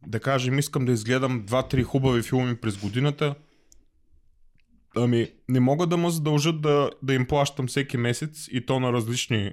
да 0.08 0.20
кажем, 0.20 0.60
искам 0.60 0.86
да 0.86 0.92
изгледам 0.92 1.44
два-три 1.46 1.84
хубави 1.84 2.22
филми 2.22 2.56
през 2.56 2.78
годината, 2.78 3.36
ами, 4.96 5.28
не 5.50 5.60
мога 5.60 5.88
да 5.88 5.98
ме 5.98 6.10
задължат 6.10 6.62
да, 6.62 6.90
да 7.04 7.14
им 7.14 7.28
плащам 7.28 7.68
всеки 7.68 7.98
месец 7.98 8.48
и 8.52 8.66
то 8.66 8.80
на 8.80 8.94
различни... 8.94 9.52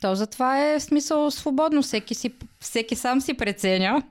То 0.00 0.14
затова 0.14 0.72
е 0.72 0.80
смисъл 0.80 1.30
свободно. 1.30 1.82
Всеки, 1.82 2.14
си, 2.14 2.34
всеки 2.60 2.96
сам 2.96 3.20
си 3.20 3.34
преценя. 3.34 4.02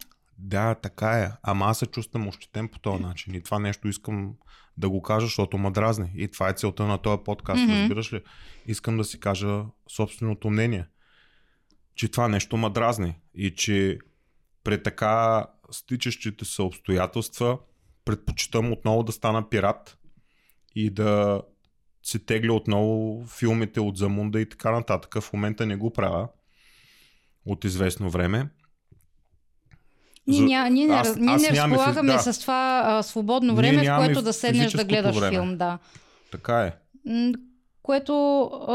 Да, 0.43 0.75
така 0.75 1.11
е. 1.19 1.31
Ама 1.43 1.65
аз 1.65 1.79
се 1.79 1.85
чувствам 1.85 2.27
ощетен 2.27 2.67
по 2.67 2.79
този 2.79 3.03
начин. 3.03 3.35
И 3.35 3.41
това 3.41 3.59
нещо 3.59 3.87
искам 3.87 4.33
да 4.77 4.89
го 4.89 5.01
кажа, 5.01 5.25
защото 5.25 5.57
ма 5.57 5.71
дразни. 5.71 6.11
И 6.15 6.27
това 6.27 6.49
е 6.49 6.53
целта 6.53 6.83
на 6.83 6.97
този 6.97 7.23
подкаст, 7.25 7.63
Мгм. 7.63 7.71
разбираш 7.71 8.13
ли? 8.13 8.21
Искам 8.67 8.97
да 8.97 9.03
си 9.03 9.19
кажа 9.19 9.63
собственото 9.89 10.49
мнение. 10.49 10.85
Че 11.95 12.07
това 12.07 12.27
нещо 12.27 12.57
ма 12.57 12.69
дразни. 12.69 13.15
И 13.35 13.55
че 13.55 13.99
при 14.63 14.83
така 14.83 15.45
стичащите 15.71 16.45
се 16.45 16.61
обстоятелства 16.61 17.59
предпочитам 18.05 18.71
отново 18.71 19.03
да 19.03 19.11
стана 19.11 19.49
пират 19.49 19.97
и 20.75 20.89
да 20.89 21.41
си 22.03 22.25
тегля 22.25 22.53
отново 22.53 23.23
филмите 23.27 23.79
от 23.79 23.97
Замунда 23.97 24.41
и 24.41 24.49
така 24.49 24.71
нататък. 24.71 25.21
В 25.23 25.33
момента 25.33 25.65
не 25.65 25.75
го 25.75 25.93
правя 25.93 26.27
от 27.45 27.63
известно 27.63 28.09
време. 28.09 28.49
Ние, 30.31 30.57
ня, 30.57 30.69
ние, 30.69 30.87
не, 30.87 30.93
аз- 30.93 31.07
раз- 31.07 31.17
ние 31.17 31.35
аз 31.35 31.41
не 31.41 31.49
разполагаме 31.51 32.13
да. 32.13 32.19
с 32.19 32.39
това 32.39 32.83
а, 32.85 33.03
свободно 33.03 33.55
време, 33.55 33.83
в 33.83 33.97
което 33.97 34.21
да 34.21 34.33
седнеш 34.33 34.71
да 34.71 34.83
гледаш 34.83 35.15
време. 35.15 35.31
филм. 35.31 35.57
Да. 35.57 35.77
Така 36.31 36.59
е. 36.59 36.71
Което 37.83 38.41
а, 38.67 38.73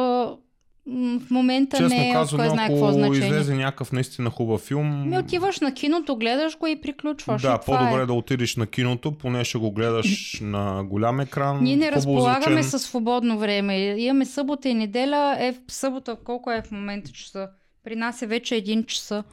в 1.19 1.31
момента 1.31 1.77
Честно 1.77 1.89
не 1.89 2.11
е 2.11 2.13
казано, 2.13 2.43
кой 2.43 2.51
знае 2.51 2.69
какво 2.69 2.93
значение. 2.93 3.29
излезе 3.29 3.55
някакъв 3.55 3.93
наистина 3.93 4.31
хубав 4.31 4.61
филм, 4.61 5.09
Ми 5.09 5.19
отиваш 5.19 5.61
на 5.61 5.75
киното, 5.75 6.17
гледаш 6.17 6.59
го 6.59 6.67
и 6.67 6.81
приключваш. 6.81 7.43
да, 7.43 7.59
и 7.63 7.67
по-добре 7.67 8.03
е. 8.03 8.07
да 8.07 8.13
отидеш 8.13 8.57
на 8.57 8.67
киното, 8.67 9.13
поне 9.13 9.45
ще 9.45 9.59
го 9.59 9.73
гледаш 9.73 10.39
на 10.43 10.85
голям 10.85 11.21
екран. 11.21 11.59
Ние 11.63 11.77
не 11.77 11.93
разполагаме 11.93 12.63
звучен. 12.63 12.81
с 12.81 12.83
свободно 12.83 13.39
време. 13.39 13.77
Имаме 13.79 14.25
събота 14.25 14.69
и 14.69 14.75
неделя. 14.75 15.37
Е, 15.39 15.53
в 15.69 15.73
събота 15.73 16.17
колко 16.25 16.51
е 16.51 16.63
в 16.63 16.71
момента 16.71 17.13
часа? 17.13 17.49
При 17.85 17.97
нас 17.97 18.23
е 18.23 18.27
вече 18.27 18.57
един 18.57 18.85
часа. 18.85 19.25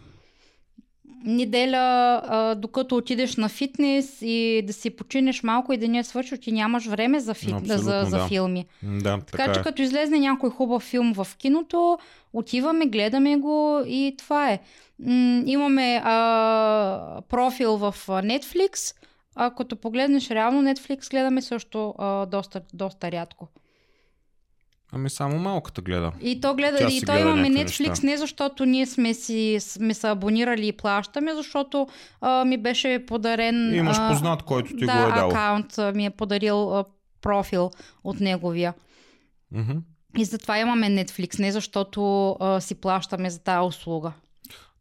Неделя, 1.26 2.21
а, 2.26 2.55
докато 2.55 2.95
отидеш 2.95 3.36
на 3.36 3.49
фитнес 3.49 4.17
и 4.21 4.63
да 4.67 4.74
си 4.74 4.89
починеш 4.89 5.43
малко 5.43 5.74
и 5.74 5.78
деня 5.78 5.99
е 5.99 6.03
свършил, 6.03 6.38
ти 6.38 6.51
нямаш 6.51 6.86
време 6.86 7.19
за, 7.19 7.34
фит... 7.34 7.53
Абсолютно, 7.53 7.78
за, 7.78 8.03
за 8.05 8.17
да. 8.17 8.28
филми. 8.28 8.65
Да, 8.84 9.19
Така, 9.19 9.26
така 9.32 9.53
че 9.53 9.59
е. 9.59 9.63
като 9.63 9.82
излезне 9.82 10.19
някой 10.19 10.49
хубав 10.49 10.84
филм 10.84 11.13
в 11.13 11.28
киното, 11.38 11.99
отиваме, 12.34 12.86
гледаме 12.86 13.38
го 13.38 13.80
и 13.88 14.15
това 14.17 14.51
е. 14.51 14.59
М, 14.99 15.43
имаме 15.45 16.01
а, 16.03 17.21
профил 17.30 17.78
в 17.78 17.95
Netflix, 18.07 18.95
а 19.36 19.51
като 19.55 19.76
погледнеш 19.76 20.30
реално 20.30 20.69
Netflix, 20.69 21.11
гледаме 21.11 21.41
също 21.41 21.95
а, 21.97 22.26
доста, 22.26 22.61
доста 22.74 23.11
рядко. 23.11 23.47
Ами 24.96 25.10
само 25.10 25.39
малката 25.39 25.82
гледа. 25.82 26.12
И 26.22 26.41
то, 26.41 26.56
гледа, 26.56 26.78
Тя 26.78 26.88
и 26.89 27.02
то 27.02 27.18
имаме 27.18 27.48
Netflix 27.50 27.89
неща. 27.89 28.08
не 28.08 28.18
защото 28.18 28.66
ние 28.66 28.86
сме, 28.86 29.14
си, 29.14 29.58
сме 29.60 29.94
се 29.94 30.08
абонирали 30.08 30.68
и 30.68 30.72
плащаме, 30.72 31.36
защото 31.36 31.88
а, 32.22 32.46
ми 32.46 32.58
беше 32.58 33.06
подарен... 33.08 33.76
Имаш 33.76 33.98
а, 34.00 34.10
познат, 34.10 34.44
който 34.44 34.76
ти 34.76 34.86
да, 34.86 34.94
го 34.94 35.10
е 35.10 35.12
дал. 35.16 35.30
акаунт 35.30 35.96
ми 35.96 36.06
е 36.06 36.10
подарил 36.10 36.78
а, 36.78 36.86
профил 37.22 37.72
от 38.04 38.20
неговия. 38.20 38.74
Мгм. 39.52 39.78
И 40.18 40.26
затова 40.26 40.60
имаме 40.60 40.88
Netflix, 40.88 41.39
не 41.39 41.52
защото 41.52 42.32
а, 42.39 42.62
си 42.62 42.76
плащаме 42.76 43.30
за 43.30 43.39
тази 43.39 43.68
услуга. 43.68 44.12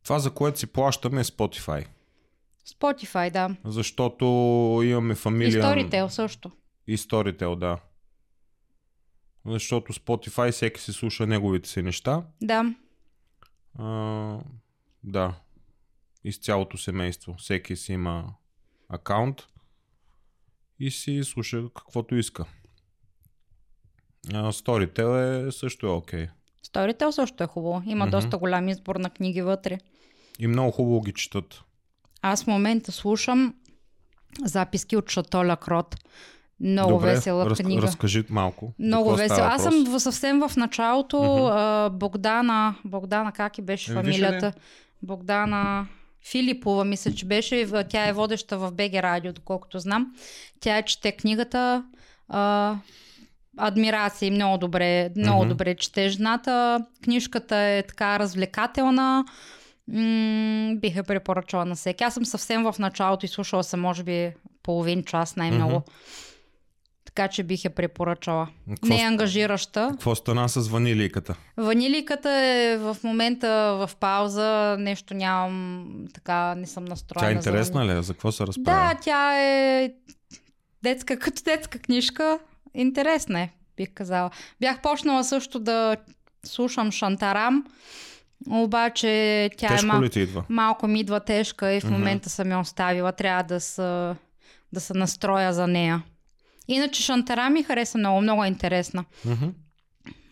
Това, 0.04 0.18
за 0.18 0.30
което 0.30 0.58
си 0.58 0.66
плащаме 0.66 1.20
е 1.20 1.24
Spotify. 1.24 1.86
Spotify, 2.68 3.30
да. 3.30 3.50
Защото 3.64 4.24
имаме 4.84 5.14
фамилия... 5.14 5.60
И 5.60 5.62
Storytel 5.62 6.06
също. 6.06 6.50
И 6.86 6.98
Storytel, 6.98 7.56
да. 7.56 7.78
Защото 9.46 9.92
Spotify 9.92 10.52
всеки 10.52 10.80
си 10.80 10.92
слуша 10.92 11.26
неговите 11.26 11.68
си 11.68 11.82
неща. 11.82 12.22
Да. 12.42 12.74
А, 13.78 14.38
да. 15.04 15.34
Из 16.24 16.38
цялото 16.38 16.78
семейство. 16.78 17.34
Всеки 17.38 17.76
си 17.76 17.92
има 17.92 18.34
акаунт 18.88 19.42
и 20.78 20.90
си 20.90 21.24
слуша 21.24 21.62
каквото 21.76 22.14
иска. 22.14 22.44
А, 24.32 24.52
Storytel 24.52 25.46
е 25.48 25.52
също 25.52 25.86
е 25.86 25.90
окей. 25.90 26.28
Storytel 26.66 27.10
също 27.10 27.44
е 27.44 27.46
хубаво. 27.46 27.82
Има 27.86 28.06
Мгм. 28.06 28.10
доста 28.10 28.38
голям 28.38 28.68
избор 28.68 28.96
на 28.96 29.10
книги 29.10 29.42
вътре. 29.42 29.78
И 30.38 30.46
много 30.46 30.70
хубаво 30.70 31.00
ги 31.00 31.12
четат. 31.12 31.62
Аз 32.22 32.44
в 32.44 32.46
момента 32.46 32.92
слушам 32.92 33.54
записки 34.44 34.96
от 34.96 35.10
Шато 35.10 35.38
Лакрот. 35.38 35.96
Много 36.62 36.92
Добре, 36.92 37.14
весела 37.14 37.50
раз, 37.50 37.58
книга. 37.58 37.82
разкажи 37.82 38.24
малко. 38.30 38.72
Много 38.78 39.18
става 39.18 39.54
Аз 39.54 39.62
съм 39.62 39.84
в, 39.84 40.00
съвсем 40.00 40.40
в 40.40 40.56
началото. 40.56 41.46
А, 41.46 41.90
Богдана, 41.90 42.74
Богдана, 42.84 43.32
как 43.32 43.58
и 43.58 43.62
беше 43.62 43.92
виж 43.92 44.02
фамилията? 44.02 44.52
Богдана 45.02 45.86
Филипова, 46.30 46.84
мисля, 46.84 47.12
че 47.12 47.26
беше. 47.26 47.68
Тя 47.88 48.08
е 48.08 48.12
водеща 48.12 48.58
в 48.58 48.72
БГ 48.72 48.94
Радио, 48.94 49.32
доколкото 49.32 49.78
знам. 49.78 50.14
Тя 50.60 50.76
е 50.78 50.82
чете 50.82 51.12
книгата. 51.12 51.84
А, 52.28 52.74
адмирации, 53.56 54.30
много 54.30 54.58
добре, 54.58 55.10
много 55.16 55.40
Мгм. 55.40 55.48
добре 55.48 55.74
чете 55.74 56.08
жената. 56.08 56.84
Книжката 57.04 57.56
е 57.56 57.82
така 57.88 58.18
развлекателна. 58.18 59.24
М- 59.88 60.74
бих 60.76 60.96
я 60.96 61.02
препоръчала 61.02 61.64
на 61.64 61.74
всеки. 61.74 62.04
Аз 62.04 62.14
съм 62.14 62.24
съвсем 62.24 62.62
в 62.62 62.74
началото 62.78 63.26
и 63.26 63.28
слушала 63.28 63.64
съм, 63.64 63.80
може 63.80 64.02
би, 64.02 64.32
половин 64.62 65.04
час 65.04 65.36
най-много. 65.36 65.72
Мгм. 65.72 65.82
Така 67.14 67.28
че 67.28 67.42
бих 67.42 67.64
я 67.64 67.70
препоръчала. 67.70 68.48
Какво 68.68 68.86
Не 68.86 69.02
е 69.02 69.04
ангажираща. 69.04 69.88
Какво 69.90 70.14
стана 70.14 70.48
с 70.48 70.68
ванилийката? 70.68 71.34
Ваниликата 71.56 72.30
е 72.30 72.76
в 72.78 72.96
момента 73.04 73.48
в 73.78 73.96
пауза. 74.00 74.76
Нещо 74.78 75.14
нямам, 75.14 75.86
така 76.14 76.54
не 76.54 76.66
съм 76.66 76.84
настроена. 76.84 77.26
Тя 77.26 77.30
е 77.30 77.32
за 77.32 77.38
интересна 77.38 77.86
ли? 77.86 77.98
е? 77.98 78.02
За 78.02 78.12
какво 78.12 78.32
се 78.32 78.46
разправя? 78.46 78.88
Да, 78.94 79.00
тя 79.00 79.42
е 79.42 79.92
детска, 80.82 81.18
като 81.18 81.42
детска 81.42 81.78
книжка. 81.78 82.38
Интересна 82.74 83.40
е, 83.40 83.50
бих 83.76 83.88
казала. 83.94 84.30
Бях 84.60 84.82
почнала 84.82 85.24
също 85.24 85.58
да 85.60 85.96
слушам 86.44 86.92
Шантарам, 86.92 87.64
обаче 88.50 89.50
тя 89.56 89.66
е 89.66 89.68
Тежко 89.68 89.86
мал... 89.86 90.02
ли 90.02 90.10
ти 90.10 90.20
идва? 90.20 90.44
малко 90.48 90.88
ми 90.88 91.00
идва 91.00 91.20
тежка 91.20 91.72
и 91.72 91.80
в 91.80 91.90
момента 91.90 92.30
съм 92.30 92.50
я 92.50 92.58
оставила. 92.58 93.12
Трябва 93.12 93.42
да 93.42 93.60
се, 93.60 94.14
да 94.72 94.80
се 94.80 94.94
настроя 94.94 95.52
за 95.52 95.66
нея. 95.66 96.02
Иначе 96.68 97.02
Шантарам 97.02 97.52
ми 97.52 97.62
хареса 97.62 97.98
много, 97.98 98.20
много 98.20 98.44
е 98.44 98.48
интересна. 98.48 99.04
Мгм. 99.24 99.46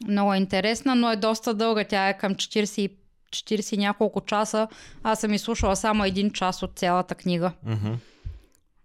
Много 0.09 0.35
е 0.35 0.37
интересна, 0.37 0.95
но 0.95 1.11
е 1.11 1.17
доста 1.17 1.55
дълга. 1.55 1.85
Тя 1.85 2.09
е 2.09 2.19
към 2.19 2.35
40, 2.35 2.81
и- 2.81 2.97
40 3.31 3.73
и 3.75 3.79
няколко 3.79 4.21
часа. 4.21 4.69
Аз 5.03 5.21
съм 5.21 5.35
изслушала 5.35 5.77
само 5.77 6.05
един 6.05 6.31
час 6.31 6.63
от 6.63 6.73
цялата 6.77 7.15
книга. 7.15 7.53
Мгм. 7.67 7.93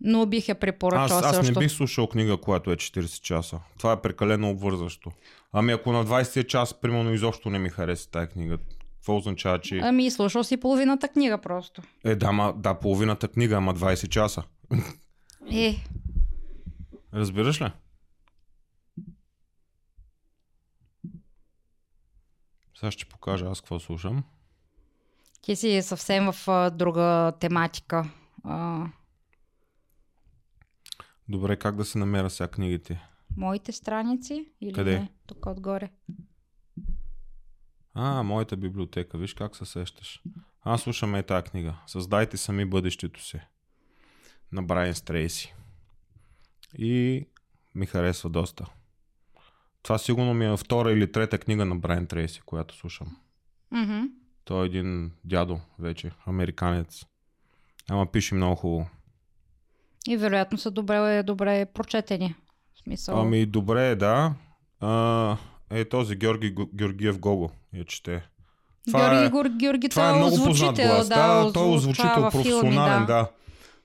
Но 0.01 0.25
бих 0.25 0.47
я 0.47 0.53
Аз, 0.53 0.59
препоръчала 0.59 1.21
аз 1.23 1.35
също. 1.35 1.53
не 1.53 1.59
бих 1.59 1.71
слушал 1.71 2.07
книга, 2.07 2.37
която 2.37 2.71
е 2.71 2.75
40 2.75 3.21
часа. 3.21 3.59
Това 3.77 3.91
е 3.91 4.01
прекалено 4.01 4.49
обвързващо. 4.49 5.11
Ами 5.53 5.71
ако 5.71 5.91
на 5.91 6.05
20 6.05 6.47
час, 6.47 6.73
примерно, 6.73 7.13
изобщо 7.13 7.49
не 7.49 7.59
ми 7.59 7.69
хареса 7.69 8.09
тази 8.09 8.27
книга, 8.27 8.57
какво 8.95 9.17
означава, 9.17 9.59
че... 9.59 9.79
Ами, 9.83 10.11
слушал 10.11 10.43
си 10.43 10.57
половината 10.57 11.07
книга 11.07 11.37
просто. 11.37 11.81
Е, 12.05 12.15
да, 12.15 12.31
ма, 12.31 12.53
да, 12.57 12.73
половината 12.73 13.27
книга, 13.27 13.55
ама 13.55 13.75
20 13.75 14.07
часа. 14.09 14.43
Е, 15.51 15.75
Разбираш 17.15 17.61
ли? 17.61 17.71
Сега 22.77 22.91
ще 22.91 23.05
покажа 23.05 23.45
аз 23.45 23.61
какво 23.61 23.79
слушам. 23.79 24.23
ти 25.41 25.55
си 25.55 25.81
съвсем 25.81 26.31
в 26.31 26.47
а, 26.47 26.69
друга 26.69 27.33
тематика. 27.39 28.09
А, 28.43 28.85
Добре, 31.29 31.57
как 31.57 31.75
да 31.75 31.85
се 31.85 31.97
намеря 31.97 32.29
сега 32.29 32.47
книгите? 32.47 33.07
моите 33.37 33.71
страници 33.71 34.51
или 34.61 34.73
Къде? 34.73 34.99
не? 34.99 35.11
Тук 35.27 35.45
отгоре. 35.45 35.89
А, 37.93 38.23
моята 38.23 38.57
библиотека, 38.57 39.17
виж 39.17 39.33
как 39.33 39.55
се 39.55 39.65
сещаш. 39.65 40.21
Аз 40.61 40.81
слушам 40.81 41.15
е 41.15 41.23
тази 41.23 41.43
книга. 41.49 41.75
Създайте 41.87 42.37
сами 42.37 42.65
бъдещето 42.65 43.23
си. 43.23 43.39
На 44.51 44.63
Брайан 44.63 44.95
Стрейси. 44.95 45.55
И 46.77 47.25
ми 47.75 47.85
харесва 47.85 48.29
доста. 48.29 48.65
Това 49.83 49.97
сигурно 49.97 50.33
ми 50.33 50.45
е 50.45 50.57
втора 50.57 50.91
или 50.91 51.11
трета 51.11 51.37
книга 51.37 51.65
на 51.65 51.75
Брайан 51.75 52.07
Трейси, 52.07 52.41
която 52.45 52.75
слушам. 52.75 53.17
Мгм. 53.71 54.01
Той 54.45 54.63
е 54.63 54.65
един 54.65 55.11
дядо 55.23 55.59
вече, 55.79 56.11
американец. 56.25 57.05
Ама 57.89 58.05
пише 58.05 58.35
много 58.35 58.55
хубаво. 58.55 58.89
И 60.07 60.17
вероятно 60.17 60.57
са 60.57 60.71
добре, 60.71 61.23
добре 61.23 61.65
прочетени. 61.65 62.35
В 62.75 62.79
смисъл. 62.79 63.21
Ами 63.21 63.45
добре 63.45 63.89
е, 63.89 63.95
да. 63.95 64.33
А, 64.79 65.37
е 65.69 65.85
този 65.85 66.15
Георги 66.15 66.55
Георгиев 66.73 67.19
Гого 67.19 67.49
я 67.73 67.85
чете. 67.85 68.27
Георги, 68.89 69.25
е, 69.25 69.29
Георги, 69.29 69.57
Георги, 69.57 69.89
това 69.89 70.09
е 70.09 70.13
много 70.13 70.43
познат 70.43 70.75
глас. 70.75 71.09
да, 71.09 71.43
Да, 71.43 71.53
той 71.53 71.67
е 71.67 71.69
озвучител 71.69 72.15
филми, 72.15 72.31
професионален, 72.31 73.05
да. 73.05 73.27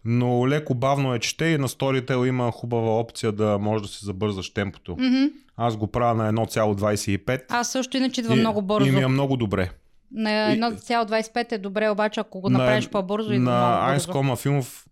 Но 0.05 0.49
леко 0.49 0.75
бавно 0.75 1.15
е 1.15 1.19
чете 1.19 1.45
и 1.45 1.59
на 1.59 1.69
Storytel 1.69 2.27
има 2.27 2.53
хубава 2.53 2.91
опция 2.91 3.33
да 3.33 3.59
може 3.59 3.83
да 3.83 3.89
си 3.89 4.05
забързаш 4.05 4.51
темпото. 4.51 4.93
Мгм. 4.93 5.25
Аз 5.57 5.77
го 5.77 5.87
правя 5.87 6.15
на 6.15 6.33
1,25 6.35 7.43
Аз 7.49 7.73
също 7.73 7.97
иначе 7.97 8.21
идвам 8.21 8.37
и, 8.37 8.41
много 8.41 8.63
бързо. 8.63 8.89
и 8.89 8.93
ми 8.93 9.03
е 9.03 9.07
много 9.07 9.37
добре. 9.37 9.71
На 10.13 10.31
И- 10.53 10.57
1,25 10.57 11.53
е 11.53 11.59
добре, 11.59 11.89
обаче 11.89 12.21
ако 12.21 12.41
го 12.41 12.51
На- 12.51 12.59
направиш 12.59 12.89
по-бързо, 12.89 13.31
на 13.31 13.37
много 13.37 13.53
Айнс 13.83 14.03
бързо. 14.03 14.13
Кома 14.13 14.37
Филмов 14.37 14.87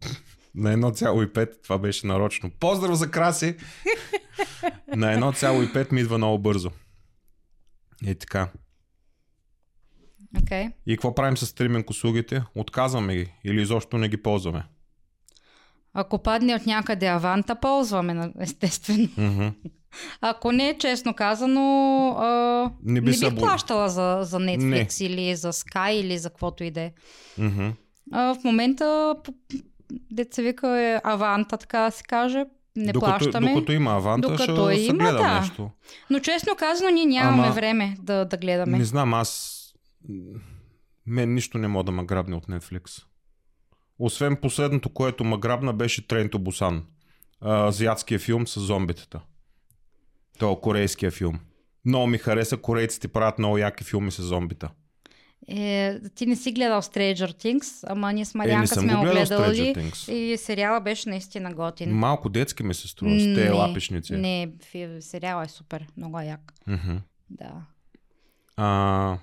на 0.54 0.72
1,5, 0.72 1.62
това 1.62 1.78
беше 1.78 2.06
нарочно. 2.06 2.50
Поздрав 2.50 2.94
за 2.94 3.10
Краси! 3.10 3.56
на 4.88 5.06
1,5 5.08 5.92
ми 5.92 6.00
идва 6.00 6.18
много 6.18 6.38
бързо. 6.38 6.70
И 8.06 8.14
така. 8.14 8.48
Okay. 10.34 10.72
И 10.86 10.96
какво 10.96 11.14
правим 11.14 11.36
с 11.36 11.46
стриминг 11.46 11.90
услугите? 11.90 12.42
Отказваме 12.54 13.16
ги 13.16 13.32
или 13.44 13.62
изобщо 13.62 13.98
не 13.98 14.08
ги 14.08 14.16
ползваме. 14.16 14.64
Ако 15.94 16.18
падне 16.18 16.54
от 16.54 16.66
някъде 16.66 17.06
аванта, 17.06 17.54
ползваме, 17.54 18.32
естествено. 18.40 19.08
Мгм. 19.18 19.48
Ако 20.20 20.52
не, 20.52 20.78
честно 20.78 21.14
казано, 21.14 21.60
а, 22.10 22.24
Не 22.82 22.92
не, 22.92 23.00
би 23.00 23.04
бих 23.04 23.16
се 23.16 23.26
бу- 23.26 23.38
плащала 23.38 23.88
за, 23.88 24.18
за 24.22 24.38
Netflix 24.38 25.04
или 25.04 25.36
за 25.36 25.52
Sky 25.52 25.90
или 25.90 26.18
за 26.18 26.30
каквото 26.30 26.64
и 26.64 26.70
да 26.70 26.80
е. 26.80 26.92
А, 28.12 28.34
в 28.34 28.44
момента, 28.44 29.14
деца 30.10 30.42
вика 30.42 30.80
е 30.80 31.00
аванта, 31.04 31.56
така 31.56 31.80
да 31.80 31.90
се 31.90 32.02
каже. 32.02 32.44
Не 32.76 32.92
докато, 32.92 33.18
плащаме. 33.18 33.48
докато 33.48 33.72
има 33.72 33.90
аванта, 33.90 34.28
Докато 34.28 34.70
ще 34.70 34.80
има, 34.80 35.12
да. 35.12 35.40
нещо. 35.40 35.70
Но 36.10 36.18
честно 36.20 36.56
казано, 36.56 36.90
ние 36.90 37.04
нямаме 37.06 37.42
Ама- 37.42 37.52
време 37.52 37.96
да, 38.00 38.24
да 38.24 38.36
гледаме. 38.36 38.78
Не 38.78 38.84
знам, 38.84 39.14
аз... 39.14 39.58
Мен 41.06 41.34
нищо 41.34 41.58
не 41.58 41.68
мога 41.68 41.84
да 41.84 41.92
ме 41.92 42.04
грабне 42.04 42.36
от 42.36 42.46
Netflix. 42.46 43.04
Освен 43.98 44.36
последното, 44.36 44.88
което 44.88 45.24
ме 45.24 45.38
грабна, 45.38 45.72
беше 45.72 46.06
Busan. 46.06 46.82
А, 47.40 47.66
Азиатския 47.68 48.18
филм 48.18 48.46
с 48.46 48.60
зомбитата. 48.60 49.20
То 50.38 50.52
е 50.52 50.60
корейския 50.60 51.10
филм. 51.10 51.40
Много 51.84 52.06
ми 52.06 52.18
хареса, 52.18 52.56
корейците 52.56 53.08
правят 53.08 53.38
много 53.38 53.58
яки 53.58 53.84
филми 53.84 54.10
с 54.10 54.22
зомбита. 54.22 54.70
Е, 55.48 56.00
ти 56.14 56.26
не 56.26 56.36
си 56.36 56.52
гледал 56.52 56.82
Stranger 56.82 57.44
Things, 57.44 57.84
ама 57.88 58.12
ние 58.12 58.24
с 58.24 58.34
Е, 58.34 58.38
не 58.38 58.44
Марианка 58.44 58.66
съм 58.66 58.82
сме 58.82 58.94
го 58.94 59.00
гледал 59.02 59.38
огледали 59.38 59.74
Stranger 59.74 59.76
Things. 59.76 60.12
и 60.12 60.36
сериала 60.36 60.80
беше 60.80 61.08
наистина 61.08 61.54
готин. 61.54 61.90
Малко 61.94 62.28
детски 62.28 62.62
ми 62.62 62.74
се 62.74 62.88
струва 62.88 63.20
с 63.20 63.24
тези 63.24 63.50
лапишници. 63.50 64.12
Не, 64.12 64.52
сериала 65.00 65.44
е 65.44 65.48
супер, 65.48 65.86
много 65.96 66.20
е 66.20 66.24
як. 66.24 66.52
Мгм. 66.66 66.96
Да. 67.30 67.52
А... 68.56 69.18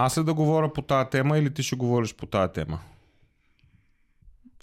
Аз 0.00 0.18
ли 0.18 0.24
да 0.24 0.34
говоря 0.34 0.72
по 0.72 0.82
тази 0.82 1.10
тема 1.10 1.38
или 1.38 1.54
ти 1.54 1.62
ще 1.62 1.76
говориш 1.76 2.14
по 2.14 2.26
тази 2.26 2.52
тема? 2.52 2.80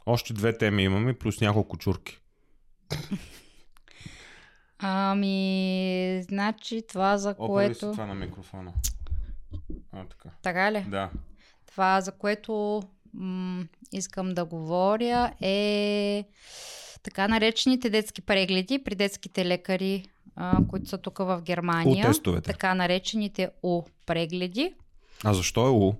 Още 0.05 0.33
две 0.33 0.57
теми 0.57 0.83
имаме, 0.83 1.13
плюс 1.13 1.41
няколко 1.41 1.77
чурки. 1.77 2.19
Ами, 4.79 6.21
значи 6.23 6.81
това 6.89 7.17
за 7.17 7.29
си 7.29 7.35
което... 7.45 7.91
това 7.91 8.05
на 8.05 8.15
микрофона. 8.15 8.73
А, 9.91 10.05
така. 10.05 10.29
Така 10.41 10.71
ли? 10.71 10.85
Да. 10.87 11.09
Това, 11.65 12.01
за 12.01 12.11
което 12.11 12.83
м- 13.13 13.65
искам 13.91 14.33
да 14.33 14.45
говоря 14.45 15.33
е 15.41 16.23
така 17.03 17.27
наречените 17.27 17.89
детски 17.89 18.21
прегледи 18.21 18.83
при 18.83 18.95
детските 18.95 19.45
лекари, 19.45 20.05
а, 20.35 20.57
които 20.67 20.89
са 20.89 20.97
тук 20.97 21.17
в 21.17 21.41
Германия. 21.41 22.05
У-тестовете. 22.05 22.51
Така 22.51 22.75
наречените 22.75 23.49
У 23.63 23.83
прегледи. 24.05 24.73
А 25.23 25.33
защо 25.33 25.67
е 25.67 25.69
У? 25.69 25.93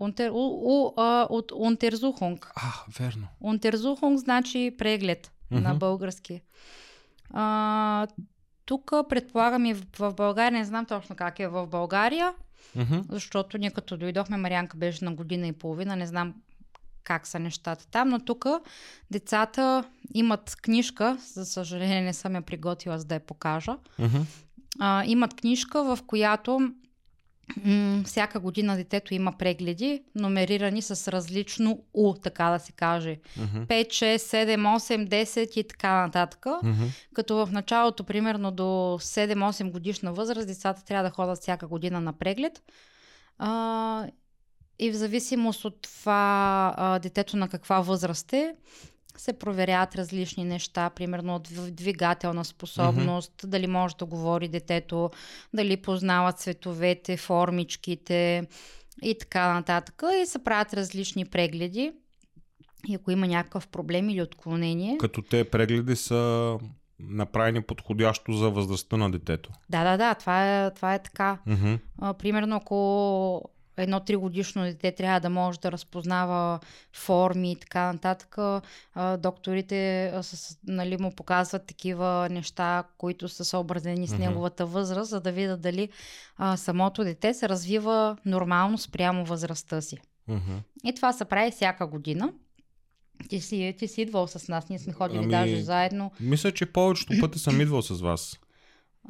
Унтер, 0.00 0.30
у, 0.30 0.60
у, 0.64 0.92
а, 0.96 1.26
от 1.30 1.52
Унтерзухунг. 1.52 2.52
А, 2.56 2.72
верно. 2.98 3.26
Унтерзухунг 3.40 4.18
значи 4.18 4.74
преглед 4.78 5.32
Мгм. 5.50 5.62
на 5.62 5.74
български. 5.74 6.40
А, 7.30 8.06
тук 8.64 8.92
предполагам 9.08 9.66
и 9.66 9.74
в, 9.74 9.84
в 9.98 10.14
България, 10.14 10.58
не 10.58 10.64
знам 10.64 10.86
точно 10.86 11.16
как 11.16 11.40
е 11.40 11.48
в 11.48 11.66
България, 11.66 12.34
Мгм. 12.76 12.98
защото 13.08 13.58
ние 13.58 13.70
като 13.70 13.96
дойдохме, 13.96 14.36
Марианка 14.36 14.76
беше 14.76 15.04
на 15.04 15.14
година 15.14 15.46
и 15.46 15.52
половина, 15.52 15.96
не 15.96 16.06
знам 16.06 16.34
как 17.04 17.26
са 17.26 17.38
нещата 17.38 17.86
там, 17.90 18.08
но 18.08 18.18
тук 18.24 18.46
децата 19.10 19.84
имат 20.14 20.56
книжка, 20.62 21.18
за 21.34 21.46
съжаление 21.46 22.02
не 22.02 22.14
съм 22.14 22.34
я 22.34 22.42
приготвила, 22.42 22.98
за 22.98 23.04
да 23.04 23.14
я 23.14 23.20
покажа. 23.20 23.76
Мгм. 23.98 24.18
А, 24.80 25.04
имат 25.06 25.34
книжка, 25.36 25.96
в 25.96 25.98
която 26.06 26.72
всяка 28.04 28.40
година 28.40 28.76
детето 28.76 29.14
има 29.14 29.32
прегледи, 29.32 30.02
номерирани 30.14 30.82
с 30.82 31.12
различно 31.12 31.82
У, 31.94 32.14
така 32.14 32.50
да 32.50 32.58
се 32.58 32.72
каже. 32.72 33.16
Мгм. 33.36 33.66
5, 33.66 33.88
6, 33.88 34.16
7, 34.16 34.78
8, 34.78 35.08
10 35.08 35.56
и 35.56 35.68
така 35.68 36.02
нататък. 36.02 36.46
Мгм. 36.62 36.84
Като 37.14 37.46
в 37.46 37.52
началото, 37.52 38.04
примерно 38.04 38.50
до 38.50 38.98
7-8 39.00 39.70
годишна 39.70 40.12
възраст, 40.12 40.46
децата 40.46 40.84
трябва 40.84 41.08
да 41.08 41.14
ходят 41.14 41.38
всяка 41.38 41.66
година 41.66 42.00
на 42.00 42.12
преглед. 42.12 42.62
А, 43.38 44.06
и 44.78 44.90
в 44.90 44.94
зависимост 44.94 45.64
от 45.64 45.82
това 45.82 46.74
а, 46.76 46.98
детето 46.98 47.36
на 47.36 47.48
каква 47.48 47.80
възраст 47.80 48.32
е, 48.32 48.54
се 49.18 49.32
проверяват 49.32 49.94
различни 49.94 50.44
неща, 50.44 50.90
примерно 50.90 51.34
от 51.34 51.48
дв- 51.48 51.70
двигателна 51.70 52.44
способност, 52.44 53.32
дали 53.44 53.66
може 53.66 53.96
да 53.96 54.04
говори 54.04 54.48
детето, 54.48 55.10
дали 55.54 55.76
познава 55.76 56.32
цветовете, 56.32 57.16
формичките 57.16 58.46
и 59.02 59.18
така 59.18 59.54
нататък. 59.54 60.02
И 60.22 60.26
се 60.26 60.44
правят 60.44 60.74
различни 60.74 61.24
прегледи. 61.24 61.92
И 62.88 62.94
ако 62.94 63.10
има 63.10 63.26
някакъв 63.26 63.68
проблем 63.68 64.08
или 64.08 64.22
отклонение, 64.22 64.98
Като 64.98 65.22
те 65.22 65.50
прегледи 65.50 65.96
са 65.96 66.58
направени 67.00 67.62
подходящо 67.62 68.32
за 68.32 68.50
възрастта 68.50 68.96
на 68.96 69.10
детето. 69.10 69.50
Да, 69.70 69.84
да, 69.84 69.96
да, 69.96 70.14
това 70.14 70.64
е, 70.66 70.74
това 70.74 70.94
е 70.94 71.02
така. 71.02 71.38
Мгм. 71.46 71.74
А, 71.98 72.14
примерно, 72.14 72.56
ако 72.56 73.50
едно 73.78 74.00
тригодишно 74.00 74.62
дете 74.62 74.92
трябва 74.92 75.20
да 75.20 75.30
може 75.30 75.60
да 75.60 75.72
разпознава 75.72 76.60
форми 76.92 77.52
и 77.52 77.56
така 77.56 77.92
нататък, 77.92 78.36
докторите 79.18 80.12
с, 80.22 80.58
нали, 80.66 80.96
му 80.96 81.14
показват 81.14 81.66
такива 81.66 82.28
неща, 82.30 82.84
които 82.98 83.28
са 83.28 83.44
съобразени 83.44 84.06
с 84.06 84.18
неговата 84.18 84.66
възраст, 84.66 85.10
за 85.10 85.20
да 85.20 85.32
видят 85.32 85.60
дали 85.60 85.88
а, 86.36 86.56
самото 86.56 87.04
дете 87.04 87.34
се 87.34 87.48
развива 87.48 88.16
нормално 88.24 88.78
спрямо 88.78 89.24
възрастта 89.24 89.80
си. 89.80 89.96
И 90.84 90.94
това 90.94 91.12
се 91.12 91.24
прави 91.24 91.50
всяка 91.50 91.86
година. 91.86 92.32
Ти 93.28 93.40
си, 93.40 93.74
ти 93.78 93.88
си 93.88 94.02
идвал 94.02 94.26
с 94.26 94.48
нас, 94.48 94.68
ние 94.68 94.78
сме 94.78 94.92
ходили 94.92 95.18
Ами, 95.18 95.30
даже 95.30 95.60
заедно. 95.60 96.12
Мисля, 96.20 96.52
че 96.52 96.66
повечето 96.66 97.12
пъти 97.20 97.38
съм 97.38 97.60
идвал 97.60 97.82
с 97.82 98.00
вас. 98.00 98.38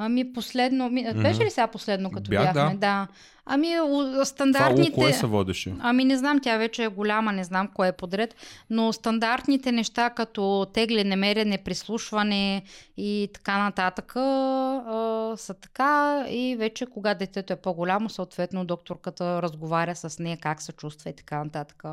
Ами 0.00 0.32
последно, 0.32 0.90
ми, 0.90 1.14
беше 1.14 1.44
ли 1.44 1.50
сега 1.50 1.66
последно, 1.66 2.10
като 2.10 2.30
Бях, 2.30 2.54
бяхме? 2.54 2.74
да. 2.74 2.78
да. 2.78 3.08
Ами 3.50 3.74
Това 3.76 4.24
стандартните... 4.24 4.92
у 4.92 4.94
кое 4.94 5.12
се 5.12 5.26
водеше? 5.26 5.74
Ами 5.80 6.04
не 6.04 6.16
знам, 6.16 6.40
тя 6.40 6.56
вече 6.56 6.84
е 6.84 6.88
голяма, 6.88 7.32
не 7.32 7.44
знам 7.44 7.68
кое 7.74 7.88
е 7.88 7.92
подред, 7.92 8.34
но 8.70 8.92
стандартните 8.92 9.72
неща 9.72 10.10
като 10.10 10.66
тегляне, 10.72 11.16
мерене, 11.16 11.58
прислушване 11.58 12.62
и 12.96 13.30
така 13.34 13.58
нататък 13.58 14.16
а, 14.16 15.34
са 15.36 15.54
така 15.54 16.24
и 16.30 16.56
вече 16.58 16.86
кога 16.86 17.14
детето 17.14 17.52
е 17.52 17.56
по-голямо, 17.56 18.10
съответно 18.10 18.64
докторката 18.64 19.42
разговаря 19.42 19.96
с 19.96 20.18
нея 20.18 20.36
как 20.40 20.62
се 20.62 20.72
чувства 20.72 21.10
и 21.10 21.16
така 21.16 21.44
нататък. 21.44 21.84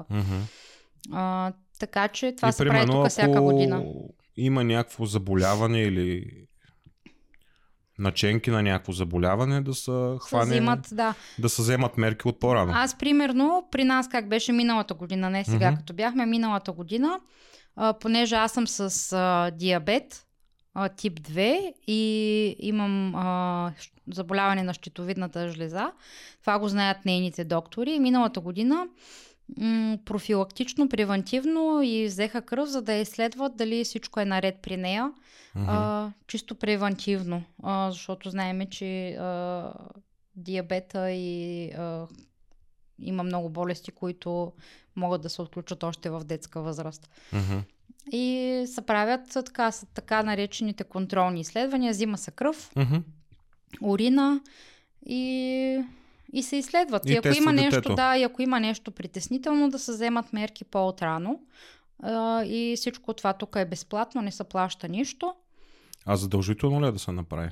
А, 1.11 1.53
така 1.79 2.07
че 2.07 2.35
това 2.35 2.49
и 2.49 2.53
се 2.53 2.65
прави 2.65 2.85
тук 2.85 3.07
всяка 3.07 3.41
година. 3.41 3.83
има 4.37 4.63
някакво 4.63 5.05
заболяване 5.05 5.81
или 5.81 6.31
наченки 7.99 8.49
на 8.51 8.63
някакво 8.63 8.91
заболяване, 8.91 9.61
да 9.61 9.73
са 9.73 10.17
Се 10.21 10.27
хване, 10.27 10.51
взимат, 10.51 10.87
да. 10.91 11.13
да 11.39 11.49
се 11.49 11.61
вземат 11.61 11.97
мерки 11.97 12.27
от 12.27 12.39
по-рано. 12.39 12.71
Аз, 12.75 12.97
примерно, 12.97 13.67
при 13.71 13.83
нас 13.83 14.07
как 14.09 14.29
беше 14.29 14.51
миналата 14.51 14.93
година, 14.93 15.29
не 15.29 15.43
сега, 15.45 15.71
Мгм. 15.71 15.77
като 15.77 15.93
бяхме 15.93 16.25
миналата 16.25 16.71
година, 16.71 17.19
а, 17.75 17.93
понеже 17.93 18.35
аз 18.35 18.51
съм 18.51 18.67
с 18.67 19.11
а, 19.13 19.51
диабет 19.51 20.25
а, 20.73 20.89
тип 20.89 21.19
2 21.19 21.73
и 21.87 22.55
имам 22.59 23.15
а, 23.15 23.73
заболяване 24.13 24.63
на 24.63 24.73
щитовидната 24.73 25.49
жлеза, 25.49 25.91
това 26.41 26.59
го 26.59 26.67
знаят 26.67 27.05
нейните 27.05 27.43
доктори. 27.43 27.99
Миналата 27.99 28.39
година 28.39 28.87
м- 29.57 29.97
профилактично, 30.05 30.89
превентивно 30.89 31.81
и 31.83 32.05
взеха 32.05 32.41
кръв, 32.41 32.69
за 32.69 32.81
да 32.81 32.93
изследват 32.93 33.55
дали 33.57 33.83
всичко 33.83 34.19
е 34.19 34.25
наред 34.25 34.55
при 34.61 34.77
нея. 34.77 35.11
Мгм. 35.55 35.69
А, 35.69 36.11
чисто 36.27 36.55
превентивно, 36.55 37.43
а, 37.63 37.91
защото 37.91 38.29
знаеме, 38.29 38.65
че 38.69 39.09
а, 39.09 39.73
диабета 40.35 41.11
и 41.11 41.69
а, 41.71 42.07
има 42.99 43.23
много 43.23 43.49
болести, 43.49 43.91
които 43.91 44.51
могат 44.95 45.21
да 45.21 45.29
се 45.29 45.41
отключат 45.41 45.83
още 45.83 46.09
в 46.09 46.23
детска 46.23 46.61
възраст. 46.61 47.09
Мгм. 47.33 47.59
И 48.11 48.63
се 48.67 48.81
правят 48.81 49.21
така, 49.33 49.71
са 49.71 49.85
така 49.85 50.23
наречените 50.23 50.83
контролни 50.83 51.39
изследвания. 51.39 51.91
Взима 51.91 52.17
се 52.17 52.31
кръв, 52.31 52.71
Мгм. 52.75 52.95
урина 53.81 54.41
и, 55.05 55.83
и 56.35 56.43
се 56.43 56.55
изследват. 56.55 57.09
И 57.09 57.13
И, 57.13 57.17
ако 57.17 57.27
има 57.27 57.53
нещо, 57.53 57.71
детето. 57.71 57.95
да, 57.95 58.17
и 58.17 58.23
ако 58.23 58.41
има 58.41 58.59
нещо 58.59 58.91
притеснително, 58.91 59.69
да 59.69 59.79
се 59.79 59.91
вземат 59.91 60.33
мерки 60.33 60.63
по-отрано. 60.63 61.39
И 62.45 62.73
всичко 62.77 63.13
това 63.13 63.33
тук 63.33 63.55
е 63.55 63.65
безплатно, 63.65 64.21
не 64.21 64.31
се 64.31 64.43
плаща 64.43 64.87
нищо. 64.87 65.33
А 66.05 66.15
задължително 66.15 66.81
ли 66.81 66.87
е 66.87 66.91
да 66.91 66.99
се 66.99 67.11
направи? 67.11 67.49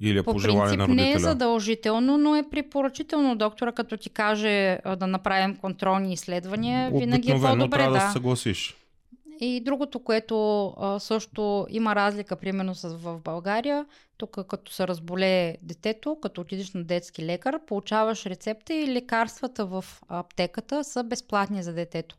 Или 0.00 0.18
е 0.18 0.22
по, 0.22 0.32
По 0.32 0.38
принцип 0.38 0.54
на 0.54 0.76
не 0.76 0.84
родителя? 0.86 1.10
е 1.10 1.18
задължително, 1.18 2.18
но 2.18 2.36
е 2.36 2.50
препоръчително 2.50 3.36
доктора, 3.36 3.72
като 3.72 3.96
ти 3.96 4.10
каже 4.10 4.78
да 4.96 5.06
направим 5.06 5.56
контролни 5.56 6.12
изследвания, 6.12 6.90
винаги 6.90 7.30
е 7.30 7.32
Обикновено 7.32 7.58
по-добре. 7.58 7.76
трябва 7.78 7.92
да. 7.92 7.98
Да. 7.98 8.06
се 8.06 8.12
съгласиш. 8.12 8.76
И 9.40 9.60
другото, 9.60 9.98
което 9.98 10.66
а, 10.68 10.98
също 10.98 11.66
има 11.70 11.94
разлика, 11.94 12.36
примерно 12.36 12.74
с, 12.74 12.88
в 12.88 13.20
България, 13.20 13.86
тук 14.22 14.46
като 14.46 14.72
се 14.72 14.88
разболее 14.88 15.56
детето, 15.62 16.16
като 16.22 16.40
отидеш 16.40 16.72
на 16.72 16.84
детски 16.84 17.24
лекар, 17.24 17.64
получаваш 17.66 18.26
рецепта 18.26 18.74
и 18.74 18.86
лекарствата 18.88 19.66
в 19.66 19.84
аптеката 20.08 20.84
са 20.84 21.04
безплатни 21.04 21.62
за 21.62 21.72
детето. 21.72 22.16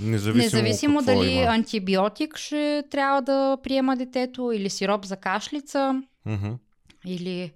Независимо, 0.00 0.42
Независимо 0.42 1.02
дали 1.02 1.30
има. 1.30 1.44
антибиотик 1.44 2.36
ще 2.36 2.82
трябва 2.90 3.22
да 3.22 3.58
приема 3.62 3.96
детето 3.96 4.52
или 4.52 4.70
сироп 4.70 5.04
за 5.04 5.16
кашлица, 5.16 6.02
Мгм. 6.26 6.52
или, 7.06 7.52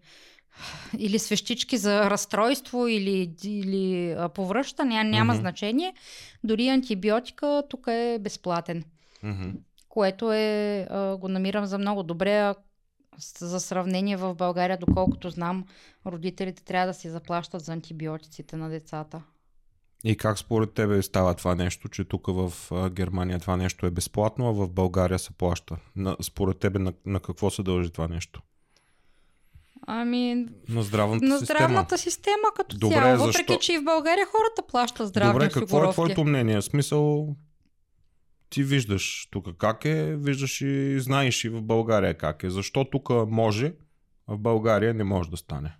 или 0.98 1.18
свещички 1.18 1.76
за 1.76 2.10
разстройство, 2.10 2.86
или, 2.88 3.34
или 3.44 4.10
а, 4.12 4.28
повръщане, 4.28 4.94
ня- 4.94 5.02
няма 5.04 5.32
Мгм. 5.32 5.40
значение. 5.40 5.94
Дори 6.44 6.68
антибиотика 6.68 7.62
тук 7.70 7.86
е 7.88 8.18
безплатен, 8.20 8.84
Мгм. 9.22 9.50
което 9.88 10.32
е, 10.32 10.86
го 11.18 11.28
намирам 11.28 11.66
за 11.66 11.78
много 11.78 12.02
добре. 12.02 12.54
За 13.38 13.60
сравнение 13.60 14.16
в 14.16 14.34
България, 14.34 14.78
доколкото 14.78 15.30
знам, 15.30 15.64
родителите 16.06 16.64
трябва 16.64 16.86
да 16.86 16.94
си 16.94 17.10
заплащат 17.10 17.64
за 17.64 17.72
антибиотиците 17.72 18.56
на 18.56 18.68
децата. 18.68 19.22
И 20.04 20.16
как 20.16 20.38
според 20.38 20.72
тебе 20.72 21.02
става 21.02 21.34
това 21.34 21.54
нещо, 21.54 21.88
че 21.88 22.04
тук 22.04 22.26
в 22.26 22.52
Германия 22.90 23.38
това 23.38 23.56
нещо 23.56 23.86
е 23.86 23.90
безплатно, 23.90 24.48
а 24.48 24.52
в 24.52 24.68
България 24.68 25.18
се 25.18 25.30
плаща? 25.30 25.76
На, 25.96 26.16
според 26.22 26.58
тебе 26.58 26.78
на, 26.78 26.92
на 27.06 27.20
какво 27.20 27.50
се 27.50 27.62
дължи 27.62 27.90
това 27.90 28.08
нещо? 28.08 28.42
Ами, 29.86 30.46
На 30.68 30.82
здравната 30.82 31.24
на 31.26 31.38
система. 31.38 31.58
здравната 31.58 31.98
система 31.98 32.48
като 32.56 32.78
Добре, 32.78 32.94
цяло, 32.94 33.16
защо- 33.16 33.42
въпреки 33.42 33.66
че 33.66 33.72
и 33.72 33.78
в 33.78 33.84
България 33.84 34.26
хората 34.26 34.62
плащат 34.68 35.08
здравни 35.08 35.32
Добре, 35.32 35.50
какво 35.50 35.84
е 35.84 35.92
твоето 35.92 36.24
мнение? 36.24 36.62
Смисъл, 36.62 37.36
ти 38.50 38.62
виждаш 38.62 39.28
тук 39.30 39.56
как 39.58 39.84
е, 39.84 40.16
виждаш 40.16 40.60
и 40.60 41.00
знаеш 41.00 41.44
и 41.44 41.48
в 41.48 41.62
България 41.62 42.18
как 42.18 42.42
е. 42.42 42.50
Защо 42.50 42.84
тук 42.84 43.08
може, 43.28 43.74
а 44.26 44.34
в 44.34 44.38
България 44.38 44.94
не 44.94 45.04
може 45.04 45.30
да 45.30 45.36
стане? 45.36 45.76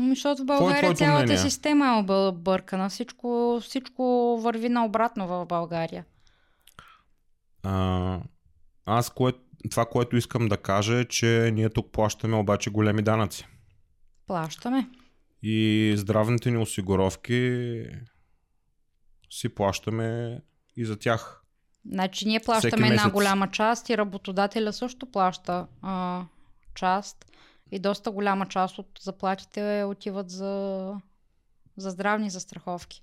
Ами, 0.00 0.08
Защото 0.08 0.42
в 0.42 0.44
е 0.44 0.46
България 0.46 0.82
твоето 0.82 0.98
цялата 0.98 1.24
мнение? 1.24 1.42
система 1.42 1.86
е 1.86 2.12
объркана. 2.12 2.88
Всичко, 2.88 3.58
всичко 3.62 4.02
върви 4.42 4.68
наобратно 4.68 5.26
в 5.26 5.46
България. 5.46 6.04
А, 7.62 8.20
аз 8.86 9.10
кое, 9.10 9.32
това, 9.70 9.86
което 9.86 10.16
искам 10.16 10.48
да 10.48 10.56
кажа 10.56 10.98
е, 10.98 11.04
че 11.04 11.50
ние 11.54 11.70
тук 11.70 11.92
плащаме 11.92 12.36
обаче 12.36 12.70
големи 12.70 13.02
данъци. 13.02 13.46
Плащаме. 14.26 14.88
И 15.42 15.92
здравните 15.96 16.50
ни 16.50 16.56
осигуровки 16.56 17.82
си 19.30 19.48
плащаме 19.48 20.40
и 20.76 20.84
за 20.84 20.98
тях. 20.98 21.43
Значи 21.90 22.28
ние 22.28 22.40
плащаме 22.40 22.88
една 22.88 23.10
голяма 23.10 23.50
част 23.50 23.88
и 23.88 23.98
работодателя 23.98 24.72
също 24.72 25.06
плаща 25.06 25.66
а, 25.82 26.22
част. 26.74 27.26
И 27.72 27.78
доста 27.78 28.10
голяма 28.10 28.46
част 28.46 28.78
от 28.78 29.00
заплатите 29.00 29.84
отиват 29.84 30.30
за, 30.30 30.94
за 31.76 31.90
здравни 31.90 32.30
застраховки. 32.30 33.02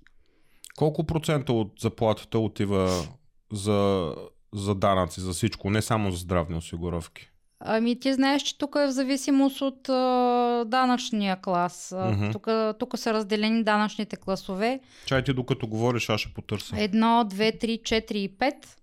Колко 0.76 1.04
процента 1.04 1.52
от 1.52 1.72
заплатата 1.80 2.38
отива 2.38 3.06
за, 3.52 4.12
за 4.54 4.74
данъци, 4.74 5.20
за 5.20 5.32
всичко, 5.32 5.70
не 5.70 5.82
само 5.82 6.10
за 6.10 6.16
здравни 6.16 6.56
осигуровки? 6.56 7.31
Ами 7.64 8.00
ти 8.00 8.14
знаеш, 8.14 8.42
че 8.42 8.58
тук 8.58 8.76
е 8.78 8.86
в 8.86 8.90
зависимост 8.90 9.60
от 9.60 9.88
а, 9.88 10.64
данъчния 10.66 11.36
клас. 11.36 11.94
Тук, 12.32 12.48
тук 12.78 12.98
са 12.98 13.14
разделени 13.14 13.64
данъчните 13.64 14.16
класове. 14.16 14.80
Чай 15.06 15.24
ти 15.24 15.32
докато 15.32 15.66
говориш, 15.66 16.08
аз 16.08 16.20
ще 16.20 16.34
потърся. 16.34 16.76
Едно, 16.78 17.24
две, 17.24 17.52
три, 17.58 17.80
четири 17.84 18.22
и 18.22 18.28
пет. 18.28 18.76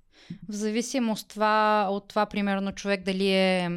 В 0.50 0.54
зависимост 0.54 1.30
това, 1.30 1.88
от 1.90 2.08
това, 2.08 2.26
примерно, 2.26 2.72
човек 2.72 3.04
дали 3.04 3.32
е 3.32 3.70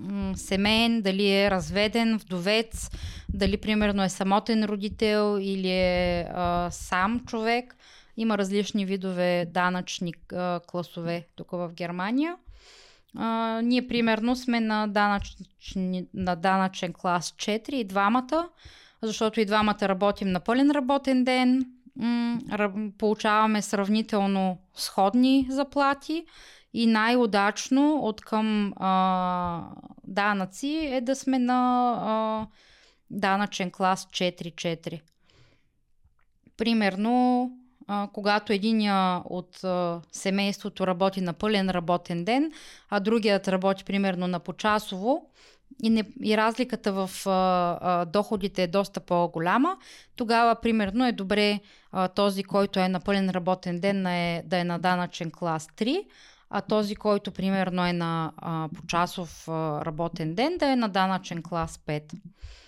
м- 0.00 0.36
семейен, 0.36 1.02
дали 1.02 1.30
е 1.30 1.50
разведен, 1.50 2.18
вдовец, 2.18 2.90
дали 3.34 3.56
примерно 3.56 4.02
е 4.02 4.08
самотен 4.08 4.64
родител 4.64 5.38
или 5.40 5.70
е 5.70 6.28
а, 6.34 6.68
сам 6.70 7.20
човек. 7.26 7.76
Има 8.16 8.38
различни 8.38 8.84
видове 8.86 9.46
данъчни 9.50 10.14
а, 10.32 10.60
класове 10.66 11.26
тук 11.36 11.50
в 11.50 11.70
Германия. 11.74 12.36
А, 13.16 13.60
ние 13.64 13.88
примерно 13.88 14.36
сме 14.36 14.60
на, 14.60 14.86
данъчни, 14.86 16.06
на 16.14 16.34
данъчен 16.34 16.92
клас 16.92 17.34
4 17.38 17.70
и 17.70 17.84
двамата, 17.84 18.48
защото 19.02 19.40
и 19.40 19.44
двамата 19.44 19.78
работим 19.82 20.28
на 20.28 20.40
пълен 20.40 20.70
работен 20.70 21.24
ден, 21.24 21.64
получаваме 22.98 23.62
сравнително 23.62 24.58
сходни 24.74 25.46
заплати 25.50 26.24
и 26.74 26.86
най-удачно 26.86 27.98
от 28.02 28.20
към 28.20 28.72
а, 28.76 29.62
данъци 30.04 30.88
е 30.92 31.00
да 31.00 31.16
сме 31.16 31.38
на 31.38 31.90
а, 32.00 32.46
данъчен 33.10 33.70
клас 33.70 34.06
4-4. 34.06 35.00
Примерно, 36.56 37.50
а, 37.92 38.08
когато 38.12 38.52
единия 38.52 39.22
от 39.24 39.64
а, 39.64 40.00
семейството 40.12 40.86
работи 40.86 41.20
на 41.20 41.32
пълен 41.32 41.70
работен 41.70 42.24
ден, 42.24 42.52
а 42.90 43.00
другият 43.00 43.48
работи 43.48 43.84
примерно 43.84 44.26
на 44.26 44.40
почасово, 44.40 45.30
и, 45.82 45.90
не, 45.90 46.04
и 46.22 46.36
разликата 46.36 46.92
в 46.92 47.10
а, 47.26 47.30
а, 47.80 48.04
доходите 48.04 48.62
е 48.62 48.66
доста 48.66 49.00
по-голяма, 49.00 49.76
тогава 50.16 50.54
примерно 50.54 51.06
е 51.06 51.12
добре 51.12 51.60
а, 51.92 52.08
този, 52.08 52.44
който 52.44 52.80
е 52.80 52.88
на 52.88 53.00
пълен 53.00 53.30
работен 53.30 53.80
ден 53.80 54.06
е, 54.06 54.42
да 54.46 54.58
е 54.58 54.64
на 54.64 54.78
данъчен 54.78 55.30
клас 55.30 55.66
3, 55.66 56.04
а 56.50 56.60
този, 56.60 56.96
който 56.96 57.30
примерно 57.30 57.86
е 57.86 57.92
на 57.92 58.32
а, 58.36 58.68
почасов 58.76 59.48
а, 59.48 59.84
работен 59.84 60.34
ден, 60.34 60.58
да 60.58 60.72
е 60.72 60.76
на 60.76 60.88
данъчен 60.88 61.42
клас 61.42 61.80
5. 61.86 62.12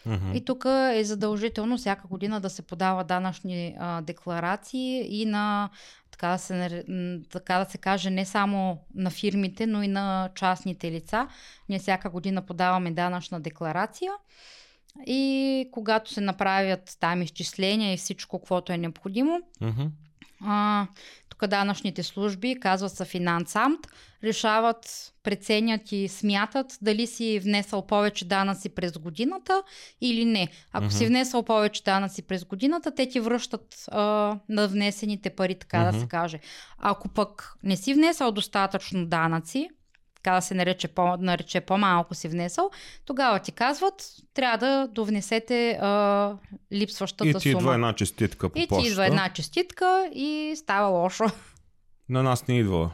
Мгм. 0.06 0.32
И 0.34 0.44
тук 0.44 0.64
е 0.94 1.04
задължително 1.04 1.76
всяка 1.76 2.08
година 2.08 2.40
да 2.40 2.50
се 2.50 2.62
подава 2.62 3.04
данъчни 3.04 3.76
а, 3.78 4.00
декларации 4.00 5.20
и 5.20 5.26
на, 5.26 5.70
така 6.10 6.28
да, 6.28 6.38
се, 6.38 6.84
така 7.30 7.58
да 7.58 7.70
се 7.70 7.78
каже, 7.78 8.10
не 8.10 8.24
само 8.24 8.78
на 8.94 9.10
фирмите, 9.10 9.66
но 9.66 9.82
и 9.82 9.88
на 9.88 10.30
частните 10.34 10.92
лица. 10.92 11.28
Ние 11.68 11.78
всяка 11.78 12.10
година 12.10 12.42
подаваме 12.42 12.90
данъчна 12.90 13.40
декларация 13.40 14.12
и 15.06 15.68
когато 15.72 16.12
се 16.12 16.20
направят 16.20 16.96
там 17.00 17.22
изчисления 17.22 17.92
и 17.92 17.96
всичко, 17.96 18.38
каквото 18.38 18.72
е 18.72 18.78
необходимо, 18.78 19.40
Мгм. 19.60 19.82
А, 20.46 20.86
тук 21.28 21.46
данъчните 21.46 22.02
служби, 22.02 22.60
казват 22.60 22.92
са 22.92 23.04
финансамт, 23.04 23.80
решават, 24.24 25.12
преценят 25.22 25.92
и 25.92 26.08
смятат 26.08 26.78
дали 26.82 27.06
си 27.06 27.38
внесъл 27.38 27.86
повече 27.86 28.24
данъци 28.24 28.68
през 28.68 28.92
годината 28.98 29.62
или 30.00 30.24
не. 30.24 30.48
Ако 30.72 30.90
си 30.90 31.04
Мгм. 31.04 31.08
внесъл 31.08 31.42
повече 31.42 31.82
данъци 31.82 32.22
през 32.22 32.44
годината, 32.44 32.94
те 32.94 33.08
ти 33.08 33.20
връщат 33.20 33.84
а, 33.88 34.00
на 34.48 34.68
внесените 34.68 35.30
пари, 35.30 35.54
така 35.54 35.78
да 35.78 35.92
Мгм. 35.92 36.00
се 36.00 36.06
каже. 36.06 36.38
Ако 36.78 37.08
пък 37.08 37.54
не 37.62 37.76
си 37.76 37.94
внесъл 37.94 38.32
достатъчно 38.32 39.06
данъци, 39.06 39.68
така 40.22 40.34
да 40.34 40.42
се 40.42 40.54
нарече, 40.54 40.88
по, 40.88 41.16
нарече 41.16 41.60
по-малко 41.60 42.14
си 42.14 42.28
внесъл, 42.28 42.70
тогава 43.04 43.38
ти 43.38 43.52
казват, 43.52 43.94
трябва 44.34 44.58
да 44.58 44.88
довнесете 44.88 45.70
а, 45.72 46.32
липсващата 46.72 47.28
И 47.28 47.34
ти 47.34 47.40
сума. 47.42 47.52
идва 47.52 47.74
една 47.74 47.92
честитка 47.92 48.48
по 48.48 48.58
И 48.58 48.62
ти 48.62 48.68
почта. 48.68 48.88
идва 48.88 49.06
една 49.06 49.28
честитка 49.28 49.86
и 50.14 50.54
става 50.56 50.88
лошо. 50.90 51.24
На 52.08 52.22
нас 52.22 52.48
не 52.48 52.58
идва. 52.58 52.90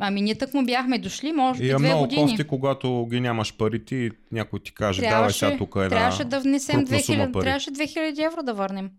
Ами 0.00 0.20
ние 0.22 0.34
так 0.34 0.54
му 0.54 0.64
бяхме 0.64 0.98
дошли, 0.98 1.32
може 1.32 1.60
би 1.60 1.66
И 1.66 1.70
е 1.70 1.74
две 1.74 1.86
много 1.86 2.00
години. 2.00 2.22
кофти, 2.22 2.44
когато 2.44 3.06
ги 3.06 3.20
нямаш 3.20 3.56
парите 3.56 3.94
и 3.94 4.10
някой 4.32 4.60
ти 4.60 4.74
каже, 4.74 5.02
давай 5.02 5.30
сега 5.30 5.56
тук 5.56 5.72
една... 5.76 5.88
трябваше 5.88 6.24
да 6.24 6.40
внесем 6.40 6.76
крупна 6.76 7.00
сума 7.00 7.18
2000, 7.18 7.32
пари. 7.32 7.42
трябваше 7.42 7.70
2000 7.70 8.26
евро 8.26 8.42
да 8.42 8.54
върнем. 8.54 8.90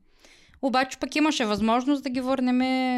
Обаче 0.62 0.98
пък 0.98 1.16
имаше 1.16 1.46
възможност 1.46 2.04
да 2.04 2.10
ги 2.10 2.22
върнем 2.22 2.58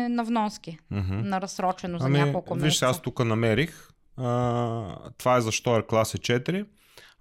на 0.10 0.24
вноски, 0.24 0.78
Мгм. 0.92 1.16
на 1.20 1.42
разсрочено 1.42 2.00
за 2.00 2.06
Ами, 2.06 2.18
няколко 2.20 2.54
виж, 2.56 2.64
месеца. 2.64 2.86
аз 2.86 3.02
тук 3.02 3.20
намерих. 3.20 3.90
А, 4.18 4.96
това 5.18 5.38
е 5.38 5.42
за 5.42 5.52
Штойер 5.52 5.86
класа 5.86 6.18
4. 6.18 6.66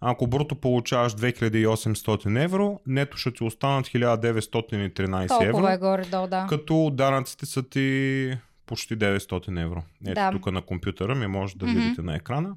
Ако 0.00 0.26
бруто 0.26 0.54
получаваш 0.54 1.12
2800 1.12 2.44
евро, 2.44 2.80
нето 2.86 3.16
ще 3.16 3.32
ти 3.32 3.44
останат 3.44 3.86
1913 3.86 5.28
Толкова 5.28 5.46
евро, 5.48 5.68
е 5.68 5.78
горе-долу, 5.78 6.26
да. 6.26 6.46
като 6.48 6.90
данъците 6.94 7.46
са 7.46 7.62
ти 7.62 8.38
почти 8.66 8.96
900 8.96 9.62
евро. 9.62 9.82
Ето 10.02 10.14
Да. 10.14 10.30
тук 10.30 10.52
на 10.52 10.62
компютъра 10.62 11.14
ми 11.14 11.26
може 11.26 11.56
да 11.56 11.66
Мгм. 11.66 11.74
видите 11.78 12.02
на 12.02 12.16
екрана. 12.16 12.56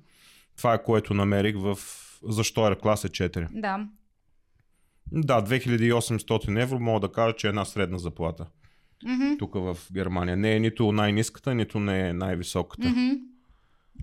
Това 0.58 0.74
е 0.74 0.84
което 0.84 1.14
намерих 1.14 1.56
в 1.58 1.78
за 2.24 2.44
Штойер 2.44 2.80
класа 2.80 3.10
4. 3.10 3.48
Да. 3.52 3.88
Да, 5.12 5.42
2800 5.42 6.58
евро 6.58 6.80
мога 6.80 7.00
да 7.00 7.12
кажа, 7.12 7.36
че 7.36 7.48
е 7.48 7.50
една 7.50 7.66
средна 7.66 7.98
заплата. 7.98 8.46
Мгм. 9.06 9.38
Тук 9.40 9.54
в 9.54 9.78
Германия. 9.94 10.38
Не 10.38 10.56
е 10.56 10.60
нито 10.60 10.92
най-ниската, 10.92 11.56
нито 11.56 11.80
не 11.80 12.10
е 12.10 12.14
най-високата. 12.14 12.90
Мгм. 12.90 13.10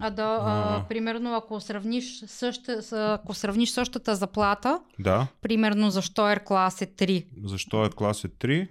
А 0.01 0.11
да, 0.11 0.23
а, 0.23 0.77
А. 0.77 0.85
примерно, 0.89 1.35
ако 1.35 1.61
сравниш, 1.61 2.23
съща, 2.27 2.81
ако 2.93 3.35
сравниш 3.35 3.71
същата 3.71 4.17
заплата, 4.17 4.81
Да. 4.99 5.27
примерно 5.43 5.91
за 5.91 6.03
Штойер 6.03 6.45
клас 6.45 6.83
е 6.83 6.87
3. 6.87 7.27
Защо 7.45 7.85
е 7.85 7.91
клас 7.91 8.25
е 8.25 8.29
3? 8.29 8.69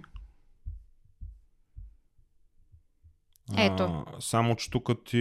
Ето. 3.58 3.82
А, 3.82 4.04
само, 4.20 4.56
че 4.56 4.70
тук 4.70 5.04
ти... 5.04 5.16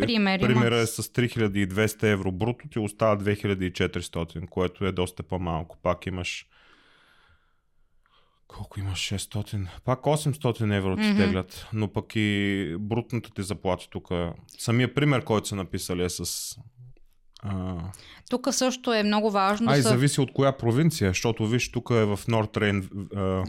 Пример 0.00 0.38
има. 0.38 0.48
Примера 0.48 0.76
е 0.78 0.86
с 0.86 1.02
3200 1.02 2.02
евро 2.12 2.32
бруто, 2.32 2.68
ти 2.68 2.78
остава 2.78 3.16
2400, 3.18 4.48
което 4.48 4.84
е 4.84 4.92
доста 4.92 5.22
по-малко. 5.22 5.76
Пак 5.82 6.06
имаш... 6.06 6.46
Колко 8.48 8.80
имаш? 8.80 8.98
600? 8.98 9.66
Пак 9.84 10.00
800 10.00 10.76
евро 10.76 10.96
ти 10.96 11.02
Мгм. 11.02 11.18
теглят. 11.18 11.66
Но 11.72 11.92
пък 11.92 12.12
и 12.16 12.76
брутната 12.80 13.30
ти 13.30 13.42
заплата 13.42 13.88
тук. 13.90 14.08
Самия 14.58 14.94
пример, 14.94 15.24
който 15.24 15.48
са 15.48 15.56
написали 15.56 16.04
е 16.04 16.08
с... 16.08 16.56
А, 17.42 17.76
Тук 18.30 18.48
също 18.50 18.94
е 18.94 19.02
много 19.02 19.30
важно 19.30 19.70
а 19.72 19.76
и 19.78 19.82
са... 19.82 19.88
зависи 19.88 20.20
от 20.20 20.32
коя 20.32 20.52
провинция, 20.56 21.10
защото 21.10 21.46
виж, 21.46 21.72
тук 21.72 21.90
е 21.90 22.04
в 22.04 22.20
Нортрейн, 22.28 22.88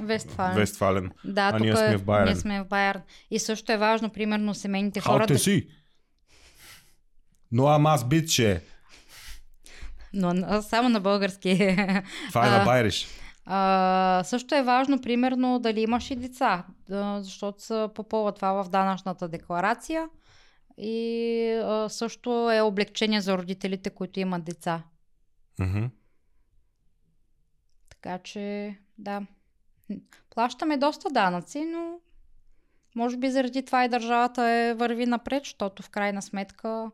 Вестфален. 0.02 0.56
Вестфален. 0.56 1.12
Да, 1.26 1.52
А 1.54 1.60
ние 1.60 1.76
сме 1.76 1.98
в 1.98 2.04
Байерн. 2.04 2.26
Ние 2.26 2.36
сме 2.36 2.62
в 2.64 2.68
Байерн. 2.68 3.02
И 3.32 3.40
също 3.40 3.72
е 3.72 3.78
важно, 3.78 4.10
примерно, 4.10 4.54
семейните 4.54 5.00
хора 5.00 5.28
да... 5.28 5.40
си! 5.40 5.68
Но 7.52 7.68
аз 7.68 8.08
биче. 8.08 8.62
Но 10.14 10.62
само 10.62 10.90
на 10.90 11.00
български. 11.00 11.78
Това 12.30 12.48
е 12.48 12.60
на 12.60 12.66
Байриш. 12.66 13.08
А, 13.52 14.22
също 14.26 14.56
е 14.56 14.64
важно, 14.64 15.02
примерно, 15.02 15.60
дали 15.60 15.82
имаш 15.82 16.12
и 16.12 16.16
деца, 16.16 16.66
защото 17.20 17.64
се 17.64 17.88
попълва 17.96 18.32
това 18.32 18.64
в 18.64 18.70
данъчната 18.70 19.28
декларация. 19.28 20.10
И 20.78 21.62
а, 21.64 21.90
също 21.90 22.52
е 22.52 22.62
облегчение 22.62 23.22
за 23.22 23.38
родителите, 23.38 23.90
които 23.90 24.20
имат 24.20 24.44
деца. 24.44 24.84
Мгм. 25.60 25.86
Така 27.90 28.18
че, 28.18 28.76
да. 28.98 29.22
Плащаме 30.30 30.78
доста 30.78 31.10
данъци, 31.10 31.66
но 31.66 32.00
може 32.96 33.18
би 33.18 33.32
заради 33.32 33.66
това 33.66 33.86
и 33.86 33.90
държавата 33.90 34.44
е 34.44 34.74
върви 34.74 35.06
напред, 35.06 35.44
защото 35.44 35.84
в 35.84 35.90
крайна 35.90 36.22
сметка 36.22 36.92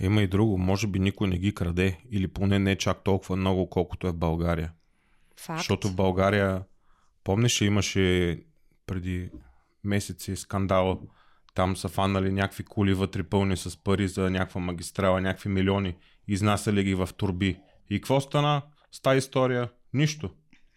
Има 0.00 0.22
и 0.22 0.26
друго. 0.26 0.58
Може 0.58 0.86
би 0.86 0.98
никой 0.98 1.28
не 1.28 1.38
ги 1.38 1.54
краде. 1.54 1.98
Или 2.10 2.28
поне 2.28 2.58
не 2.58 2.76
чак 2.76 3.04
толкова 3.04 3.36
много, 3.36 3.70
колкото 3.70 4.06
е 4.06 4.12
в 4.12 4.16
България. 4.16 4.72
Факт. 5.42 5.58
Защото 5.58 5.88
в 5.88 5.94
България, 5.94 6.62
помниш, 7.24 7.60
имаше 7.60 8.38
преди 8.86 9.30
месеци 9.84 10.36
скандал. 10.36 11.00
Там 11.54 11.76
са 11.76 11.88
фанали 11.88 12.32
някакви 12.32 12.64
коли 12.64 12.94
вътре 12.94 13.22
пълни 13.22 13.56
с 13.56 13.82
пари 13.84 14.08
за 14.08 14.30
някаква 14.30 14.60
магистрала, 14.60 15.20
някакви 15.20 15.48
милиони. 15.48 15.96
Изнасяли 16.28 16.84
ги 16.84 16.94
в 16.94 17.08
турби. 17.16 17.58
И 17.90 18.00
какво 18.00 18.20
стана 18.20 18.62
с 18.92 19.00
тази 19.00 19.18
история? 19.18 19.68
Нищо. 19.94 20.30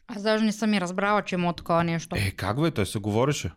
Аз 0.07 0.23
даже 0.23 0.45
не 0.45 0.51
съм 0.51 0.73
и 0.73 0.81
разбрала, 0.81 1.21
че 1.21 1.35
има 1.35 1.53
такова 1.53 1.83
нещо. 1.83 2.15
Е, 2.15 2.31
как 2.31 2.61
бе? 2.61 2.71
Той 2.71 2.85
се 2.85 2.99
говореше. 2.99 3.51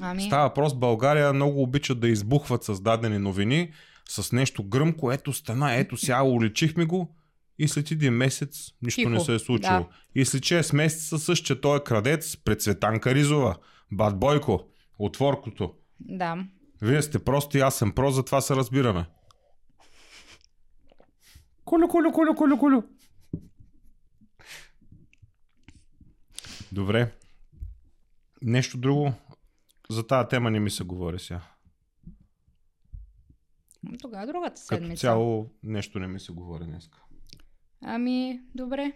ами, 0.00 0.22
Става 0.22 0.48
въпрос, 0.48 0.74
България 0.74 1.32
много 1.32 1.62
обичат 1.62 2.00
да 2.00 2.08
избухват 2.08 2.64
с 2.64 2.80
дадени 2.80 3.18
новини 3.18 3.72
с 4.08 4.32
нещо 4.32 4.64
гръмко, 4.64 5.12
ето 5.12 5.32
стана, 5.32 5.74
ето 5.74 5.96
сега 5.96 6.22
уличихме 6.22 6.84
го 6.84 7.14
и 7.62 7.68
след 7.68 7.90
един 7.90 8.14
месец 8.14 8.70
нищо 8.82 8.98
Тихо, 9.00 9.10
не 9.10 9.20
се 9.20 9.34
е 9.34 9.38
случило. 9.38 9.78
да. 9.78 9.88
И 10.14 10.24
след 10.24 10.42
6 10.42 10.74
месеца 10.76 11.18
същия 11.18 11.60
той 11.60 11.78
е 11.78 11.84
крадец 11.84 12.36
пред 12.36 12.62
Цветанка 12.62 13.14
Ризова, 13.14 13.56
Бат 13.92 14.18
Бойко, 14.18 14.68
отворкото. 14.98 15.74
да. 16.00 16.44
Вие 16.82 17.02
сте 17.02 17.18
просто 17.18 17.58
и 17.58 17.60
аз 17.60 17.74
съм 17.78 17.92
про, 17.92 18.10
затова 18.10 18.40
се 18.40 18.56
разбираме. 18.56 19.06
Колю, 21.64 21.88
колю, 21.88 22.12
колю, 22.12 22.34
колю, 22.34 22.58
колю. 22.58 22.82
Добре. 26.72 27.12
Нещо 28.42 28.78
друго 28.78 29.12
за 29.90 30.06
тази 30.06 30.28
тема 30.28 30.50
не 30.50 30.60
ми 30.60 30.70
се 30.70 30.84
говори 30.84 31.18
сега. 31.18 31.40
Тогава 34.00 34.26
другата 34.26 34.54
Като 34.54 34.60
седмица. 34.66 35.00
цяло 35.00 35.50
нещо 35.62 35.98
не 35.98 36.06
ми 36.06 36.20
се 36.20 36.32
говори 36.32 36.64
днес. 36.64 36.90
Ами, 37.82 38.40
добре. 38.54 38.92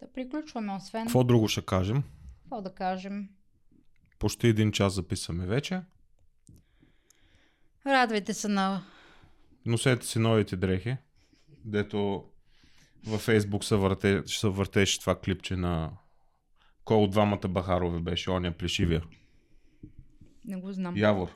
Да 0.00 0.12
приключваме, 0.12 0.72
освен. 0.74 1.04
Какво 1.06 1.24
друго 1.24 1.48
ще 1.48 1.62
кажем? 1.62 2.02
Какво 2.42 2.62
да 2.62 2.74
кажем? 2.74 3.28
Почти 4.18 4.46
един 4.46 4.72
час 4.72 4.92
записаме 4.94 5.46
вече. 5.46 5.80
Радвайте 7.86 8.34
се 8.34 8.48
на... 8.48 8.82
Носете 9.66 10.06
си 10.06 10.18
новите 10.18 10.56
дрехи, 10.56 10.96
дето 11.64 12.24
във 13.06 13.20
Фейсбук 13.20 13.64
се, 13.64 13.76
върте, 13.76 14.22
се 14.26 14.48
въртеше 14.48 15.00
това 15.00 15.20
клипче 15.20 15.56
на 15.56 15.90
кой 16.84 16.96
от 16.96 17.10
двамата 17.10 17.48
Бахарови 17.48 18.00
беше, 18.00 18.30
оня 18.30 18.52
плешивия. 18.52 19.02
Не 20.44 20.56
го 20.56 20.72
знам. 20.72 20.96
Явор. 20.96 21.30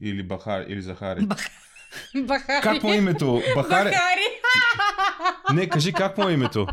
Или 0.00 0.22
Бахар, 0.22 0.64
или 0.68 0.82
Захари. 0.82 1.26
Бахари. 2.26 2.62
Как 2.62 2.82
му 2.82 2.92
е 2.92 2.96
името? 2.96 3.42
Бахари? 3.54 3.90
Бахари. 3.90 4.29
Не, 5.52 5.68
кажи 5.68 5.92
как 5.92 6.18
му 6.18 6.28
е 6.28 6.32
името? 6.32 6.66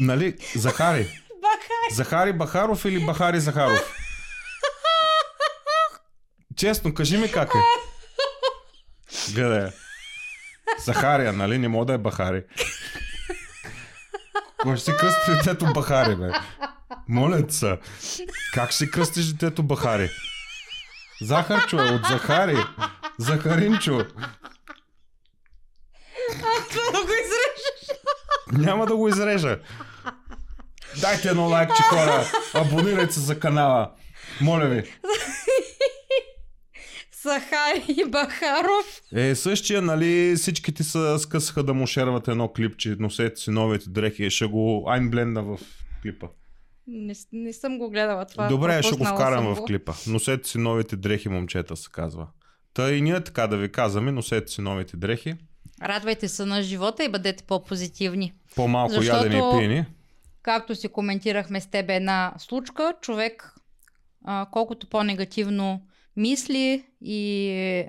Нали? 0.00 0.36
Захари. 0.56 1.22
Бахари. 1.42 1.94
Захари 1.94 2.32
Бахаров 2.32 2.84
или 2.84 3.06
Бахари 3.06 3.40
Захаров? 3.40 3.96
Честно, 6.56 6.94
кажи 6.94 7.18
ми 7.18 7.32
как 7.32 7.48
е. 7.54 7.58
Гледай. 9.32 9.70
Захария, 10.84 11.32
нали? 11.32 11.58
Не 11.58 11.68
мога 11.68 11.86
да 11.86 11.92
е 11.92 11.98
Бахари. 11.98 12.44
Кой 14.62 14.76
ще 14.76 14.84
си 14.84 14.96
кръсти 14.96 15.30
детето 15.30 15.72
Бахари, 15.72 16.16
бе? 16.16 16.30
Моля 17.08 17.44
се. 17.48 17.78
Как 18.54 18.70
ще 18.70 18.76
си 18.78 18.90
кръстиш 18.90 19.26
детето 19.26 19.62
Бахари? 19.62 20.10
Захарчо 21.22 21.76
от 21.76 22.06
Захари. 22.10 22.56
Захаринчо. 23.20 24.04
Това 26.70 26.90
да 26.92 27.00
го 27.06 27.12
изрежеш. 27.12 27.98
Няма 28.52 28.86
да 28.86 28.96
го 28.96 29.08
изрежа. 29.08 29.58
Дайте 31.00 31.28
едно 31.28 31.48
лайкче, 31.48 31.82
хора. 31.82 32.24
Абонирайте 32.54 33.12
се 33.12 33.20
за 33.20 33.40
канала. 33.40 33.92
Моля 34.40 34.66
ви. 34.66 34.82
Захари 37.22 38.04
Бахаров. 38.08 39.00
Е, 39.12 39.34
същия, 39.34 39.82
нали, 39.82 40.34
всичките 40.36 40.84
се 40.84 41.18
скъсаха 41.18 41.62
да 41.62 41.74
му 41.74 41.86
шерват 41.86 42.28
едно 42.28 42.52
клипче, 42.52 42.96
носете 42.98 43.40
си 43.40 43.50
новите 43.50 43.90
дрехи, 43.90 44.30
ще 44.30 44.46
го 44.46 44.84
айнбленда 44.88 45.42
в 45.42 45.58
клипа. 46.02 46.26
Не, 46.86 47.14
не 47.32 47.52
съм 47.52 47.78
го 47.78 47.90
гледала 47.90 48.26
това. 48.26 48.48
Добре, 48.48 48.82
ще 48.82 48.96
го 48.96 49.04
вкарам 49.04 49.54
в 49.54 49.64
клипа. 49.66 49.92
Носете 50.06 50.48
си 50.48 50.58
новите 50.58 50.96
дрехи, 50.96 51.28
момчета, 51.28 51.76
се 51.76 51.88
казва. 51.92 52.26
Та 52.74 52.92
и 52.92 53.00
ние 53.02 53.24
така 53.24 53.46
да 53.46 53.56
ви 53.56 53.72
казваме, 53.72 54.12
носете 54.12 54.52
си 54.52 54.60
новите 54.60 54.96
дрехи. 54.96 55.34
Радвайте 55.82 56.28
се 56.28 56.44
на 56.44 56.62
живота 56.62 57.04
и 57.04 57.08
бъдете 57.08 57.44
по-позитивни. 57.44 58.32
По-малко 58.56 58.92
Защото- 58.92 59.16
ядене 59.16 59.36
и 59.38 59.58
пиене. 59.58 59.86
Както 60.42 60.74
си 60.74 60.88
коментирахме 60.88 61.60
с 61.60 61.66
теб 61.66 61.86
една 61.90 62.34
случка, 62.38 62.94
човек 63.00 63.54
а, 64.24 64.46
колкото 64.50 64.86
по-негативно 64.86 65.86
мисли 66.16 66.84
и 67.00 67.84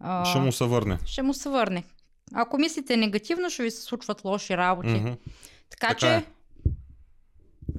а, 0.00 0.24
Ще 0.24 0.38
му 0.38 0.52
се 0.52 0.64
върне. 0.64 0.98
ще 1.06 1.22
му 1.22 1.34
се 1.34 1.48
върне. 1.48 1.84
Ако 2.34 2.58
мислите 2.58 2.96
негативно, 2.96 3.50
ще 3.50 3.62
ви 3.62 3.70
се 3.70 3.82
случват 3.82 4.24
лоши 4.24 4.56
работи. 4.56 4.88
Мгм. 4.88 5.12
Така, 5.70 5.88
Така 5.88 5.94
че 5.94 6.14
е. 6.14 6.24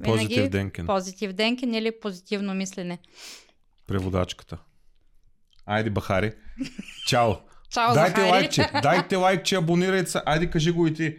Позитив 0.04 0.48
денкен. 0.48 0.86
позитив 0.86 1.32
денкен 1.32 1.74
или 1.74 2.00
позитивно 2.00 2.54
мислене. 2.54 2.98
Преводачката. 3.86 4.58
Айде, 5.68 5.90
Бахари. 5.90 6.32
Чао. 7.06 7.32
Чао, 7.70 7.94
Дайте 7.94 8.20
Захари! 8.20 8.30
лайкче, 8.30 8.70
дайте 8.82 9.16
лайкче, 9.16 9.56
абонирайте 9.56 10.10
се. 10.10 10.20
Айде, 10.26 10.50
кажи 10.50 10.70
го 10.70 10.86
и 10.86 10.94
ти. 10.94 11.16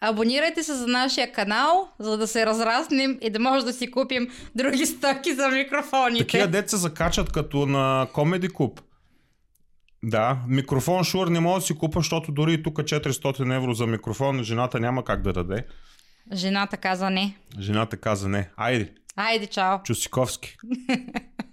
Абонирайте 0.00 0.62
се 0.62 0.74
за 0.74 0.86
нашия 0.86 1.32
канал, 1.32 1.88
за 1.98 2.16
да 2.16 2.26
се 2.26 2.46
разраснем 2.46 3.18
и 3.22 3.30
да 3.30 3.38
може 3.40 3.64
да 3.64 3.72
си 3.72 3.90
купим 3.90 4.28
други 4.54 4.86
стоки 4.86 5.34
за 5.34 5.48
микрофоните. 5.48 6.24
Такива 6.24 6.46
деца 6.46 6.68
се 6.68 6.76
закачат 6.76 7.32
като 7.32 7.66
на 7.66 8.06
Comedy 8.14 8.48
Club. 8.48 8.80
Да, 10.02 10.38
микрофон 10.48 11.04
Шур 11.04 11.28
не 11.28 11.40
мога 11.40 11.60
да 11.60 11.66
си 11.66 11.78
купа, 11.78 11.98
защото 11.98 12.32
дори 12.32 12.52
и 12.54 12.62
тук 12.62 12.74
400 12.78 13.56
евро 13.56 13.74
за 13.74 13.86
микрофон 13.86 14.42
жената 14.42 14.80
няма 14.80 15.04
как 15.04 15.22
да 15.22 15.32
даде. 15.32 15.64
Жената 16.32 16.76
каза 16.76 17.10
не. 17.10 17.36
Жената 17.58 17.96
каза 17.96 18.28
не. 18.28 18.50
Айде, 18.56 18.92
Айде, 19.16 19.46
чао! 19.46 19.82
Чусиковски. 19.82 20.56